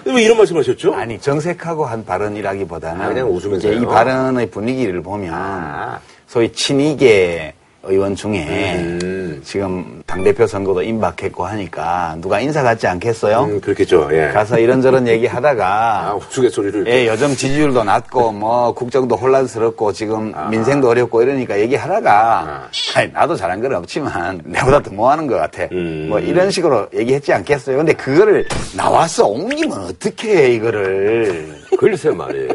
왜 0.06 0.22
이런 0.22 0.36
말씀 0.36 0.56
하셨죠? 0.58 0.94
아니 0.94 1.18
정색하고 1.18 1.84
한 1.84 2.04
발언이라기보다는 2.04 3.02
아, 3.02 3.08
그냥 3.08 3.28
웃으면서요? 3.30 3.72
이제 3.72 3.82
이 3.82 3.86
발언의 3.86 4.50
분위기를 4.50 5.02
보면 5.02 5.98
소위 6.26 6.52
친이계 6.52 7.54
의원 7.84 8.14
중에 8.14 8.76
음. 8.78 9.40
지금 9.44 10.02
당대표 10.06 10.46
선거도 10.46 10.82
임박했고 10.82 11.44
하니까 11.44 12.16
누가 12.20 12.40
인사 12.40 12.62
같지 12.62 12.86
않겠어요? 12.86 13.44
음, 13.44 13.60
그렇겠죠, 13.60 14.08
예. 14.12 14.28
가서 14.28 14.58
이런저런 14.58 15.08
얘기 15.08 15.26
하다가 15.26 16.08
아, 16.10 16.14
우스갯소리를. 16.14 16.86
예, 16.86 17.08
요즘 17.08 17.34
지지율도 17.34 17.84
낮고 17.84 18.32
뭐 18.32 18.72
국정도 18.72 19.16
혼란스럽고 19.16 19.92
지금 19.92 20.32
민생도 20.50 20.88
어렵고 20.88 21.22
이러니까 21.22 21.58
얘기하다가 21.60 22.68
아니, 22.94 23.12
나도 23.12 23.34
잘한 23.36 23.60
건 23.60 23.74
없지만 23.74 24.40
내보다 24.44 24.80
더 24.80 24.90
뭐하는 24.92 25.26
것 25.26 25.36
같아. 25.36 25.64
음. 25.72 26.06
뭐 26.08 26.18
이런 26.18 26.50
식으로 26.50 26.86
얘기했지 26.94 27.32
않겠어요. 27.32 27.76
근데 27.78 27.92
그거를 27.92 28.46
나와서 28.76 29.26
옮기면 29.26 29.86
어떻게 29.86 30.36
해 30.36 30.48
이거를. 30.54 31.56
글쎄 31.78 32.10
말이에요. 32.10 32.52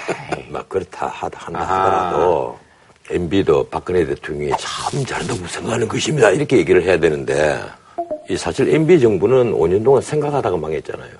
막 0.50 0.68
그렇다 0.68 1.06
하다 1.06 1.38
한다 1.46 1.60
하더라도 1.60 2.58
MB도 3.10 3.64
박근혜 3.70 4.06
대통령이 4.06 4.52
참 4.58 5.04
잘한다고 5.04 5.46
생각하는 5.46 5.86
것입니다. 5.88 6.30
이렇게 6.30 6.56
얘기를 6.56 6.82
해야 6.82 6.98
되는데 6.98 7.60
이 8.30 8.36
사실 8.36 8.72
MB 8.74 9.00
정부는 9.00 9.52
5년 9.52 9.84
동안 9.84 10.00
생각하다가 10.00 10.56
망했잖아요. 10.56 11.10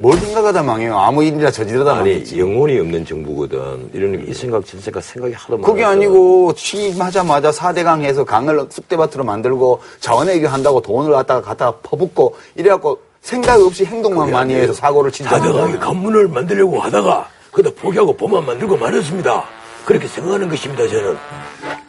뭘 0.00 0.18
생각하다 0.18 0.62
망해요. 0.62 0.98
아무 0.98 1.24
일이나 1.24 1.50
저지르다 1.50 1.92
아니 1.92 2.10
망했지. 2.10 2.38
영혼이 2.38 2.78
없는 2.78 3.06
정부거든. 3.06 3.90
이런 3.94 4.28
이 4.28 4.34
생각 4.34 4.66
저 4.66 4.78
생각 4.78 5.02
생각이 5.02 5.32
하도 5.32 5.56
많아. 5.56 5.66
그게 5.66 5.82
아니고 5.84 6.52
취임하자마자 6.52 7.50
4대강 7.50 8.02
해서 8.02 8.24
강을 8.24 8.66
쑥대밭으로 8.68 9.24
만들고 9.24 9.80
자원외교 10.00 10.48
한다고 10.48 10.82
돈을 10.82 11.12
갖다가 11.12 11.40
갖다가 11.40 11.78
퍼붓고 11.82 12.36
이래갖고 12.56 12.98
생각 13.22 13.58
없이 13.60 13.86
행동만 13.86 14.30
많이 14.30 14.54
해서 14.54 14.74
사고를 14.74 15.10
친 15.10 15.24
사대강에 15.24 15.52
거예요. 15.52 15.80
관문을 15.80 16.28
만들려고 16.28 16.78
하다가 16.80 17.28
그다 17.50 17.70
포기하고 17.74 18.14
봄만 18.14 18.44
만들고 18.44 18.76
말았습니다. 18.76 19.44
그렇게 19.84 20.06
생각하는 20.06 20.48
것입니다. 20.48 20.86
저는. 20.88 21.16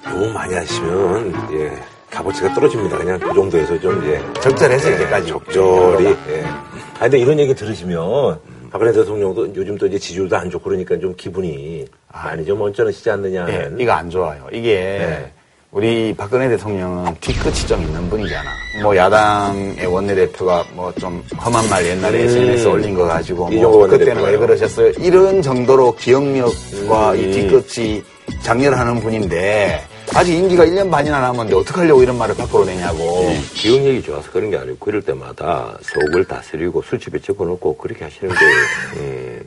너무 0.04 0.32
많이 0.32 0.54
하시면, 0.54 1.34
예, 1.54 1.72
값어치가 2.10 2.54
떨어집니다. 2.54 2.98
그냥 2.98 3.20
그 3.20 3.34
정도에서 3.34 3.80
좀, 3.80 4.04
예. 4.08 4.42
적절해서 4.42 4.92
이제까지. 4.92 5.28
적절히, 5.28 6.06
예. 6.30 6.44
아, 6.44 7.00
근데 7.00 7.20
이런 7.20 7.40
얘기 7.40 7.54
들으시면, 7.54 8.40
박근혜 8.72 8.92
대통령도 8.92 9.56
요즘 9.56 9.78
또 9.78 9.86
이제 9.86 10.00
지지율도 10.00 10.36
안 10.36 10.50
좋고 10.50 10.64
그러니까 10.64 10.98
좀 10.98 11.14
기분이 11.16 11.86
많이 12.12 12.44
좀 12.44 12.60
언짢으시지 12.60 13.10
않느냐. 13.10 13.48
예. 13.50 13.72
이거 13.78 13.92
안 13.92 14.10
좋아요. 14.10 14.48
이게 14.52 14.74
네. 14.76 15.32
우리 15.74 16.14
박근혜 16.16 16.48
대통령은 16.50 17.16
뒤끝이 17.20 17.66
좀 17.68 17.82
있는 17.82 18.08
분이잖아. 18.10 18.50
뭐 18.84 18.96
야당의 18.96 19.88
원내대표가 19.88 20.64
뭐 20.74 20.94
좀 21.00 21.24
험한 21.44 21.68
말 21.70 21.84
옛날에 21.86 22.20
음. 22.22 22.26
SNS 22.26 22.68
올린 22.68 22.94
거 22.96 23.06
가지고 23.08 23.50
뭐 23.50 23.88
그때는. 23.88 24.24
왜 24.24 24.38
그러셨어요? 24.38 24.92
이런 25.00 25.42
정도로 25.42 25.96
기억력과 25.96 27.14
음. 27.14 27.18
이 27.18 27.32
뒤끝이 27.32 28.04
장렬하는 28.44 29.00
분인데 29.00 29.84
아직 30.16 30.36
임기가 30.36 30.66
1년 30.66 30.92
반이나 30.92 31.20
남았는데 31.20 31.56
어떡하려고 31.56 32.04
이런 32.04 32.18
말을 32.18 32.36
밖으로 32.36 32.66
내냐고. 32.66 33.32
이 33.32 33.42
기억력이 33.56 34.04
좋아서 34.04 34.32
그런 34.32 34.52
게 34.52 34.58
아니고 34.58 34.78
그럴 34.78 35.02
때마다 35.02 35.78
속을 35.82 36.26
다스리고 36.26 36.82
술집에 36.84 37.20
집어넣고 37.20 37.78
그렇게 37.78 38.04
하시는 38.04 38.34
거예요. 38.34 38.54
예. 39.00 39.40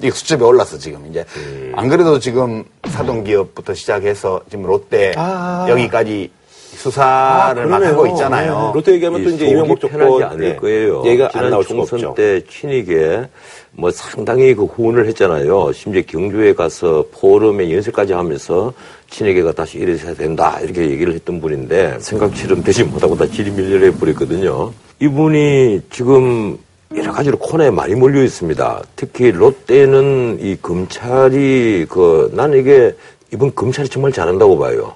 이게 0.00 0.10
수첩에 0.10 0.42
올랐어 0.42 0.78
지금 0.78 1.06
이제 1.10 1.24
안 1.74 1.88
그래도 1.88 2.18
지금 2.18 2.64
사동기업부터 2.86 3.74
시작해서 3.74 4.40
지금 4.50 4.66
롯데 4.66 5.12
아. 5.16 5.66
여기까지 5.68 6.30
수사를 6.80 7.66
막 7.66 7.82
하고 7.84 8.06
있잖아요. 8.06 8.68
네. 8.68 8.72
롯데 8.74 8.92
얘기하면 8.94 9.22
또이 9.22 9.34
이제 9.34 9.48
이명박 9.48 9.78
편하지 9.80 10.24
않을 10.24 10.44
예, 10.44 10.56
거예요. 10.56 11.02
얘기가 11.04 11.30
안 11.34 11.50
나올 11.50 11.62
수가 11.62 11.84
총선 11.84 12.08
없죠. 12.08 12.14
때 12.14 12.42
친이게 12.48 13.28
뭐 13.72 13.90
상당히 13.90 14.54
그 14.54 14.64
후원을 14.64 15.06
했잖아요. 15.08 15.72
심지어 15.72 16.00
경주에 16.06 16.54
가서 16.54 17.04
포럼에 17.12 17.70
연설까지 17.70 18.14
하면서 18.14 18.72
친에게가 19.10 19.52
다시 19.52 19.78
이래야 19.78 20.14
된다 20.14 20.58
이렇게 20.62 20.88
얘기를 20.90 21.12
했던 21.12 21.40
분인데 21.40 21.98
생각처럼 22.00 22.62
되지 22.62 22.84
못하고 22.84 23.14
다 23.14 23.26
질이 23.26 23.50
밀려내 23.50 23.90
버렸거든요. 23.98 24.72
이분이 25.00 25.82
지금 25.90 26.56
여러 26.96 27.12
가지로 27.12 27.36
코너에 27.38 27.70
많이 27.70 27.94
몰려 27.94 28.22
있습니다. 28.22 28.82
특히 28.96 29.30
롯데는 29.32 30.38
이 30.40 30.56
검찰이 30.62 31.86
그 31.90 32.30
나는 32.34 32.58
이게 32.58 32.94
이번 33.34 33.54
검찰이 33.54 33.88
정말 33.88 34.12
잘한다고 34.12 34.58
봐요. 34.58 34.94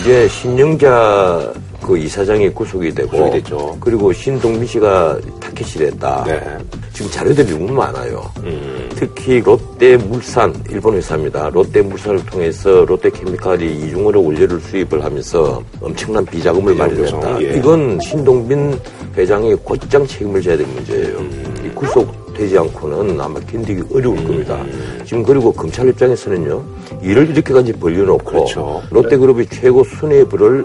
이제 0.00 0.28
신영자 0.28 1.52
그 1.82 1.96
이사장이 1.96 2.50
구속이 2.50 2.92
되고 2.94 3.10
구속이 3.10 3.30
됐죠. 3.30 3.76
그리고 3.80 4.12
신동민 4.12 4.66
씨가 4.66 5.18
타켓이 5.40 5.90
됐다. 5.90 6.24
네. 6.24 6.58
지금 6.92 7.10
자료들이 7.10 7.52
너무 7.52 7.72
많아요. 7.72 8.28
음. 8.42 8.88
특히 8.96 9.40
롯데 9.40 9.96
물산 9.96 10.54
일본 10.70 10.94
회사입니다. 10.94 11.50
롯데 11.50 11.82
물산을 11.82 12.24
통해서 12.26 12.84
롯데케미칼이 12.86 13.86
이중으로 13.86 14.24
원료를 14.24 14.60
수입을 14.60 15.04
하면서 15.04 15.62
엄청난 15.80 16.24
비자금을 16.24 16.72
비자금 16.72 16.96
마련했다. 16.96 17.42
예. 17.42 17.58
이건 17.58 17.98
신동빈 18.00 18.80
회장이 19.16 19.54
곧장 19.56 20.06
책임을 20.06 20.42
져야 20.42 20.56
될 20.56 20.66
문제예요. 20.66 21.18
이 21.64 21.68
구속 21.74 22.25
되지 22.36 22.58
않고는 22.58 23.20
아마 23.20 23.40
견디기 23.40 23.84
어려울 23.94 24.16
겁니다. 24.24 24.62
지금 25.04 25.22
그리고 25.22 25.52
검찰 25.52 25.88
입장에서는요 25.88 26.62
일을 27.02 27.30
이렇게까지 27.30 27.72
벌려놓고 27.74 28.24
그렇죠. 28.24 28.82
롯데그룹이 28.90 29.46
최고 29.48 29.82
수뇌부를 29.84 30.64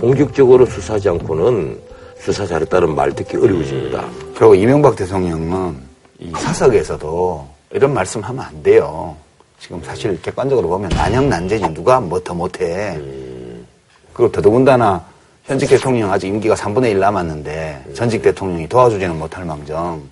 본격적으로 0.00 0.64
수사하지 0.66 1.10
않고는 1.10 1.78
수사 2.18 2.46
잘했다는 2.46 2.94
말 2.94 3.12
듣기 3.12 3.36
어려워집니다. 3.36 4.04
그리고 4.34 4.54
이명박 4.54 4.96
대통령은 4.96 5.76
이 6.18 6.30
사석에서도 6.36 7.48
이런 7.72 7.94
말씀하면 7.94 8.44
안 8.44 8.62
돼요. 8.62 9.14
지금 9.58 9.80
사실 9.82 10.20
객관적으로 10.22 10.68
보면 10.68 10.88
난영난제지 10.90 11.74
누가 11.74 12.00
뭐 12.00 12.18
더 12.20 12.34
못해. 12.34 12.98
그리고 14.12 14.32
더더군다나 14.32 15.04
현직 15.44 15.68
대통령 15.68 16.12
아직 16.12 16.28
임기가 16.28 16.54
3분의 16.54 16.90
1 16.92 16.98
남았는데 17.00 17.84
전직 17.94 18.22
대통령이 18.22 18.68
도와주지는 18.68 19.18
못할 19.18 19.44
망정. 19.44 20.02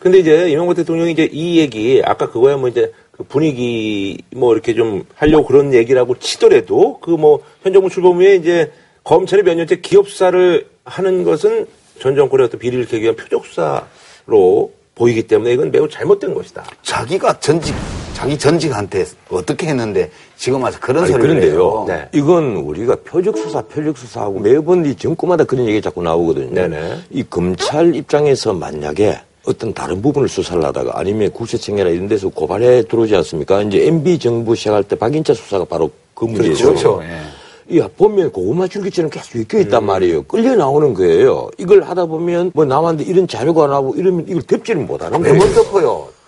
근데 0.00 0.18
이제 0.18 0.48
이명박 0.50 0.74
대통령이 0.76 1.12
이제 1.12 1.28
이 1.30 1.58
얘기 1.58 2.02
아까 2.04 2.30
그거야 2.30 2.56
뭐 2.56 2.68
이제 2.68 2.92
그 3.12 3.22
분위기 3.24 4.18
뭐 4.34 4.52
이렇게 4.54 4.74
좀 4.74 5.04
하려고 5.14 5.46
그런 5.46 5.74
얘기라고 5.74 6.18
치더라도 6.18 6.98
그 7.00 7.12
뭐 7.16 7.40
현 7.62 7.72
정부 7.72 7.90
출범 7.90 8.16
후에 8.16 8.36
이제 8.36 8.72
검찰이 9.04 9.42
몇 9.42 9.54
년째 9.54 9.80
기업사를 9.80 10.66
하는 10.84 11.24
것은 11.24 11.66
전 12.00 12.16
정권의 12.16 12.46
어떤 12.46 12.58
비리를 12.58 12.86
캐기 12.86 13.02
위한 13.02 13.16
표적 13.16 13.44
수사로 13.44 14.72
보이기 14.94 15.24
때문에 15.26 15.52
이건 15.52 15.70
매우 15.70 15.88
잘못된 15.88 16.32
것이다. 16.34 16.64
자기가 16.82 17.38
전직 17.40 17.74
자기 18.20 18.36
전직한테 18.36 19.06
어떻게 19.30 19.68
했는데 19.68 20.10
지금 20.36 20.62
와서 20.62 20.76
그런 20.78 21.04
아니, 21.04 21.12
소리를 21.12 21.40
그런데요. 21.40 21.84
네. 21.88 22.08
이건 22.12 22.56
우리가 22.56 22.96
표적 23.02 23.38
수사, 23.38 23.62
표적 23.62 23.96
수사하고 23.96 24.40
매번 24.40 24.84
이 24.84 24.94
정권마다 24.94 25.44
그런 25.44 25.66
얘기 25.66 25.80
자꾸 25.80 26.02
나오거든요. 26.02 26.50
네네. 26.52 26.98
이 27.08 27.24
검찰 27.30 27.94
입장에서 27.94 28.52
만약에 28.52 29.18
어떤 29.46 29.72
다른 29.72 30.02
부분을 30.02 30.28
수사를 30.28 30.62
하다가 30.62 30.98
아니면 30.98 31.30
국세청이나 31.30 31.88
이런 31.88 32.08
데서 32.08 32.28
고발해 32.28 32.82
들어오지 32.82 33.16
않습니까? 33.16 33.62
이제 33.62 33.86
MB 33.86 34.18
정부 34.18 34.54
시작할 34.54 34.84
때 34.84 34.96
박인차 34.96 35.32
수사가 35.32 35.64
바로 35.64 35.90
그 36.12 36.26
문제죠. 36.26 36.66
그렇죠. 36.66 37.02
예. 37.02 37.78
야, 37.78 37.88
보면 37.96 38.32
고구마 38.32 38.68
줄기처럼 38.68 39.10
계속 39.10 39.36
엮여 39.36 39.62
있단 39.62 39.82
말이에요. 39.86 40.24
끌려 40.24 40.54
나오는 40.56 40.92
거예요. 40.92 41.48
이걸 41.56 41.84
하다 41.84 42.04
보면 42.04 42.50
뭐 42.52 42.66
남한테 42.66 43.04
이런 43.04 43.26
자료가 43.26 43.66
나오고 43.66 43.94
이러면 43.94 44.26
이걸 44.28 44.42
덮지를 44.42 44.82
못하는 44.82 45.22
거예요. 45.22 45.34
매번 45.34 45.54
덮어요. 45.54 46.19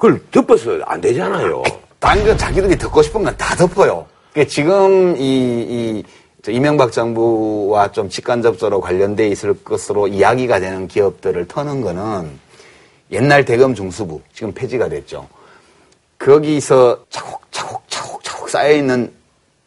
그걸 0.00 0.18
덮어서 0.30 0.80
안 0.86 0.98
되잖아요. 1.02 1.62
건 2.00 2.38
자기들이 2.38 2.76
듣고 2.78 3.02
싶은 3.02 3.22
건 3.22 3.36
다 3.36 3.54
덮어요. 3.54 4.06
그러니까 4.32 4.50
지금 4.50 5.14
이, 5.18 5.20
이, 5.20 6.04
저 6.42 6.50
이명박 6.50 6.90
정부와 6.90 7.92
좀 7.92 8.08
직간접적으로 8.08 8.80
관련돼 8.80 9.28
있을 9.28 9.62
것으로 9.62 10.08
이야기가 10.08 10.58
되는 10.58 10.88
기업들을 10.88 11.46
터는 11.46 11.82
거는 11.82 12.30
옛날 13.12 13.44
대검 13.44 13.74
중수부, 13.74 14.22
지금 14.32 14.54
폐지가 14.54 14.88
됐죠. 14.88 15.28
거기서 16.18 17.04
차곡차곡 17.10 17.82
차곡차곡 17.90 18.48
쌓여 18.48 18.72
있는 18.72 19.12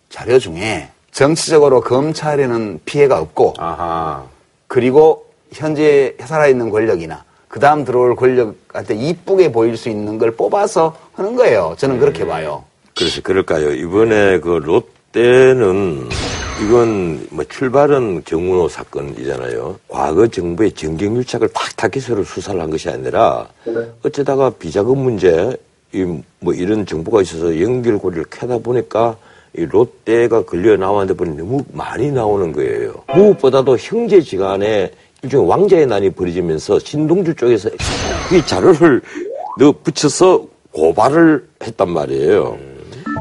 자료 0.10 0.40
중에 0.40 0.90
정치적으로 1.12 1.82
검찰에는 1.82 2.80
피해가 2.86 3.20
없고 3.20 3.54
아하. 3.60 4.26
그리고 4.68 5.28
현재 5.52 6.16
살아있는 6.20 6.72
권력이나 6.72 7.24
그 7.54 7.60
다음 7.60 7.86
들어올 7.86 8.16
권력한테 8.16 8.96
이쁘게 8.96 9.52
보일 9.52 9.78
수 9.78 9.88
있는 9.88 10.18
걸 10.18 10.32
뽑아서 10.32 10.98
하는 11.14 11.36
거예요. 11.36 11.76
저는 11.78 12.00
그렇게 12.00 12.26
봐요. 12.26 12.64
그래서 12.98 13.22
그럴까요? 13.22 13.74
이번에 13.74 14.40
그 14.40 14.60
롯데는 14.64 16.10
이건 16.64 17.28
뭐 17.30 17.44
출발은 17.44 18.24
정문호 18.26 18.70
사건이잖아요. 18.70 19.78
과거 19.88 20.26
정부의 20.26 20.72
정경유착을 20.72 21.50
탁탁해서를 21.50 22.26
수사를 22.26 22.60
한 22.60 22.72
것이 22.72 22.90
아니라 22.90 23.48
어쩌다가 24.02 24.50
비자금 24.50 24.98
문제, 24.98 25.56
이뭐 25.94 26.54
이런 26.56 26.88
정보가 26.88 27.22
있어서 27.22 27.62
연결고리를 27.62 28.26
캐다 28.32 28.58
보니까 28.58 29.16
이 29.56 29.64
롯데가 29.66 30.44
걸려 30.44 30.76
나왔는데 30.76 31.14
보니 31.14 31.38
너무 31.38 31.64
많이 31.72 32.12
나오는 32.12 32.52
거예요. 32.52 33.04
무엇보다도 33.14 33.78
형제지간에 33.78 34.92
일종의 35.24 35.48
왕자의 35.50 35.88
난이 35.88 36.10
벌어지면서 36.12 36.80
신동주 36.80 37.36
쪽에서 37.36 37.70
이 38.32 38.46
자료를 38.46 39.02
넣어 39.58 39.74
붙여서 39.84 40.46
고발을 40.72 41.48
했단 41.64 41.90
말이에요. 41.90 42.58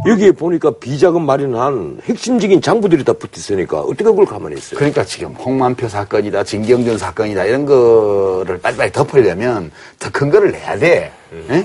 여기에 0.08 0.32
보니까 0.32 0.72
비자금 0.80 1.24
마련한 1.26 2.00
핵심적인 2.04 2.60
장부들이 2.60 3.04
다 3.04 3.12
붙어 3.12 3.32
있으니까 3.36 3.80
어떻게 3.82 4.04
그걸 4.04 4.24
가만히 4.24 4.56
있어요? 4.56 4.78
그러니까 4.78 5.04
지금 5.04 5.32
홍만표 5.34 5.88
사건이다, 5.88 6.42
진경준 6.42 6.98
사건이다 6.98 7.44
이런 7.44 7.66
거를 7.66 8.58
빨리빨리 8.58 8.90
덮으려면 8.90 9.70
더 10.00 10.10
근거를 10.10 10.50
내야 10.50 10.76
돼. 10.78 11.12
예? 11.50 11.64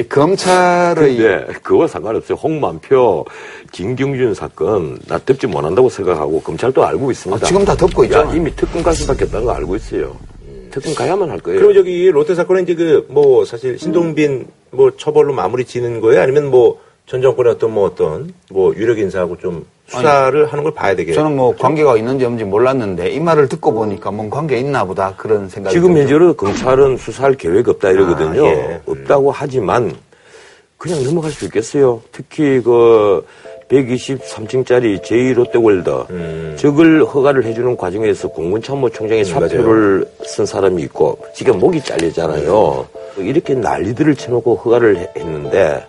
이 0.00 0.02
검찰의 0.08 1.16
네, 1.16 1.46
그와 1.62 1.86
상관없어요. 1.86 2.36
홍만표, 2.36 3.24
김경준 3.72 4.34
사건 4.34 4.98
나 5.06 5.18
덮지 5.18 5.46
못한다고 5.46 5.88
생각하고 5.88 6.40
검찰도 6.42 6.84
알고 6.84 7.10
있습니다. 7.10 7.44
아, 7.44 7.46
지금 7.46 7.64
다 7.64 7.74
덮고 7.74 8.02
야, 8.04 8.06
있잖아요. 8.06 8.36
이미 8.36 8.54
특검 8.56 8.82
갈 8.82 8.94
수밖에 8.94 9.24
없다는 9.24 9.46
거 9.46 9.52
알고 9.52 9.76
있어요. 9.76 10.16
특검 10.70 10.94
가야만 10.94 11.30
할 11.30 11.38
거예요. 11.40 11.60
그럼 11.60 11.74
저기 11.74 12.10
롯데 12.10 12.34
사건은 12.34 12.64
이제 12.64 12.74
그 12.74 13.06
뭐 13.08 13.44
사실 13.44 13.78
신동빈 13.78 14.46
뭐 14.70 14.90
처벌로 14.96 15.32
마무리 15.32 15.64
지는 15.64 16.00
거예요? 16.00 16.20
아니면 16.22 16.50
뭐 16.50 16.78
전 17.06 17.22
정권의 17.22 17.52
어떤 17.54 17.72
뭐 17.72 17.86
어떤 17.86 18.34
뭐 18.50 18.74
유력 18.76 18.98
인사하고 18.98 19.38
좀 19.38 19.64
수사를 19.88 20.46
하는 20.46 20.62
걸 20.64 20.72
봐야 20.74 20.94
되겠죠. 20.94 21.14
저는 21.20 21.36
뭐 21.36 21.54
관계가 21.56 21.96
있는지 21.96 22.24
없는지 22.24 22.44
몰랐는데 22.44 23.10
이 23.10 23.18
말을 23.20 23.48
듣고 23.48 23.72
보니까 23.72 24.10
뭔 24.10 24.28
관계 24.30 24.58
있나 24.58 24.84
보다 24.84 25.14
그런 25.16 25.48
생각이 25.48 25.74
지금. 25.74 25.96
현재로 25.96 26.34
검찰은 26.34 26.98
수사할 26.98 27.34
계획 27.34 27.68
없다 27.68 27.90
이러거든요. 27.90 28.46
아, 28.46 28.48
예. 28.50 28.80
없다고 28.86 29.30
하지만 29.32 29.94
그냥 30.76 31.02
넘어갈 31.04 31.30
수 31.30 31.44
있겠어요. 31.46 32.02
특히 32.12 32.60
그 32.62 33.24
123층짜리 33.68 35.02
제2롯데월드 35.02 36.56
저걸 36.56 37.04
허가를 37.04 37.44
해주는 37.44 37.76
과정에서 37.76 38.28
공군참모총장의 38.28 39.24
사표를 39.24 40.06
쓴 40.24 40.46
사람이 40.46 40.82
있고 40.84 41.18
지금 41.34 41.58
목이 41.58 41.82
잘리잖아요. 41.82 42.86
이렇게 43.18 43.54
난리들을 43.54 44.14
쳐놓고 44.16 44.56
허가를 44.56 44.96
해- 44.98 45.10
했는데 45.16 45.84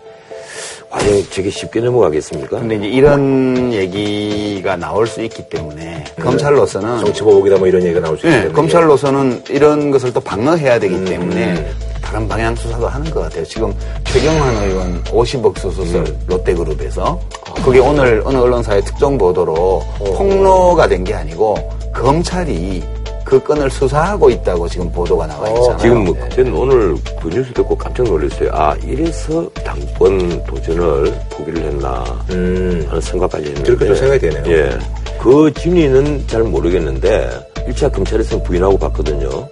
과연 0.90 1.24
저게 1.32 1.50
쉽게 1.52 1.80
넘어가겠습니까? 1.82 2.60
근데 2.60 2.76
이제 2.76 2.88
이런 2.88 3.72
얘기가 3.72 4.76
나올 4.76 5.06
수 5.06 5.22
있기 5.22 5.44
때문에 5.48 6.04
검찰로서는 6.20 7.00
정치 7.06 7.22
보복이다 7.22 7.58
뭐 7.58 7.68
이런 7.68 7.84
얘기가 7.84 8.00
나올 8.00 8.18
수 8.18 8.26
있기 8.26 8.30
네, 8.36 8.42
때문에. 8.44 8.56
검찰로서는 8.56 9.44
이런 9.50 9.92
것을 9.92 10.12
또 10.12 10.20
방어해야 10.20 10.80
되기 10.80 11.06
때문에 11.06 11.72
다른 12.02 12.28
방향 12.28 12.56
수사도 12.56 12.88
하는 12.88 13.12
것 13.12 13.22
같아요. 13.22 13.44
지금 13.46 13.72
최경환 14.06 14.56
의원 14.64 15.04
50억 15.06 15.60
수수설 15.60 16.06
롯데그룹에서 16.28 17.20
그게 17.64 17.78
오늘 17.80 18.24
어느 18.26 18.38
언론사의 18.38 18.82
특정 18.84 19.16
보도로 19.18 19.84
폭로가 20.18 20.88
된 20.88 21.04
게 21.04 21.14
아니고 21.14 21.56
검찰이 21.94 22.84
그 23.30 23.40
건을 23.44 23.70
수사하고 23.70 24.32
있다고 24.32 24.68
지금 24.68 24.92
보도가 24.92 25.28
나와 25.28 25.48
있잖아요. 25.50 25.78
지금 25.78 26.04
뭐, 26.04 26.30
저는 26.30 26.52
오늘 26.52 26.96
그 27.22 27.30
뉴스 27.30 27.54
듣고 27.54 27.78
깜짝 27.78 28.02
놀랐어요. 28.06 28.50
아, 28.52 28.76
이래서 28.84 29.48
당권 29.64 30.44
도전을 30.46 31.14
포기를 31.30 31.64
했나 31.66 32.04
하는 32.28 33.00
생각까지 33.00 33.50
했는데. 33.50 33.72
음. 33.72 33.78
그렇게 33.78 33.86
좀 33.86 33.96
생각이 33.96 34.20
되네요. 34.32 34.56
예. 34.58 34.80
그 35.20 35.54
진위는 35.54 36.26
잘 36.26 36.42
모르겠는데, 36.42 37.30
1차 37.68 37.94
검찰에서는 37.94 38.44
부인하고 38.44 38.80
봤거든요. 38.80 39.48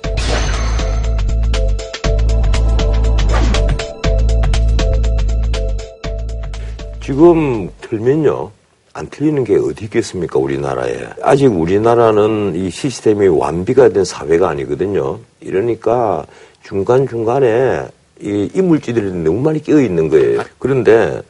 지금 7.04 7.70
틀면요. 7.82 8.50
안 8.98 9.06
틀리는 9.12 9.44
게 9.44 9.56
어디 9.58 9.86
있겠습니까, 9.86 10.40
우리나라에. 10.40 10.98
아직 11.22 11.46
우리나라는 11.48 12.54
이 12.56 12.72
시스템이 12.72 13.28
완비가 13.28 13.90
된 13.90 14.04
사회가 14.04 14.50
아니거든요. 14.50 15.20
이러니까 15.40 16.26
중간중간에 16.64 17.86
이 18.20 18.50
이물질들이 18.56 19.12
너무 19.12 19.42
많이 19.42 19.62
끼어 19.62 19.80
있는 19.80 20.10
거예요. 20.10 20.42
그런데 20.58 21.22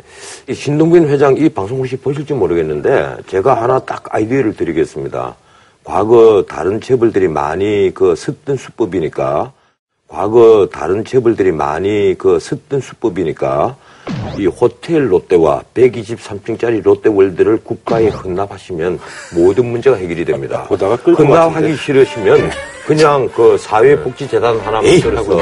이 0.48 0.54
신동빈 0.54 1.10
회장 1.10 1.36
이 1.36 1.50
방송 1.50 1.80
혹시 1.80 1.98
보실지 1.98 2.34
모르겠는데 2.34 3.18
제가 3.28 3.62
하나 3.62 3.80
딱 3.80 4.16
아이디어를 4.16 4.56
드리겠습니다. 4.56 5.36
과거 5.84 6.46
다른 6.48 6.80
체벌들이 6.80 7.28
많이 7.28 7.92
그 7.94 8.16
섰던 8.16 8.56
수법이니까 8.56 9.52
과거 10.08 10.70
다른 10.72 11.04
체벌들이 11.04 11.52
많이 11.52 12.16
그 12.18 12.40
섰던 12.40 12.80
수법이니까 12.80 13.76
이 14.38 14.46
호텔 14.46 15.12
롯데와 15.12 15.64
123층짜리 15.74 16.84
롯데월드를 16.84 17.60
국가에 17.64 18.08
헌납하시면 18.10 19.00
모든 19.36 19.66
문제가 19.66 19.96
해결이 19.98 20.26
됩니다. 20.26 20.64
보다가 20.64 20.96
끌것 20.98 21.26
헌납하기. 21.26 21.76
싫으시면 21.76 22.50
그냥 22.86 23.28
그 23.36 23.58
사회복지재단 23.58 24.60
하나 24.60 24.82
만 24.82 25.00
들어서 25.02 25.38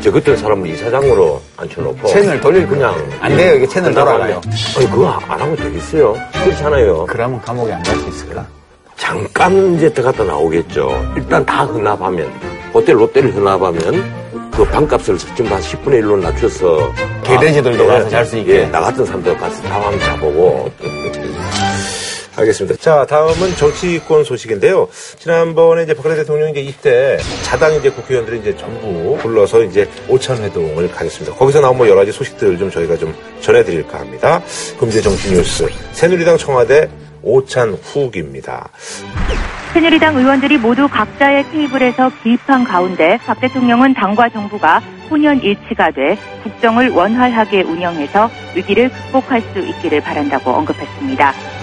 저 0.00 0.10
같은 0.10 0.36
사람을 0.36 0.68
이사장으로 0.70 1.40
앉혀놓고 1.56 2.08
채널 2.08 2.40
돌릴 2.40 2.66
그냥 2.66 2.94
안 3.20 3.36
돼요. 3.36 3.54
이게 3.56 3.66
채널 3.66 3.94
돌아가요. 3.94 4.40
아니 4.76 4.90
그거 4.90 5.08
안 5.08 5.40
하면 5.40 5.54
되겠어요? 5.56 6.16
그렇잖아요. 6.42 7.06
그러면 7.06 7.40
감옥에 7.42 7.72
안 7.72 7.82
갈 7.82 7.96
수 7.98 8.08
있을까? 8.08 8.46
잠깐 8.96 9.76
이제 9.76 9.92
들어갔다 9.92 10.24
나오겠죠. 10.24 10.90
일단 11.16 11.44
다 11.46 11.64
헌납하면 11.64 12.28
호텔 12.74 12.96
롯데를 12.96 13.32
헌납하면 13.34 14.27
그 14.58 14.64
방값을 14.64 15.16
지금 15.16 15.52
한 15.52 15.60
10분의 15.60 16.02
1로 16.02 16.18
낮춰서 16.20 16.92
개돼지들도 17.22 17.84
아, 17.84 17.86
가서 17.86 18.08
잘 18.08 18.26
수 18.26 18.36
있게. 18.38 18.62
예, 18.62 18.66
나 18.66 18.80
같은 18.80 19.04
사람들 19.04 19.38
가서 19.38 19.62
다 19.62 19.76
한번 19.76 20.00
자보고 20.00 20.68
알겠습니다. 22.38 22.76
자, 22.80 23.04
다음은 23.06 23.56
정치권 23.56 24.22
소식인데요. 24.24 24.88
지난번에 25.18 25.82
이제 25.82 25.94
박근혜 25.94 26.14
대통령이 26.16 26.52
이제 26.52 26.60
이때 26.60 27.18
자당 27.42 27.74
이제 27.74 27.90
국회의원들이 27.90 28.38
이제 28.40 28.56
전부 28.56 29.16
불러서 29.20 29.62
이제 29.64 29.88
오찬 30.08 30.42
회동을 30.42 30.90
가졌습니다. 30.90 31.36
거기서 31.36 31.60
나온 31.60 31.76
뭐 31.76 31.88
여러 31.88 32.00
가지 32.00 32.12
소식들을 32.12 32.58
좀 32.58 32.70
저희가 32.70 32.96
좀 32.96 33.14
전해드릴까 33.40 33.98
합니다. 33.98 34.40
금세 34.78 35.00
정치 35.00 35.32
뉴스 35.32 35.68
새누리당 35.92 36.38
청와대 36.38 36.88
오찬 37.22 37.72
후기입니다. 37.82 38.68
새누리당 39.72 40.16
의원들이 40.16 40.58
모두 40.58 40.88
각자의 40.88 41.44
테이블에서 41.50 42.10
기입한 42.22 42.64
가운데 42.64 43.18
박 43.26 43.40
대통령은 43.40 43.94
당과 43.94 44.28
정부가 44.30 44.80
혼연 45.10 45.40
일치가 45.40 45.90
돼 45.90 46.16
국정을 46.42 46.90
원활하게 46.90 47.62
운영해서 47.62 48.30
위기를 48.54 48.90
극복할 48.90 49.42
수 49.52 49.58
있기를 49.58 50.00
바란다고 50.00 50.50
언급했습니다. 50.50 51.57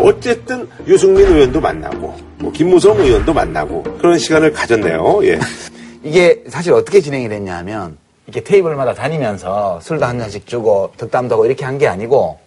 어쨌든 0.00 0.68
유승민 0.86 1.26
의원도 1.26 1.60
만나고 1.60 2.14
뭐 2.38 2.52
김무성 2.52 2.98
의원도 3.00 3.32
만나고 3.32 3.82
그런 4.00 4.18
시간을 4.18 4.52
가졌네요. 4.52 5.20
예. 5.24 5.38
이게 6.02 6.42
사실 6.48 6.72
어떻게 6.72 7.00
진행이 7.00 7.28
됐냐면 7.28 7.96
이렇게 8.26 8.42
테이블마다 8.42 8.94
다니면서 8.94 9.80
술도 9.82 10.04
한 10.04 10.18
잔씩 10.18 10.46
주고 10.46 10.90
덕담도 10.96 11.34
하고 11.34 11.46
이렇게 11.46 11.64
한 11.64 11.78
게 11.78 11.86
아니고 11.88 12.38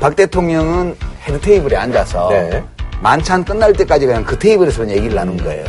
박 0.00 0.14
대통령은 0.16 0.94
헤드 1.26 1.40
테이블에 1.40 1.76
앉아서 1.76 2.28
네. 2.30 2.62
만찬 3.00 3.44
끝날 3.44 3.72
때까지 3.72 4.06
그냥 4.06 4.24
그 4.24 4.38
테이블에서 4.38 4.88
얘기를 4.88 5.14
나눈 5.14 5.36
거예요. 5.38 5.64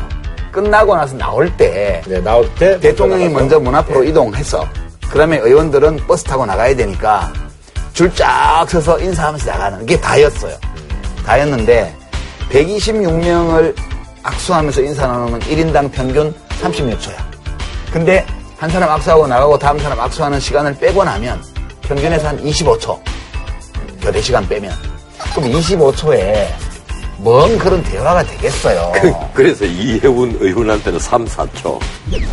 끝나고 0.52 0.96
나서 0.96 1.18
나올 1.18 1.52
때 1.58 2.02
네, 2.08 2.22
나올 2.22 2.48
때 2.56 2.80
대통령이. 2.80 3.30
먼저 3.30 3.60
문 3.60 3.74
앞으로 3.74 4.04
이동해서 4.04 4.68
그다음에 5.10 5.40
의원들은 5.40 5.98
버스 6.08 6.24
타고 6.24 6.46
나가야 6.46 6.76
되니까 6.76 7.32
줄 7.94 8.14
쫙 8.16 8.66
서서 8.70 9.00
인사하면서 9.00 9.50
나가는 9.52 9.84
이게 9.84 10.00
다였어요. 10.00 10.56
다였는데 11.26 11.96
126명을 12.50 13.76
악수하면서 14.24 14.82
인사 14.82 15.08
나누면 15.08 15.40
1인당 15.42 15.92
평균 15.92 16.34
36초야. 16.62 17.16
근데 17.92 18.26
한 18.58 18.70
사람 18.70 18.90
악수하고 18.92 19.28
나가고 19.28 19.60
다음 19.60 19.78
사람 19.80 20.00
악수하는 20.00 20.40
시간을 20.40 20.78
빼고 20.78 21.04
나면 21.04 21.44
평균에서 21.82 22.30
한 22.30 22.42
25초. 22.44 23.00
교대 24.02 24.22
시간 24.22 24.48
빼면. 24.48 24.74
그럼 25.36 25.52
25초에 25.52 26.48
뭔 27.24 27.58
그런 27.58 27.82
대화가 27.84 28.22
되겠어요. 28.24 28.92
그 29.34 29.42
래서 29.42 29.66
이혜훈 29.66 30.38
의원한테는 30.40 31.00
3, 31.00 31.26
4초. 31.26 31.80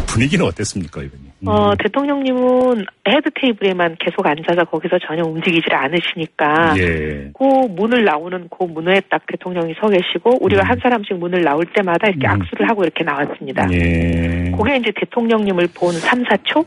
분위기는 0.06 0.44
어땠습니까, 0.44 1.02
이번에? 1.02 1.22
어, 1.46 1.72
대통령님은 1.82 2.84
헤드 3.08 3.30
테이블에만 3.40 3.96
계속 4.00 4.26
앉아서 4.26 4.64
거기서 4.70 4.98
전혀 5.06 5.22
움직이질 5.22 5.72
않으시니까 5.72 6.74
예. 6.76 7.30
그 7.32 7.44
문을 7.70 8.04
나오는 8.04 8.48
그 8.50 8.64
문에 8.64 9.00
딱 9.08 9.22
대통령이 9.26 9.74
서 9.80 9.88
계시고 9.88 10.44
우리가 10.44 10.62
한 10.64 10.78
사람씩 10.82 11.16
문을 11.16 11.42
나올 11.42 11.64
때마다 11.74 12.08
이렇게 12.08 12.26
악수를 12.26 12.68
하고 12.68 12.82
이렇게 12.82 13.04
나왔습니다. 13.04 13.68
예. 13.72 14.50
그게 14.50 14.76
이제 14.76 14.92
대통령님을 15.00 15.68
본 15.74 15.92
3, 15.92 16.24
4초? 16.24 16.66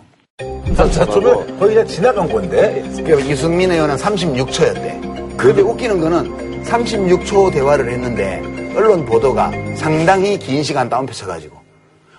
3, 0.73 0.89
4초면 0.89 1.59
거의 1.59 1.75
그냥 1.75 1.85
지나간 1.85 2.27
건데. 2.27 2.81
그 3.05 3.19
이승민 3.21 3.69
의원은 3.69 3.95
36초였대. 3.95 5.22
근데 5.37 5.61
웃기는 5.61 5.99
거는 5.99 6.63
36초 6.63 7.51
대화를 7.51 7.91
했는데 7.91 8.41
언론 8.75 9.05
보도가 9.05 9.51
상당히 9.75 10.37
긴 10.37 10.63
시간 10.63 10.89
다운표 10.89 11.13
쳐가지고 11.13 11.57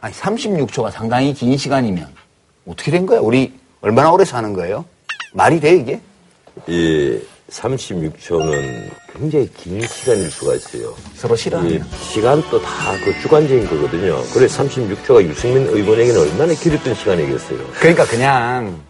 아니 0.01 0.15
36초가 0.15 0.91
상당히 0.91 1.33
긴 1.33 1.57
시간이면 1.57 2.07
어떻게 2.67 2.91
된 2.91 3.07
거야? 3.07 3.21
우리 3.21 3.53
얼마나 3.81 4.11
오래 4.13 4.25
사는 4.25 4.53
거예요? 4.53 4.85
말이 5.33 5.59
돼 5.61 5.77
이게? 5.77 6.01
이 6.67 7.19
36초는 7.51 8.91
굉장히 9.17 9.49
긴 9.57 9.81
시간일 9.87 10.31
수가 10.31 10.55
있어요. 10.55 10.95
서로 11.15 11.37
싫어하네요. 11.37 11.79
이 11.79 11.83
시간도 12.13 12.61
다 12.63 12.95
그 13.05 13.13
주관적인 13.21 13.67
거거든요. 13.69 14.23
그래서 14.33 14.63
36초가 14.65 15.23
유승민 15.25 15.67
의원에게는 15.67 16.21
얼마나 16.21 16.55
길었던 16.55 16.95
시간이겠어요. 16.95 17.59
그러니까 17.81 18.05
그냥 18.07 18.81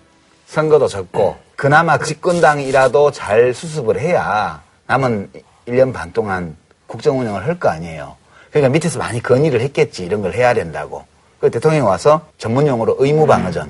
선거도 0.54 0.86
적고 0.86 1.34
그나마 1.56 1.98
집권당이라도 1.98 3.10
잘 3.10 3.52
수습을 3.52 3.98
해야 3.98 4.62
남은 4.86 5.28
1년 5.66 5.92
반 5.92 6.12
동안 6.12 6.56
국정 6.86 7.18
운영을 7.18 7.44
할 7.44 7.58
거 7.58 7.68
아니에요. 7.70 8.14
그러니까 8.50 8.72
밑에서 8.72 9.00
많이 9.00 9.20
건의를 9.20 9.60
했겠지 9.62 10.04
이런 10.04 10.22
걸 10.22 10.32
해야 10.32 10.54
된다고. 10.54 11.04
그 11.40 11.50
대통령이 11.50 11.84
와서 11.84 12.20
전문 12.38 12.68
용어로 12.68 12.96
의무 13.00 13.26
방어전. 13.26 13.68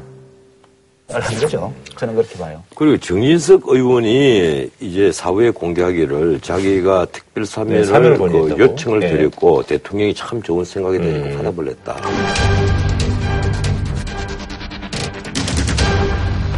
한 1.10 1.20
거죠. 1.40 1.72
저는 1.96 2.14
그렇게 2.16 2.36
봐요. 2.38 2.62
그리고 2.76 2.98
정진석 2.98 3.62
의원이 3.66 4.70
이제 4.80 5.10
사후에 5.12 5.50
공개하기를 5.50 6.40
자기가 6.40 7.06
특별 7.12 7.44
네, 7.44 7.50
사면을 7.50 7.84
사면을 7.86 8.12
그 8.16 8.18
건의했다고. 8.18 8.60
요청을 8.62 9.00
네. 9.00 9.08
드렸고 9.10 9.62
대통령이 9.64 10.14
참 10.14 10.42
좋은 10.42 10.64
생각이 10.64 10.98
되니까 10.98 11.26
음. 11.28 11.36
받아볼랬다. 11.38 11.96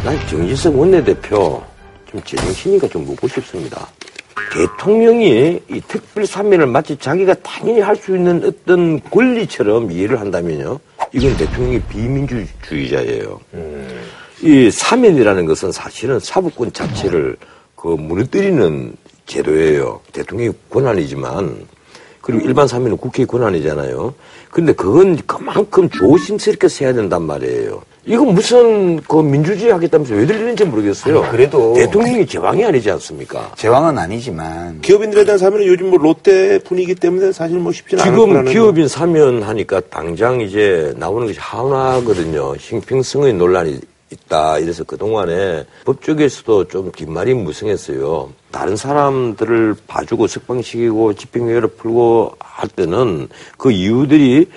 난 0.03 0.17
정진석 0.27 0.77
원내대표 0.77 1.61
좀 2.09 2.21
제정신이니까 2.23 2.87
좀 2.87 3.05
묻고 3.05 3.27
싶습니다. 3.27 3.87
대통령이 4.53 5.61
이 5.69 5.81
특별 5.87 6.25
사면을 6.25 6.67
마치 6.67 6.95
자기가 6.97 7.33
당연히 7.43 7.81
할 7.81 7.95
수 7.97 8.15
있는 8.15 8.43
어떤 8.45 9.01
권리처럼 9.01 9.91
이해를 9.91 10.19
한다면요. 10.19 10.79
이건 11.13 11.35
대통령이 11.37 11.81
비민주주의자예요. 11.81 13.39
이 14.41 14.71
사면이라는 14.71 15.45
것은 15.45 15.71
사실은 15.71 16.19
사법권 16.19 16.71
자체를 16.71 17.35
그 17.75 17.87
무너뜨리는 17.87 18.95
제도예요. 19.25 19.99
대통령의 20.13 20.53
권한이지만 20.69 21.65
그리고 22.21 22.45
일반 22.45 22.67
사면은 22.67 22.97
국회의 22.97 23.25
권한이잖아요. 23.27 24.13
근데 24.51 24.73
그건 24.73 25.17
그만큼 25.25 25.89
조심스럽게 25.89 26.67
세야 26.69 26.93
된단 26.93 27.23
말이에요. 27.23 27.81
이거 28.07 28.23
무슨 28.23 29.01
그 29.01 29.17
민주주의 29.17 29.69
하겠다면서 29.73 30.15
왜들 30.15 30.35
이러는지 30.37 30.63
모르겠어요. 30.63 31.21
아니, 31.23 31.31
그래도- 31.31 31.73
대통령이 31.73 32.25
제왕이 32.25 32.63
아니지 32.63 32.89
않습니까? 32.91 33.51
제왕은 33.57 33.97
아니지만 33.97 34.79
기업인들에 34.81 35.25
대한 35.25 35.37
사면은 35.37 35.67
요즘 35.67 35.89
뭐 35.89 35.99
롯데 35.99 36.57
분위기 36.59 36.95
때문에 36.95 37.33
사실 37.33 37.57
뭐 37.59 37.73
쉽지는 37.73 38.01
않을 38.01 38.13
지금 38.13 38.29
거라는 38.29 38.51
기업인 38.51 38.87
사면 38.87 39.43
하니까 39.43 39.81
당장 39.89 40.39
이제 40.39 40.93
나오는 40.97 41.27
것이 41.27 41.37
한화거든요. 41.39 42.55
형평성의 42.57 43.33
논란이 43.33 43.79
있다. 44.11 44.59
이래서 44.59 44.83
그동안에 44.83 45.65
법조계에서도 45.85 46.67
좀 46.69 46.91
뒷말이 46.91 47.33
무성했어요. 47.33 48.31
다른 48.51 48.75
사람들을 48.75 49.75
봐주고 49.87 50.27
석방시키고 50.27 51.13
집행유예를 51.13 51.69
풀고 51.69 52.33
할 52.39 52.69
때는 52.69 53.27
그 53.57 53.71
이유들이 53.71 54.49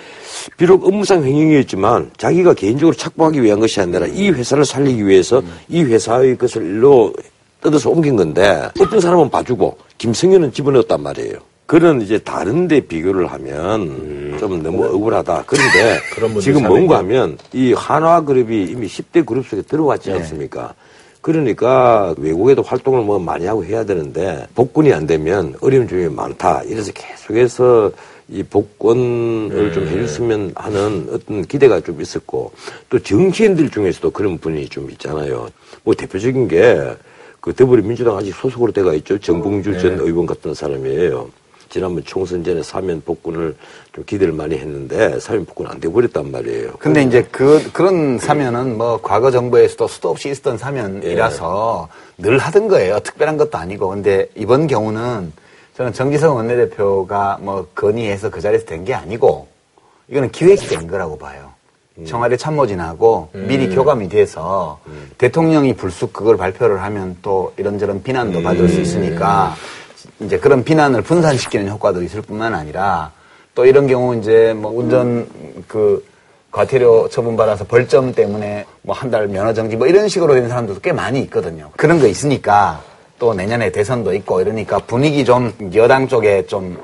비록 0.57 0.85
업무상 0.85 1.23
횡령이었지만 1.23 2.11
자기가 2.17 2.53
개인적으로 2.53 2.95
착복하기 2.95 3.43
위한 3.43 3.59
것이 3.59 3.81
아니라 3.81 4.07
이 4.07 4.29
회사를 4.29 4.65
살리기 4.65 5.05
위해서 5.05 5.41
이 5.67 5.83
회사의 5.83 6.37
것을 6.37 6.63
일로 6.63 7.13
뜯어서 7.61 7.89
옮긴 7.89 8.15
건데 8.15 8.69
어떤 8.79 8.99
사람은 8.99 9.29
봐주고 9.29 9.77
김성현은 9.97 10.53
집어넣었단 10.53 11.01
말이에요. 11.01 11.50
그런 11.71 12.01
이제 12.01 12.17
다른 12.17 12.67
데 12.67 12.81
비교를 12.81 13.27
하면 13.27 14.35
좀 14.41 14.61
너무 14.61 14.83
억울하다. 14.83 15.45
그런데 15.47 15.99
지금. 16.41 16.67
뭔가 16.67 16.97
하면 16.97 17.37
이 17.53 17.71
한화그룹이 17.71 18.63
이미 18.65 18.87
10대 18.87 19.25
그룹 19.25 19.47
속에 19.47 19.61
들어왔지 19.61 20.11
않습니까? 20.11 20.73
그러니까 21.21 22.13
외국에도 22.17 22.61
활동을 22.61 23.03
뭐 23.03 23.19
많이 23.19 23.45
하고 23.45 23.63
해야 23.63 23.85
되는데 23.85 24.47
복권이 24.53 24.91
안 24.91 25.07
되면 25.07 25.55
어려운 25.61 25.87
점이 25.87 26.09
많다. 26.09 26.63
이래서 26.63 26.91
계속해서 26.91 27.93
이 28.27 28.43
복권을 28.43 29.71
좀 29.71 29.87
해줬으면 29.87 30.51
하는 30.55 31.07
어떤 31.09 31.45
기대가 31.45 31.79
좀 31.79 32.01
있었고 32.01 32.51
또 32.89 32.99
정치인들 32.99 33.69
중에서도 33.71 34.11
그런 34.11 34.37
분이 34.39 34.67
좀 34.67 34.91
있잖아요. 34.91 35.47
뭐 35.85 35.93
대표적인 35.95 36.49
게 36.49 36.97
그 37.41 37.53
더불어민주당 37.55 38.15
아직 38.17 38.33
소속으로 38.35 38.71
돼가 38.71 38.93
있죠. 38.93 39.17
정봉주 39.17 39.79
전 39.79 39.99
의원 39.99 40.27
같은 40.27 40.53
사람이에요. 40.53 41.27
지난번 41.71 42.03
총선 42.03 42.43
전에 42.43 42.61
사면 42.61 43.01
복권을 43.01 43.55
좀 43.95 44.03
기대를 44.05 44.33
많이 44.33 44.57
했는데 44.57 45.19
사면 45.21 45.45
복권 45.45 45.67
안 45.67 45.79
돼버렸단 45.79 46.29
말이에요. 46.29 46.73
근데 46.79 47.01
이제 47.01 47.25
그, 47.31 47.71
그런 47.71 48.19
사면은 48.19 48.77
뭐 48.77 48.99
과거 49.01 49.31
정부에서도 49.31 49.87
수도 49.87 50.09
없이 50.09 50.29
있었던 50.29 50.57
사면이라서 50.57 51.87
늘 52.17 52.37
하던 52.37 52.67
거예요. 52.67 52.99
특별한 52.99 53.37
것도 53.37 53.57
아니고. 53.57 53.87
근데 53.87 54.27
이번 54.35 54.67
경우는 54.67 55.31
저는 55.77 55.93
정지성 55.93 56.35
원내대표가 56.35 57.39
뭐 57.41 57.65
건의해서 57.73 58.29
그 58.29 58.41
자리에서 58.41 58.65
된 58.65 58.83
게 58.83 58.93
아니고 58.93 59.47
이거는 60.09 60.29
기획이 60.31 60.67
된 60.67 60.87
거라고 60.87 61.17
봐요. 61.17 61.51
청와대 62.05 62.35
참모진하고 62.35 63.29
미리 63.33 63.73
교감이 63.73 64.09
돼서 64.09 64.79
대통령이 65.17 65.75
불쑥 65.75 66.11
그걸 66.11 66.35
발표를 66.35 66.81
하면 66.83 67.17
또 67.21 67.53
이런저런 67.57 68.01
비난도 68.03 68.41
받을 68.41 68.67
수 68.67 68.81
있으니까 68.81 69.55
이제 70.21 70.37
그런 70.37 70.63
비난을 70.63 71.01
분산시키는 71.01 71.69
효과도 71.69 72.01
있을 72.03 72.21
뿐만 72.21 72.53
아니라 72.53 73.11
또 73.55 73.65
이런 73.65 73.87
경우 73.87 74.15
이제 74.15 74.53
뭐 74.55 74.71
운전 74.71 75.27
그 75.67 76.05
과태료 76.51 77.09
처분 77.09 77.35
받아서 77.37 77.63
벌점 77.65 78.13
때문에 78.13 78.65
뭐 78.81 78.95
한 78.95 79.09
달 79.11 79.27
면허 79.27 79.53
정지 79.53 79.75
뭐 79.75 79.87
이런 79.87 80.07
식으로 80.07 80.33
된 80.33 80.47
사람들도 80.49 80.81
꽤 80.81 80.91
많이 80.91 81.19
있거든요. 81.21 81.71
그런 81.77 81.99
거 81.99 82.07
있으니까 82.07 82.81
또 83.19 83.33
내년에 83.33 83.71
대선도 83.71 84.13
있고 84.15 84.41
이러니까 84.41 84.79
분위기 84.79 85.23
좀 85.25 85.53
여당 85.75 86.07
쪽에 86.07 86.45
좀 86.47 86.77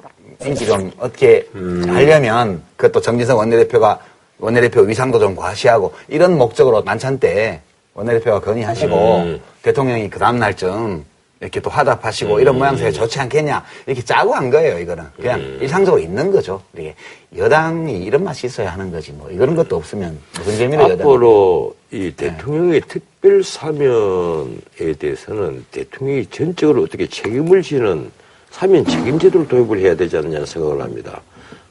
인기 0.46 0.66
좀 0.66 0.92
어떻게 1.00 1.48
하려면 1.88 2.62
그것도 2.76 3.02
정진석 3.02 3.38
원내대표가 3.40 4.00
원내대표 4.40 4.82
위상도 4.82 5.20
좀 5.20 5.36
과시하고 5.36 5.94
이런 6.10 6.38
목적으로 6.38 6.84
만찬 6.84 7.20
때 7.20 7.62
원내대표가 7.96 8.40
건의하시고 8.40 9.18
음. 9.18 9.42
대통령이 9.64 10.10
그 10.10 10.20
다음 10.20 10.38
날쯤 10.38 11.04
이렇게 11.40 11.60
또 11.60 11.70
화답하시고 11.70 12.40
이런 12.40 12.58
모양새가 12.58 12.92
좋지 12.92 13.20
않겠냐. 13.20 13.64
이렇게 13.86 14.02
짜고 14.02 14.34
한 14.34 14.50
거예요 14.50 14.80
이거는. 14.80 15.04
그냥 15.16 15.40
일상적으로 15.62 16.02
있는 16.02 16.32
거죠. 16.32 16.62
이게 16.76 16.96
여당이 17.36 18.04
이런 18.04 18.24
맛이 18.24 18.48
있어야 18.48 18.74
하는 18.74 18.92
거지 18.92 19.12
뭐. 19.12 19.30
이런 19.30 19.56
것도 19.56 19.76
없으면 19.76 20.18
무슨 20.38 20.58
재미로 20.58 20.84
여당 20.84 21.00
앞으로 21.00 21.76
이 21.92 22.12
대통령의 22.16 22.82
특별 22.88 23.44
사면에 23.44 24.94
대해서는 24.98 25.66
대통령이 25.72 26.26
전적으로 26.28 26.84
어떻게 26.84 27.08
책임을 27.08 27.62
지는 27.62 28.12
사면 28.50 28.86
책임 28.86 29.20
제도를 29.20 29.48
도입을 29.48 29.80
해야 29.80 29.96
되지 29.96 30.18
않느냐 30.18 30.46
생각을 30.46 30.82
합니다. 30.82 31.22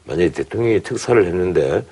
만약에 0.04 0.30
대통령이 0.30 0.80
특사를 0.80 1.24
했는데 1.26 1.82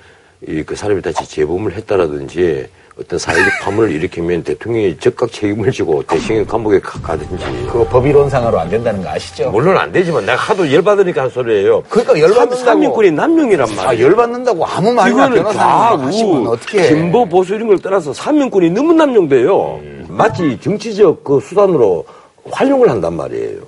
이 0.47 0.63
그 0.63 0.75
사람이 0.75 1.01
다시 1.01 1.27
재범을 1.29 1.73
했다라든지 1.73 2.67
어떤 2.99 3.19
사회적 3.19 3.45
파문을 3.61 3.91
일으키면 3.91 4.43
대통령이 4.43 4.97
적극 4.99 5.29
책임을 5.31 5.69
지고 5.71 6.01
대신에 6.03 6.45
감옥에 6.45 6.79
가- 6.79 6.99
가든지. 7.01 7.43
그거 7.67 7.85
법이론상으로 7.89 8.57
안 8.59 8.69
된다는 8.69 9.01
거 9.01 9.09
아시죠? 9.09 9.49
물론 9.51 9.77
안 9.77 9.91
되지만 9.91 10.25
내가 10.25 10.37
하도 10.37 10.71
열받으니까 10.71 11.23
한 11.23 11.29
소리예요. 11.29 11.83
그러니까 11.89 12.17
열받는다고. 12.19 12.55
삼민권이 12.63 13.11
남용이란 13.11 13.67
말이에요. 13.75 13.89
아, 13.89 13.99
열받는다고 13.99 14.65
아무 14.65 14.93
말이나 14.93 15.29
변호사님 15.29 16.47
어떻게 16.47 16.79
해. 16.79 16.87
진보 16.87 17.25
보수 17.25 17.55
이런 17.55 17.67
걸 17.67 17.79
떠나서 17.79 18.13
삼명권이 18.13 18.69
너무 18.69 18.93
남용돼요. 18.93 19.79
마치 20.07 20.57
정치적 20.61 21.23
그 21.23 21.39
수단으로 21.41 22.05
활용을 22.49 22.89
한단 22.89 23.13
말이에요. 23.17 23.59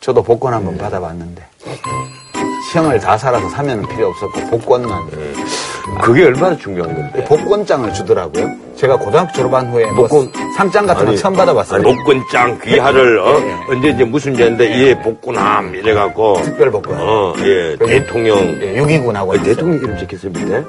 저도 0.00 0.22
복권 0.22 0.54
한번 0.54 0.78
받아봤는데 0.78 1.42
시험을 2.72 2.98
다 3.00 3.18
살아서 3.18 3.48
사면은 3.50 3.86
필요 3.88 4.08
없었고 4.08 4.40
복권만 4.48 5.06
그게 6.00 6.24
얼마나 6.24 6.56
중요한 6.56 6.94
건데. 6.94 7.24
복권장을 7.24 7.92
주더라고요. 7.92 8.48
제가 8.76 8.96
고등학교 8.96 9.32
졸업한 9.32 9.70
후에 9.70 9.86
뭐 9.92 10.08
상장 10.56 10.86
같은 10.86 11.04
거 11.06 11.14
처음 11.16 11.34
받아봤어요. 11.34 11.80
아니, 11.82 11.84
복권장 11.96 12.58
귀하를 12.62 13.18
어? 13.18 13.36
언제 13.68 13.88
이제 13.90 14.04
무슨 14.04 14.34
죄인데 14.34 14.70
예 14.80 14.98
복권함 15.00 15.74
이래갖고 15.74 16.40
특별 16.42 16.70
복권. 16.70 16.96
어, 16.98 17.34
예 17.44 17.76
대통령 17.76 18.38
예, 18.62 18.76
유기군하고 18.76 19.32
어, 19.32 19.38
대통령 19.42 19.78
이름 19.78 19.98
적혔을 19.98 20.30
밑에 20.30 20.64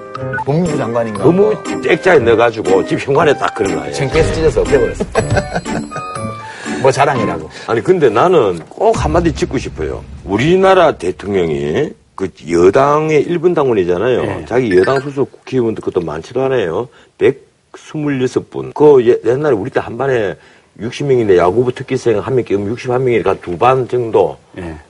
법무부 0.45 0.77
장관인가 0.77 1.23
너무 1.23 1.55
액자에 1.87 2.19
넣어가지고 2.19 2.85
집 2.87 2.99
현관에 3.07 3.35
딱 3.37 3.53
그려놔요. 3.55 3.91
창피해서 3.93 4.33
찢어서 4.33 4.61
없애버렸어. 4.61 5.05
뭐 6.81 6.91
자랑이라고. 6.91 7.49
아니 7.67 7.81
근데 7.81 8.09
나는 8.09 8.59
꼭 8.69 9.03
한마디 9.03 9.33
짚고 9.33 9.57
싶어요. 9.57 10.03
우리나라 10.25 10.91
대통령이 10.91 11.91
그 12.15 12.29
여당의 12.49 13.25
1분 13.27 13.55
당원이잖아요. 13.55 14.45
자기 14.45 14.75
여당 14.77 14.99
소속 14.99 15.31
국회의원도 15.31 15.81
그것도 15.81 16.05
많지도 16.05 16.41
않아요. 16.43 16.87
126분. 17.17 18.73
그 18.73 19.05
예- 19.07 19.19
옛날에 19.29 19.55
우리 19.55 19.69
때 19.69 19.79
한 19.79 19.97
반에 19.97 20.35
60명인데 20.79 21.37
야구부 21.37 21.71
특기생 21.73 22.19
한 22.19 22.35
명 22.35 22.43
끼면 22.45 22.75
61명이니까 22.75 23.41
두 23.41 23.57
반 23.57 23.87
정도. 23.87 24.37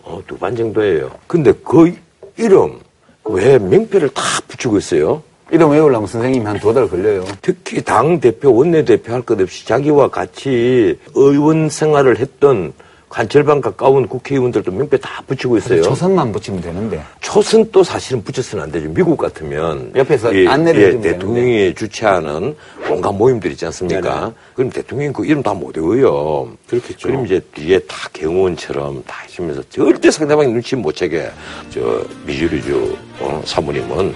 어, 0.03 0.21
두 0.27 0.37
반 0.37 0.55
정도예요. 0.55 1.11
근데 1.27 1.53
그 1.63 1.93
이름 2.37 2.79
왜 3.25 3.57
명패를 3.57 4.09
다 4.09 4.21
붙이고 4.47 4.77
있어요? 4.77 5.23
이름 5.51 5.71
외우려면 5.71 6.07
선생님이 6.07 6.45
한 6.45 6.59
두 6.59 6.73
달 6.73 6.87
걸려요. 6.89 7.23
특히 7.41 7.81
당 7.81 8.19
대표, 8.19 8.53
원내 8.53 8.83
대표 8.85 9.13
할 9.13 9.21
것 9.21 9.39
없이 9.39 9.65
자기와 9.65 10.09
같이 10.09 10.97
의원 11.15 11.69
생활을 11.69 12.17
했던 12.19 12.73
한 13.13 13.29
절반 13.29 13.61
가까운 13.61 14.07
국회의원들도 14.07 14.71
명패 14.71 14.97
다 14.97 15.21
붙이고 15.27 15.57
있어요. 15.57 15.83
초선만 15.83 16.31
붙이면 16.31 16.61
되는데. 16.61 17.03
초선 17.21 17.69
또 17.71 17.83
사실은 17.83 18.23
붙여서는 18.23 18.63
안 18.63 18.71
되죠. 18.71 18.89
미국 18.89 19.17
같으면 19.17 19.91
옆에서 19.95 20.35
예, 20.35 20.47
안내를 20.47 20.81
예, 20.95 21.01
대통령이 21.01 21.75
주최하는 21.75 22.55
온갖 22.89 23.11
모임들 23.11 23.51
있지 23.51 23.65
않습니까? 23.67 24.33
그럼 24.55 24.71
대통령이 24.71 25.13
그 25.13 25.25
이름 25.25 25.43
다 25.43 25.53
못 25.53 25.77
외워요. 25.77 26.49
그렇겠죠. 26.67 27.07
그럼 27.07 27.25
이제 27.27 27.39
뒤에 27.53 27.77
다 27.81 28.09
경호원처럼 28.13 29.03
다 29.05 29.17
하시면서 29.23 29.61
절대 29.69 30.09
상대방이 30.09 30.51
눈치 30.51 30.75
못 30.75 30.93
채게 30.95 31.29
저 31.69 32.03
미주리주 32.25 32.97
어, 33.19 33.41
사모님은 33.45 34.13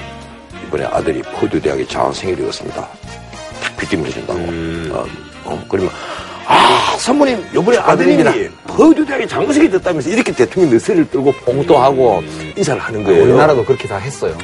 이번에 0.67 0.85
아들이 0.85 1.21
포드 1.21 1.61
대학의 1.61 1.87
장생일이었습니다. 1.87 2.81
딱 2.81 3.77
비tim을 3.77 4.07
해준다고. 4.07 4.39
어, 4.97 5.05
어, 5.45 5.63
그러면 5.69 5.91
아, 6.47 6.95
사모님, 6.97 7.43
요번에 7.53 7.77
아드님이 7.77 8.23
대학의 9.05 9.27
장생이 9.27 9.69
됐다면서 9.69 10.09
이렇게 10.09 10.31
대통령 10.31 10.71
느새를 10.71 11.09
떨고 11.09 11.31
봉도하고 11.43 12.23
인사를 12.55 12.81
하는 12.81 13.03
거예요. 13.03 13.23
우리나라도 13.23 13.65
그렇게 13.65 13.87
다 13.87 13.97
했어요. 13.97 14.37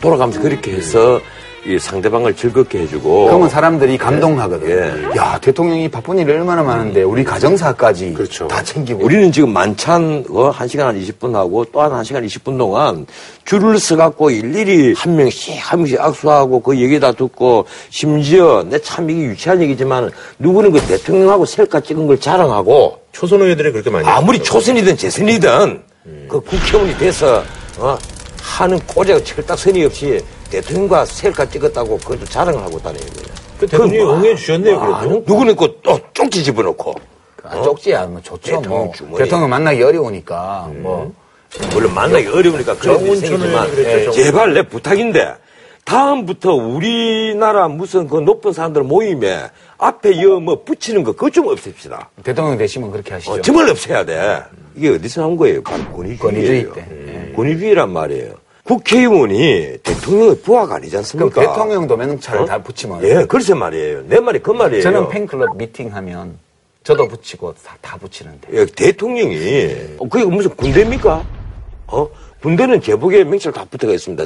돌아가면서 0.00 0.40
그렇게 0.40 0.72
해서 0.72 1.20
이 1.66 1.78
상대방을 1.78 2.36
즐겁게 2.36 2.80
해주고. 2.80 3.24
그러면 3.26 3.48
사람들이 3.48 3.96
감동하거든. 3.96 4.68
예. 4.68 5.16
야, 5.16 5.38
대통령이 5.40 5.88
바쁜 5.88 6.18
일이 6.18 6.30
얼마나 6.30 6.62
많은데 6.62 7.02
우리 7.02 7.24
가정사까지 7.24 8.14
다 8.48 8.62
챙기고. 8.62 9.02
우리는 9.02 9.32
지금 9.32 9.50
만찬 9.50 10.24
어, 10.28 10.50
1시간 10.52 10.80
한 10.80 11.00
20분 11.00 11.32
하고 11.32 11.64
또 11.64 11.80
한 11.80 11.90
1시간 12.02 12.24
20분 12.26 12.58
동안 12.58 13.06
줄을 13.46 13.78
서갖고 13.78 14.30
일일이 14.30 14.92
한 14.94 15.16
명씩 15.16 15.54
한 15.58 15.78
명씩 15.80 16.00
악수하고 16.00 16.60
그 16.60 16.78
얘기 16.78 17.00
다 17.00 17.12
듣고 17.12 17.64
심지어 17.90 18.62
내 18.68 18.78
참 18.84 19.08
이게 19.08 19.22
유치한 19.22 19.62
얘기지만 19.62 20.10
누구는 20.38 20.70
그 20.72 20.80
대통령하고 20.82 21.46
셀카 21.46 21.80
찍은 21.80 22.06
걸 22.06 22.20
자랑하고 22.20 22.98
초선 23.12 23.40
의원들이 23.40 23.72
그렇게 23.72 23.88
많이 23.88 24.06
아무리 24.06 24.38
초선이든 24.42 24.98
재선이든 24.98 25.80
그 26.28 26.40
국회의원이 26.42 26.98
돼서 26.98 27.42
어, 27.78 27.96
하는 28.42 28.78
꼬리가 28.80 29.24
철딱선이 29.24 29.82
없이 29.86 30.20
대통령과 30.60 31.04
셀카 31.04 31.46
찍었다고 31.48 31.98
그것도 31.98 32.24
자랑을 32.26 32.60
하고 32.62 32.78
다니는 32.80 33.06
거예요. 33.06 33.28
그 33.58 33.66
대통령이 33.66 34.04
뭐, 34.04 34.14
응해 34.16 34.34
주셨네요, 34.36 34.78
그래도. 34.80 34.94
아, 34.96 35.04
누구는 35.04 35.56
그 35.56 35.80
또 35.82 35.98
쪽지 36.12 36.42
집어넣고. 36.44 36.94
아, 37.42 37.62
쪽지야, 37.62 38.06
뭐 38.06 38.20
좋죠. 38.22 38.38
대통령 38.56 38.70
뭐. 38.86 38.92
주머니. 38.94 39.18
대통령 39.18 39.50
만나기 39.50 39.82
어려우니까 39.82 40.70
뭐. 40.76 41.12
물론 41.72 41.94
만나기 41.94 42.26
어려우니까 42.26 42.76
그런 42.78 43.00
일이 43.02 43.16
생기지만 43.16 43.68
예. 43.78 44.10
제발 44.10 44.54
내 44.54 44.66
부탁인데 44.66 45.34
다음부터 45.84 46.52
우리나라 46.54 47.68
무슨 47.68 48.08
그 48.08 48.16
높은 48.16 48.52
사람들 48.52 48.82
모임에 48.82 49.42
앞에 49.78 50.20
여뭐 50.22 50.64
붙이는 50.64 51.04
거 51.04 51.12
그거 51.12 51.30
좀 51.30 51.46
없앱시다. 51.48 52.10
대통령 52.24 52.56
되시면 52.58 52.90
그렇게 52.90 53.12
하시죠. 53.14 53.32
어, 53.32 53.40
정말 53.42 53.68
없애야 53.68 54.04
돼. 54.04 54.40
이게 54.74 54.88
어디서 54.88 55.20
나온 55.20 55.36
거예요? 55.36 55.62
바로 55.62 55.84
권위주의예요. 55.92 56.18
권위주의 56.18 56.72
때. 56.72 56.80
음, 56.90 57.32
권위주의란 57.36 57.90
말이에요. 57.92 58.32
국회의원이 58.64 59.78
대통령의 59.82 60.40
부하가 60.40 60.76
아니지 60.76 60.92
그럼 60.92 61.00
않습니까? 61.00 61.40
대통령도 61.40 61.96
명찰을 61.96 62.40
어? 62.40 62.44
다 62.46 62.62
붙이면. 62.62 63.04
예, 63.04 63.26
그래서 63.28 63.54
말이에요. 63.54 64.04
내 64.08 64.18
말이 64.20 64.38
그 64.38 64.50
말이에요. 64.50 64.82
저는 64.82 65.08
팬클럽 65.10 65.56
미팅하면 65.56 66.38
저도 66.82 67.06
붙이고 67.08 67.54
다, 67.62 67.76
다 67.80 67.98
붙이는데. 67.98 68.48
예, 68.52 68.66
대통령이 68.66 69.96
어, 69.98 70.08
그게 70.08 70.24
무슨 70.24 70.50
군대입니까? 70.56 71.24
어? 71.88 72.08
군대는 72.42 72.80
제복에 72.80 73.24
명찰 73.24 73.52
다 73.52 73.66
붙어가 73.70 73.92
있습니다. 73.92 74.24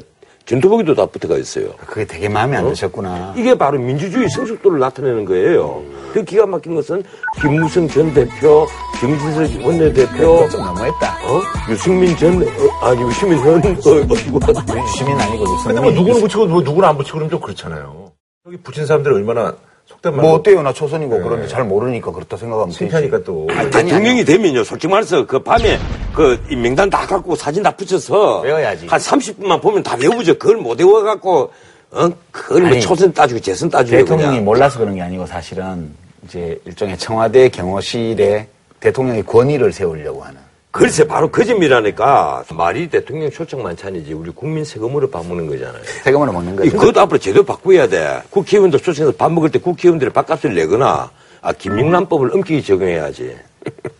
전투복에도 0.48 0.94
다 0.94 1.04
붙어가 1.04 1.36
있어요. 1.36 1.68
그게 1.86 2.06
되게 2.06 2.26
마음에 2.26 2.56
안 2.56 2.66
드셨구나. 2.70 3.34
이게 3.36 3.54
바로 3.54 3.78
민주주의 3.78 4.26
성숙도를 4.30 4.78
나타내는 4.78 5.26
거예요. 5.26 5.82
그 6.14 6.24
기가 6.24 6.46
막힌 6.46 6.74
것은 6.74 7.04
김무성 7.38 7.86
전 7.86 8.14
대표, 8.14 8.66
김진석 8.98 9.66
원내대표, 9.66 10.48
좀 10.48 10.64
너무했다. 10.64 11.18
어? 11.26 11.42
유승민 11.70 12.16
전, 12.16 12.42
어, 12.42 12.46
아, 12.80 12.94
유시민 12.94 13.38
현, 13.40 13.56
어, 13.56 13.58
어, 13.58 14.82
유시민 14.82 15.20
아니고 15.20 15.44
근데 15.64 15.80
뭐 15.82 15.90
누구는 15.90 16.20
붙이고 16.22 16.46
뭐 16.46 16.62
누구는 16.62 16.88
안 16.88 16.96
붙이고 16.96 17.18
그러면 17.18 17.30
좀 17.30 17.40
그렇잖아요. 17.40 18.12
여기 18.46 18.56
붙인 18.56 18.86
사람들이 18.86 19.14
얼마나 19.14 19.54
속된 19.88 20.14
말로 20.14 20.28
뭐 20.28 20.36
어때요? 20.38 20.62
나 20.62 20.72
초선이고 20.72 21.22
그런데 21.22 21.48
잘 21.48 21.64
모르니까 21.64 22.12
그렇다 22.12 22.36
생각하면 22.36 22.74
되지. 22.74 23.10
또. 23.24 23.48
아니, 23.50 23.70
대통령이 23.70 24.24
되면요, 24.24 24.62
솔직히 24.64 24.90
말해서 24.90 25.26
그 25.26 25.38
밤에 25.38 25.78
그이 26.14 26.56
명단 26.56 26.90
다 26.90 27.06
갖고 27.06 27.34
사진 27.34 27.62
다 27.62 27.70
붙여서 27.70 28.40
외워야지. 28.40 28.86
한 28.86 29.00
30분만 29.00 29.62
보면 29.62 29.82
다 29.82 29.96
외우죠. 29.98 30.38
그걸 30.38 30.58
못 30.58 30.78
외워갖고, 30.78 31.50
어? 31.92 32.10
그걸 32.30 32.62
뭐 32.62 32.70
아니, 32.72 32.80
초선 32.82 33.12
따주고 33.12 33.40
재선 33.40 33.70
따주고. 33.70 33.96
대통령이 33.96 34.30
그냥. 34.30 34.44
몰라서 34.44 34.78
그런 34.78 34.94
게 34.94 35.00
아니고 35.00 35.24
사실은 35.26 35.90
이제 36.24 36.60
일종의 36.66 36.98
청와대 36.98 37.48
경호실에 37.48 38.46
대통령의 38.80 39.24
권위를 39.24 39.72
세우려고 39.72 40.22
하는. 40.22 40.47
글쎄, 40.70 41.06
바로 41.06 41.30
그 41.30 41.44
점이라니까 41.44 42.44
말이 42.54 42.88
대통령 42.88 43.30
초청 43.30 43.62
만찬이지 43.62 44.12
우리 44.12 44.30
국민 44.30 44.64
세금으로 44.64 45.10
밥 45.10 45.26
먹는 45.26 45.46
거잖아요. 45.46 45.82
세금으로 46.04 46.32
먹는 46.32 46.56
거죠. 46.56 46.70
그것도 46.76 47.00
앞으로 47.00 47.18
제대로 47.18 47.44
바꿔야 47.44 47.88
돼. 47.88 48.22
국회의원들 48.30 48.78
초청해서 48.80 49.16
밥 49.16 49.32
먹을 49.32 49.50
때 49.50 49.58
국회의원들이 49.58 50.10
밥값을 50.10 50.54
내거나 50.54 51.10
아, 51.40 51.52
김영란법을 51.52 52.32
엄격히 52.34 52.62
적용해야지. 52.62 53.34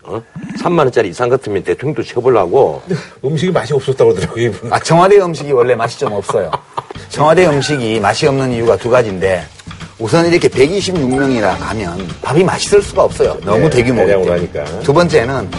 어? 0.02 0.22
3만 0.60 0.78
원짜리 0.80 1.08
이상 1.08 1.28
같으면 1.28 1.62
대통령도 1.64 2.02
처벌하고 2.02 2.82
음식이 3.24 3.50
맛이 3.52 3.74
없었다고 3.74 4.10
그러더라고요. 4.12 4.44
이분. 4.44 4.72
아, 4.72 4.78
청와대 4.78 5.18
음식이 5.18 5.52
원래 5.52 5.74
맛이 5.74 5.98
좀 5.98 6.12
없어요. 6.12 6.50
청와대 7.08 7.46
음식이 7.46 8.00
맛이 8.00 8.26
없는 8.26 8.52
이유가 8.52 8.76
두 8.76 8.90
가지인데 8.90 9.44
우선 9.98 10.26
이렇게 10.26 10.48
126명이나 10.48 11.58
가면 11.58 12.08
밥이 12.22 12.44
맛있을 12.44 12.82
수가 12.82 13.04
없어요. 13.04 13.36
너무 13.44 13.68
네. 14.24 14.30
하니까. 14.30 14.64
두 14.80 14.92
번째는 14.92 15.50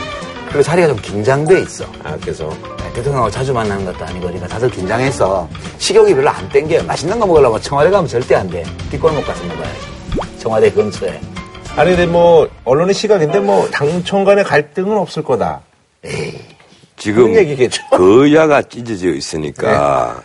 그 0.51 0.63
자리가 0.63 0.87
좀 0.87 0.97
긴장돼 0.97 1.61
있어. 1.61 1.85
아, 2.03 2.17
그래서. 2.19 2.49
네, 2.77 2.93
대통령하고 2.93 3.29
자주 3.29 3.53
만나는 3.53 3.85
것도 3.85 4.03
아니고 4.03 4.21
그러니까 4.21 4.47
다들 4.47 4.69
긴장해서 4.69 5.47
식욕이 5.77 6.15
별로 6.15 6.29
안 6.29 6.49
땡겨요. 6.49 6.83
맛있는 6.83 7.19
거 7.19 7.27
먹으려면 7.27 7.61
청와대 7.61 7.89
가면 7.91 8.07
절대 8.07 8.35
안 8.35 8.49
돼. 8.49 8.63
뒷골목 8.89 9.25
가서 9.25 9.43
먹어야지. 9.45 9.79
청와대 10.39 10.71
근처에. 10.71 11.21
아니, 11.75 11.91
근데 11.91 12.07
뭐, 12.07 12.49
언론의 12.65 12.95
시각인데 12.95 13.39
뭐, 13.39 13.67
당청 13.69 14.23
간의 14.23 14.43
갈등은 14.43 14.97
없을 14.97 15.23
거다. 15.23 15.61
지금 16.97 17.31
그런 17.31 17.37
얘기겠죠. 17.37 17.81
거야가 17.91 18.63
찢어져 18.63 19.09
있으니까 19.13 20.23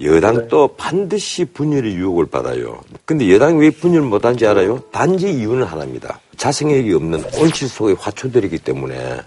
여당도 0.00 0.74
반드시 0.76 1.44
분열의 1.44 1.94
유혹을 1.94 2.26
받아요. 2.26 2.80
근데 3.04 3.32
여당이 3.32 3.60
왜 3.60 3.70
분열 3.70 4.02
못한지 4.02 4.46
알아요? 4.46 4.80
단지 4.92 5.30
이유는 5.30 5.64
하나입니다. 5.64 6.20
자생력이 6.36 6.92
없는 6.94 7.24
옳지 7.38 7.68
속의 7.68 7.96
화초들이기 7.98 8.58
때문에 8.58 9.20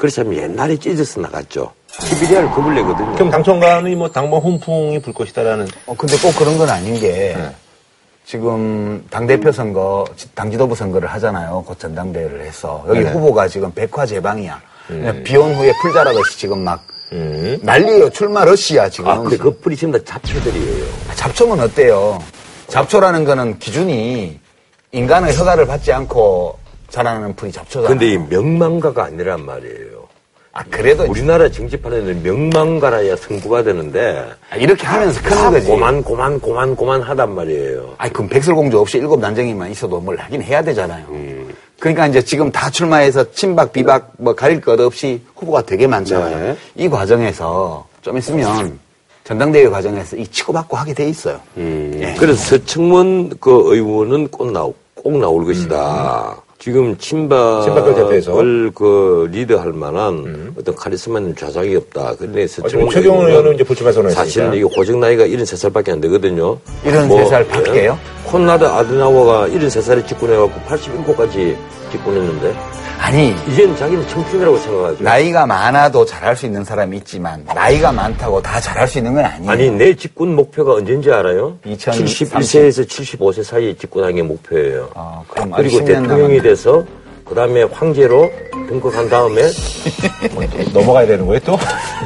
그렇다면 0.00 0.34
옛날에 0.34 0.78
찢어서 0.78 1.20
나갔죠. 1.20 1.72
시비리아를 1.88 2.50
겁을 2.52 2.74
내거든요. 2.76 3.12
그럼 3.16 3.30
당청간의 3.30 3.96
뭐, 3.96 4.10
당번 4.10 4.40
훈풍이 4.40 4.98
불 5.00 5.12
것이다라는. 5.12 5.68
어, 5.84 5.94
근데 5.94 6.16
꼭 6.16 6.34
그런 6.36 6.56
건 6.56 6.70
아닌 6.70 6.98
게 6.98 7.36
지금 8.24 9.04
당대표 9.10 9.52
선거, 9.52 10.06
당 10.34 10.50
지도부 10.50 10.74
선거를 10.74 11.06
하잖아요. 11.08 11.64
곧 11.66 11.78
전당대회를 11.78 12.40
해서. 12.46 12.82
여기 12.88 13.00
네네. 13.00 13.12
후보가 13.12 13.48
지금 13.48 13.70
백화제방이야. 13.74 14.62
그냥 14.86 15.22
비온 15.22 15.54
후에 15.54 15.70
풀자라듯이 15.82 16.38
지금 16.38 16.60
막 16.64 16.80
난리예요. 17.60 18.08
출마 18.08 18.46
러시야 18.46 18.88
지금. 18.88 19.10
아, 19.10 19.18
근데 19.18 19.36
그 19.36 19.54
풀이 19.60 19.76
지금 19.76 19.92
다 19.92 19.98
잡초들이에요. 20.02 20.86
잡초면 21.14 21.60
어때요? 21.60 22.18
잡초라는 22.68 23.24
거는 23.24 23.58
기준이 23.58 24.40
인간의 24.92 25.36
허가를 25.36 25.66
받지 25.66 25.92
않고 25.92 26.58
자라나는 26.88 27.36
풀이 27.36 27.52
잡초잖아요. 27.52 27.88
근데 27.88 28.12
이 28.14 28.18
명망가가 28.18 29.04
아니란 29.04 29.44
말이에요. 29.44 29.89
아, 30.60 30.64
그래도 30.68 31.04
우리나라 31.04 31.50
정치판에는 31.50 32.22
명망가라야 32.22 33.16
승부가 33.16 33.62
되는데 33.62 34.26
아, 34.50 34.56
이렇게 34.56 34.86
하면서 34.86 35.20
크는 35.22 35.36
다 35.36 35.50
거지. 35.50 35.66
고만 35.66 36.02
고만 36.02 36.38
고만 36.38 36.76
고만 36.76 37.00
하단 37.00 37.34
말이에요. 37.34 37.94
아니, 37.96 38.12
그럼 38.12 38.28
백설공주 38.28 38.78
없이 38.78 38.98
일곱 38.98 39.20
난쟁이만 39.20 39.70
있어도 39.70 39.98
뭘 40.00 40.18
하긴 40.18 40.42
해야 40.42 40.62
되잖아요. 40.62 41.06
그러니까 41.78 42.06
이제 42.08 42.20
지금 42.20 42.52
다 42.52 42.68
출마해서 42.68 43.32
친박, 43.32 43.72
비박 43.72 44.12
뭐 44.18 44.34
가릴 44.34 44.60
것 44.60 44.78
없이 44.80 45.22
후보가 45.34 45.62
되게 45.62 45.86
많잖아요. 45.86 46.38
네. 46.38 46.56
이 46.76 46.88
과정에서 46.90 47.86
좀 48.02 48.18
있으면 48.18 48.78
전당대회 49.24 49.66
과정에서 49.70 50.16
이 50.16 50.26
치고받고 50.26 50.76
하게 50.76 50.92
돼 50.92 51.08
있어요. 51.08 51.40
예. 51.56 52.14
그래서 52.18 52.34
서청원 52.58 53.30
그 53.40 53.74
의원은 53.74 54.28
꼭, 54.28 54.52
나오, 54.52 54.74
꼭 54.94 55.16
나올 55.18 55.46
것이다. 55.46 56.36
지금 56.60 56.94
친박을 56.98 57.64
친박을 57.64 57.94
대표해서. 57.94 58.34
그 58.74 59.28
리드할 59.32 59.72
만한 59.72 60.52
어떤 60.58 60.74
카리스마 60.74 61.18
있는 61.18 61.34
좌장이 61.34 61.74
없다. 61.74 62.14
근데 62.18 62.46
지금 62.46 62.64
서청원 62.64 62.90
최경원 62.90 63.28
의원은 63.30 63.54
이제 63.54 63.64
불출마 63.64 63.90
선언했으니까. 63.90 64.24
사실은 64.24 64.52
이게 64.52 64.64
고정 64.64 65.00
나이가 65.00 65.24
73살밖에 65.26 65.88
안 65.90 66.00
되거든요. 66.02 66.58
73살 66.84 67.48
밖에요? 67.48 67.92
예? 67.92 68.30
콘라드 68.30 68.64
아드나워가 68.64 69.48
73살에 69.48 70.06
직군해갖고 70.06 70.60
87까지 70.68 71.56
직군했는데 71.90 72.54
아니, 73.00 73.34
이제는 73.48 73.74
자기는 73.76 74.06
청춘이라고 74.08 74.58
생각하죠. 74.58 75.02
나이가 75.02 75.46
많아도 75.46 76.04
잘할 76.04 76.36
수 76.36 76.44
있는 76.46 76.62
사람이 76.64 76.98
있지만 76.98 77.44
나이가 77.54 77.90
많다고 77.90 78.42
다 78.42 78.60
잘할 78.60 78.86
수 78.86 78.98
있는 78.98 79.14
건 79.14 79.24
아니에요. 79.24 79.50
아니 79.50 79.70
내 79.70 79.94
직군 79.94 80.36
목표가 80.36 80.74
언제인지 80.74 81.10
알아요? 81.10 81.56
2030. 81.64 82.28
71세에서 82.30 82.86
75세 82.86 83.42
사이에 83.42 83.74
직군하는 83.74 84.16
게 84.16 84.22
목표예요. 84.22 84.90
아, 84.94 85.22
그럼 85.28 85.50
그리고 85.56 85.78
10년 85.78 85.86
대통령이 85.86 86.20
남았네. 86.36 86.42
돼서 86.42 86.84
그 87.30 87.36
다음에 87.36 87.62
황제로 87.62 88.28
등극한 88.68 89.08
다음에 89.08 89.42
넘어가야 90.74 91.06
되는 91.06 91.24
거예요, 91.24 91.38
또? 91.44 91.56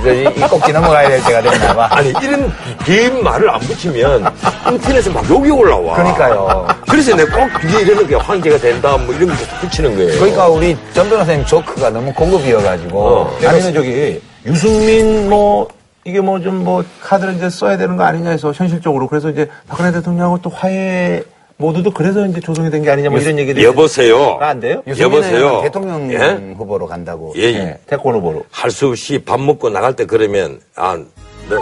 이제 0.01 0.22
이, 0.22 0.39
이 0.39 0.41
꼭지 0.43 0.70
넘어가야 0.70 1.09
될 1.09 1.25
때가 1.25 1.41
됐나 1.41 1.75
봐. 1.75 1.89
아니 1.93 2.11
이런 2.22 2.53
긴 2.85 3.25
말을 3.25 3.49
안 3.49 3.59
붙이면 3.61 4.27
인터넷에 4.70 5.11
막 5.11 5.27
욕이 5.31 5.51
올라와. 5.51 5.97
그러니까요. 5.97 6.66
그래서 6.91 7.16
내가 7.16 7.39
꼭 7.39 7.61
뒤에 7.62 7.81
이러는 7.81 8.07
게 8.07 8.16
황제가 8.16 8.59
된다 8.59 8.99
뭐 8.99 9.14
이런 9.14 9.29
거 9.31 9.35
계속 9.35 9.61
붙이는 9.62 9.97
거예요. 9.97 10.12
그러니까 10.18 10.49
우리 10.49 10.77
전 10.93 11.09
변호사님 11.09 11.47
조크가 11.47 11.89
너무 11.89 12.12
고급이어가지고 12.12 12.99
어. 12.99 13.39
아니면 13.47 13.72
저기, 13.72 14.20
유승민 14.45 15.31
뭐, 15.31 15.68
이게 16.05 16.20
뭐좀 16.20 16.64
뭐, 16.64 16.85
카드를 17.03 17.37
이제 17.37 17.49
써야 17.49 17.79
되는 17.79 17.97
거 17.97 18.05
아니냐 18.05 18.29
해서, 18.29 18.53
현실적으로. 18.53 19.09
그래서 19.09 19.31
이제 19.31 19.49
박근혜 19.68 19.91
대통령하고 19.91 20.43
또 20.43 20.51
화해 20.51 21.22
모두도 21.57 21.91
그래서 21.93 22.27
이제 22.27 22.41
조성이 22.41 22.71
된 22.71 22.83
게 22.83 22.91
아니냐 22.91 23.11
뭐 23.11 23.19
이런 23.19 23.39
얘기들. 23.39 23.63
여보세요. 23.63 24.39
아, 24.41 24.49
안 24.49 24.61
돼요? 24.61 24.83
여보세요. 24.99 25.61
대통령 25.63 26.13
예? 26.13 26.55
후보로 26.57 26.87
간다고. 26.87 27.33
예, 27.37 27.53
네, 27.53 27.79
태권 27.87 28.15
후보로. 28.17 28.45
할 28.51 28.71
수 28.71 28.89
없이 28.89 29.19
밥 29.25 29.41
먹고 29.41 29.71
나갈 29.71 29.95
때 29.95 30.05
그러면 30.05 30.61
아, 30.75 30.99
너 31.49 31.57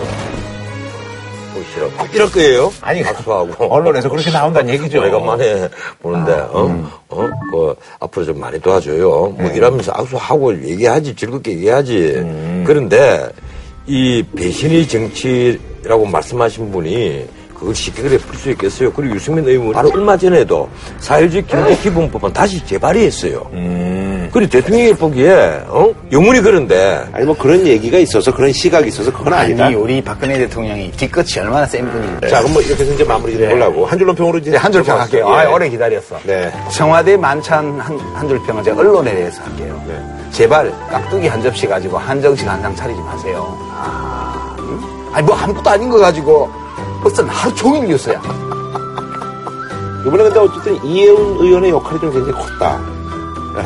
보기 1.52 1.66
싫어. 1.74 1.88
이럴 2.14 2.30
거예요. 2.30 2.72
아니, 2.80 3.02
박수하고. 3.02 3.66
언론에서 3.66 4.08
그렇게 4.08 4.30
나온다는 4.30 4.72
얘기죠. 4.72 5.00
오래간만에 5.00 5.68
보는데, 6.00 6.32
어, 6.32 6.90
어, 7.10 7.28
그, 7.50 7.74
앞으로 8.00 8.24
좀 8.24 8.40
많이 8.40 8.58
도와줘요. 8.58 9.08
뭐 9.38 9.50
이러면서 9.54 9.92
악수하고 9.94 10.54
얘기하지, 10.66 11.14
즐겁게 11.14 11.50
얘기하지. 11.52 12.62
그런데 12.66 13.28
이 13.86 14.24
배신의 14.34 14.88
정치라고 14.88 16.06
말씀하신 16.06 16.72
분이 16.72 17.26
그걸 17.62 17.74
쉽게 17.76 18.02
그래 18.02 18.18
풀 18.18 18.36
수 18.36 18.50
있겠어요. 18.50 18.92
그리고 18.92 19.14
유승민 19.14 19.46
의원 19.46 19.72
바로 19.72 19.88
얼마 19.94 20.16
전에도 20.16 20.68
사회주의 20.98 21.46
경제 21.46 21.76
기본법은 21.76 22.32
다시 22.32 22.64
재발의했어요. 22.66 23.46
그리고 24.32 24.50
대통령이 24.50 24.94
보기에 24.94 25.60
어? 25.68 25.92
영문이 26.10 26.40
그런데 26.40 27.04
아니 27.12 27.24
뭐 27.24 27.36
그런 27.36 27.64
얘기가 27.66 27.98
있어서 27.98 28.34
그런 28.34 28.50
시각이 28.52 28.88
있어서 28.88 29.12
그건 29.12 29.32
아니다. 29.34 29.66
아니 29.66 29.74
우리 29.76 30.02
박근혜 30.02 30.38
대통령이 30.38 30.90
뒤끝이 30.92 31.38
얼마나 31.38 31.64
센 31.66 31.88
분인데. 31.88 32.28
자, 32.28 32.38
그럼 32.40 32.54
뭐 32.54 32.62
이렇게 32.62 32.82
해서 32.82 32.92
이제 32.94 33.04
마무리 33.04 33.34
좀 33.34 33.42
해보려고. 33.42 33.86
한 33.86 33.98
줄로 33.98 34.12
평으로 34.14 34.38
이제. 34.38 34.50
네, 34.50 34.56
한 34.56 34.72
줄평 34.72 34.98
할게요. 34.98 35.28
예. 35.30 35.32
아, 35.46 35.50
오래 35.50 35.68
기다렸어. 35.68 36.18
네. 36.24 36.50
청와대 36.72 37.16
만찬 37.16 37.78
한, 37.78 37.98
한 38.14 38.28
줄평은 38.28 38.64
제가 38.64 38.80
언론에 38.80 39.14
대해서 39.14 39.40
할게요. 39.42 39.80
네. 39.86 40.02
제발 40.32 40.72
깍두기 40.90 41.28
한 41.28 41.42
접시 41.42 41.66
가지고 41.66 41.98
한정식 41.98 42.48
한 42.48 42.60
상 42.62 42.74
차리지 42.74 43.00
마세요. 43.02 43.54
아, 43.70 44.56
응? 44.58 44.80
아니 45.12 45.26
뭐 45.26 45.36
아무것도 45.36 45.68
아닌 45.70 45.90
거 45.90 45.98
가지고 45.98 46.50
벌써 47.02 47.24
하루 47.24 47.54
종일 47.54 47.88
뉴스야. 47.88 48.20
이번에 50.06 50.24
근데 50.24 50.38
어쨌든 50.38 50.84
이혜훈 50.84 51.38
의원의 51.40 51.70
역할이 51.70 52.00
좀 52.00 52.12
굉장히 52.12 52.32
컸다. 52.32 52.80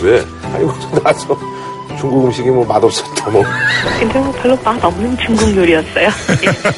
왜? 0.02 0.24
아니 0.52 0.64
뭐 0.64 0.74
나서 1.02 1.38
중국 1.98 2.24
음식이 2.26 2.50
뭐 2.50 2.64
맛없었다 2.64 3.30
뭐. 3.30 3.42
근데 3.98 4.18
뭐 4.20 4.32
별로 4.32 4.56
맛 4.64 4.82
없는 4.84 5.16
중국 5.18 5.56
요리였어요. 5.56 6.08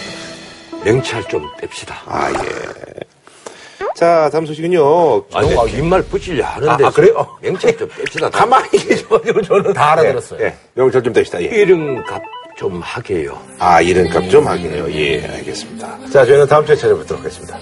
명찰 0.85 1.25
좀 1.29 1.49
뺍시다. 1.61 1.95
아 2.07 2.31
예. 2.33 3.89
자 3.95 4.29
다음 4.31 4.47
소식은요. 4.47 5.25
아니, 5.35 5.71
긴말 5.71 6.03
붙이려 6.03 6.45
하는데. 6.45 6.85
아, 6.85 6.89
아, 6.89 6.91
그래요? 6.91 7.27
명찰 7.41 7.77
좀 7.77 7.89
뺍시다. 7.89 8.31
가만히 8.31 8.71
계셔가지고 8.71 9.43
저는 9.43 9.73
다 9.73 9.93
알아들었어요. 9.93 10.41
예, 10.41 10.47
예. 10.47 10.55
명찰 10.75 11.03
좀 11.03 11.13
뗍시다. 11.13 11.41
예. 11.43 11.47
이런 11.47 12.03
갑, 12.05 12.23
좀 12.59 12.81
하게요. 12.81 13.41
아, 13.61 13.81
이름값 13.81 14.29
좀 14.31 14.45
하게요. 14.49 14.93
예, 14.93 15.25
알겠습니다. 15.25 15.97
자, 16.11 16.27
저희는 16.27 16.45
다음 16.49 16.67
주에 16.67 16.75
찾아뵙도록 16.75 17.25
하겠습니다. 17.25 17.57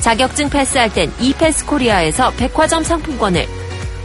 자격증 0.00 0.50
패스할 0.50 0.92
땐 0.92 1.12
이패스 1.20 1.64
코리아에서 1.66 2.32
백화점 2.32 2.82
상품권을 2.82 3.46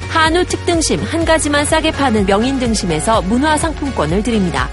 한우 0.09 0.45
특등심 0.45 1.01
한 1.01 1.25
가지만 1.25 1.65
싸게 1.65 1.91
파는 1.91 2.27
명인 2.27 2.59
등심에서 2.59 3.23
문화 3.23 3.57
상품권을 3.57 4.21
드립니다. 4.21 4.69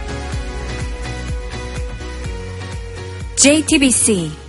JTBC 3.37 4.40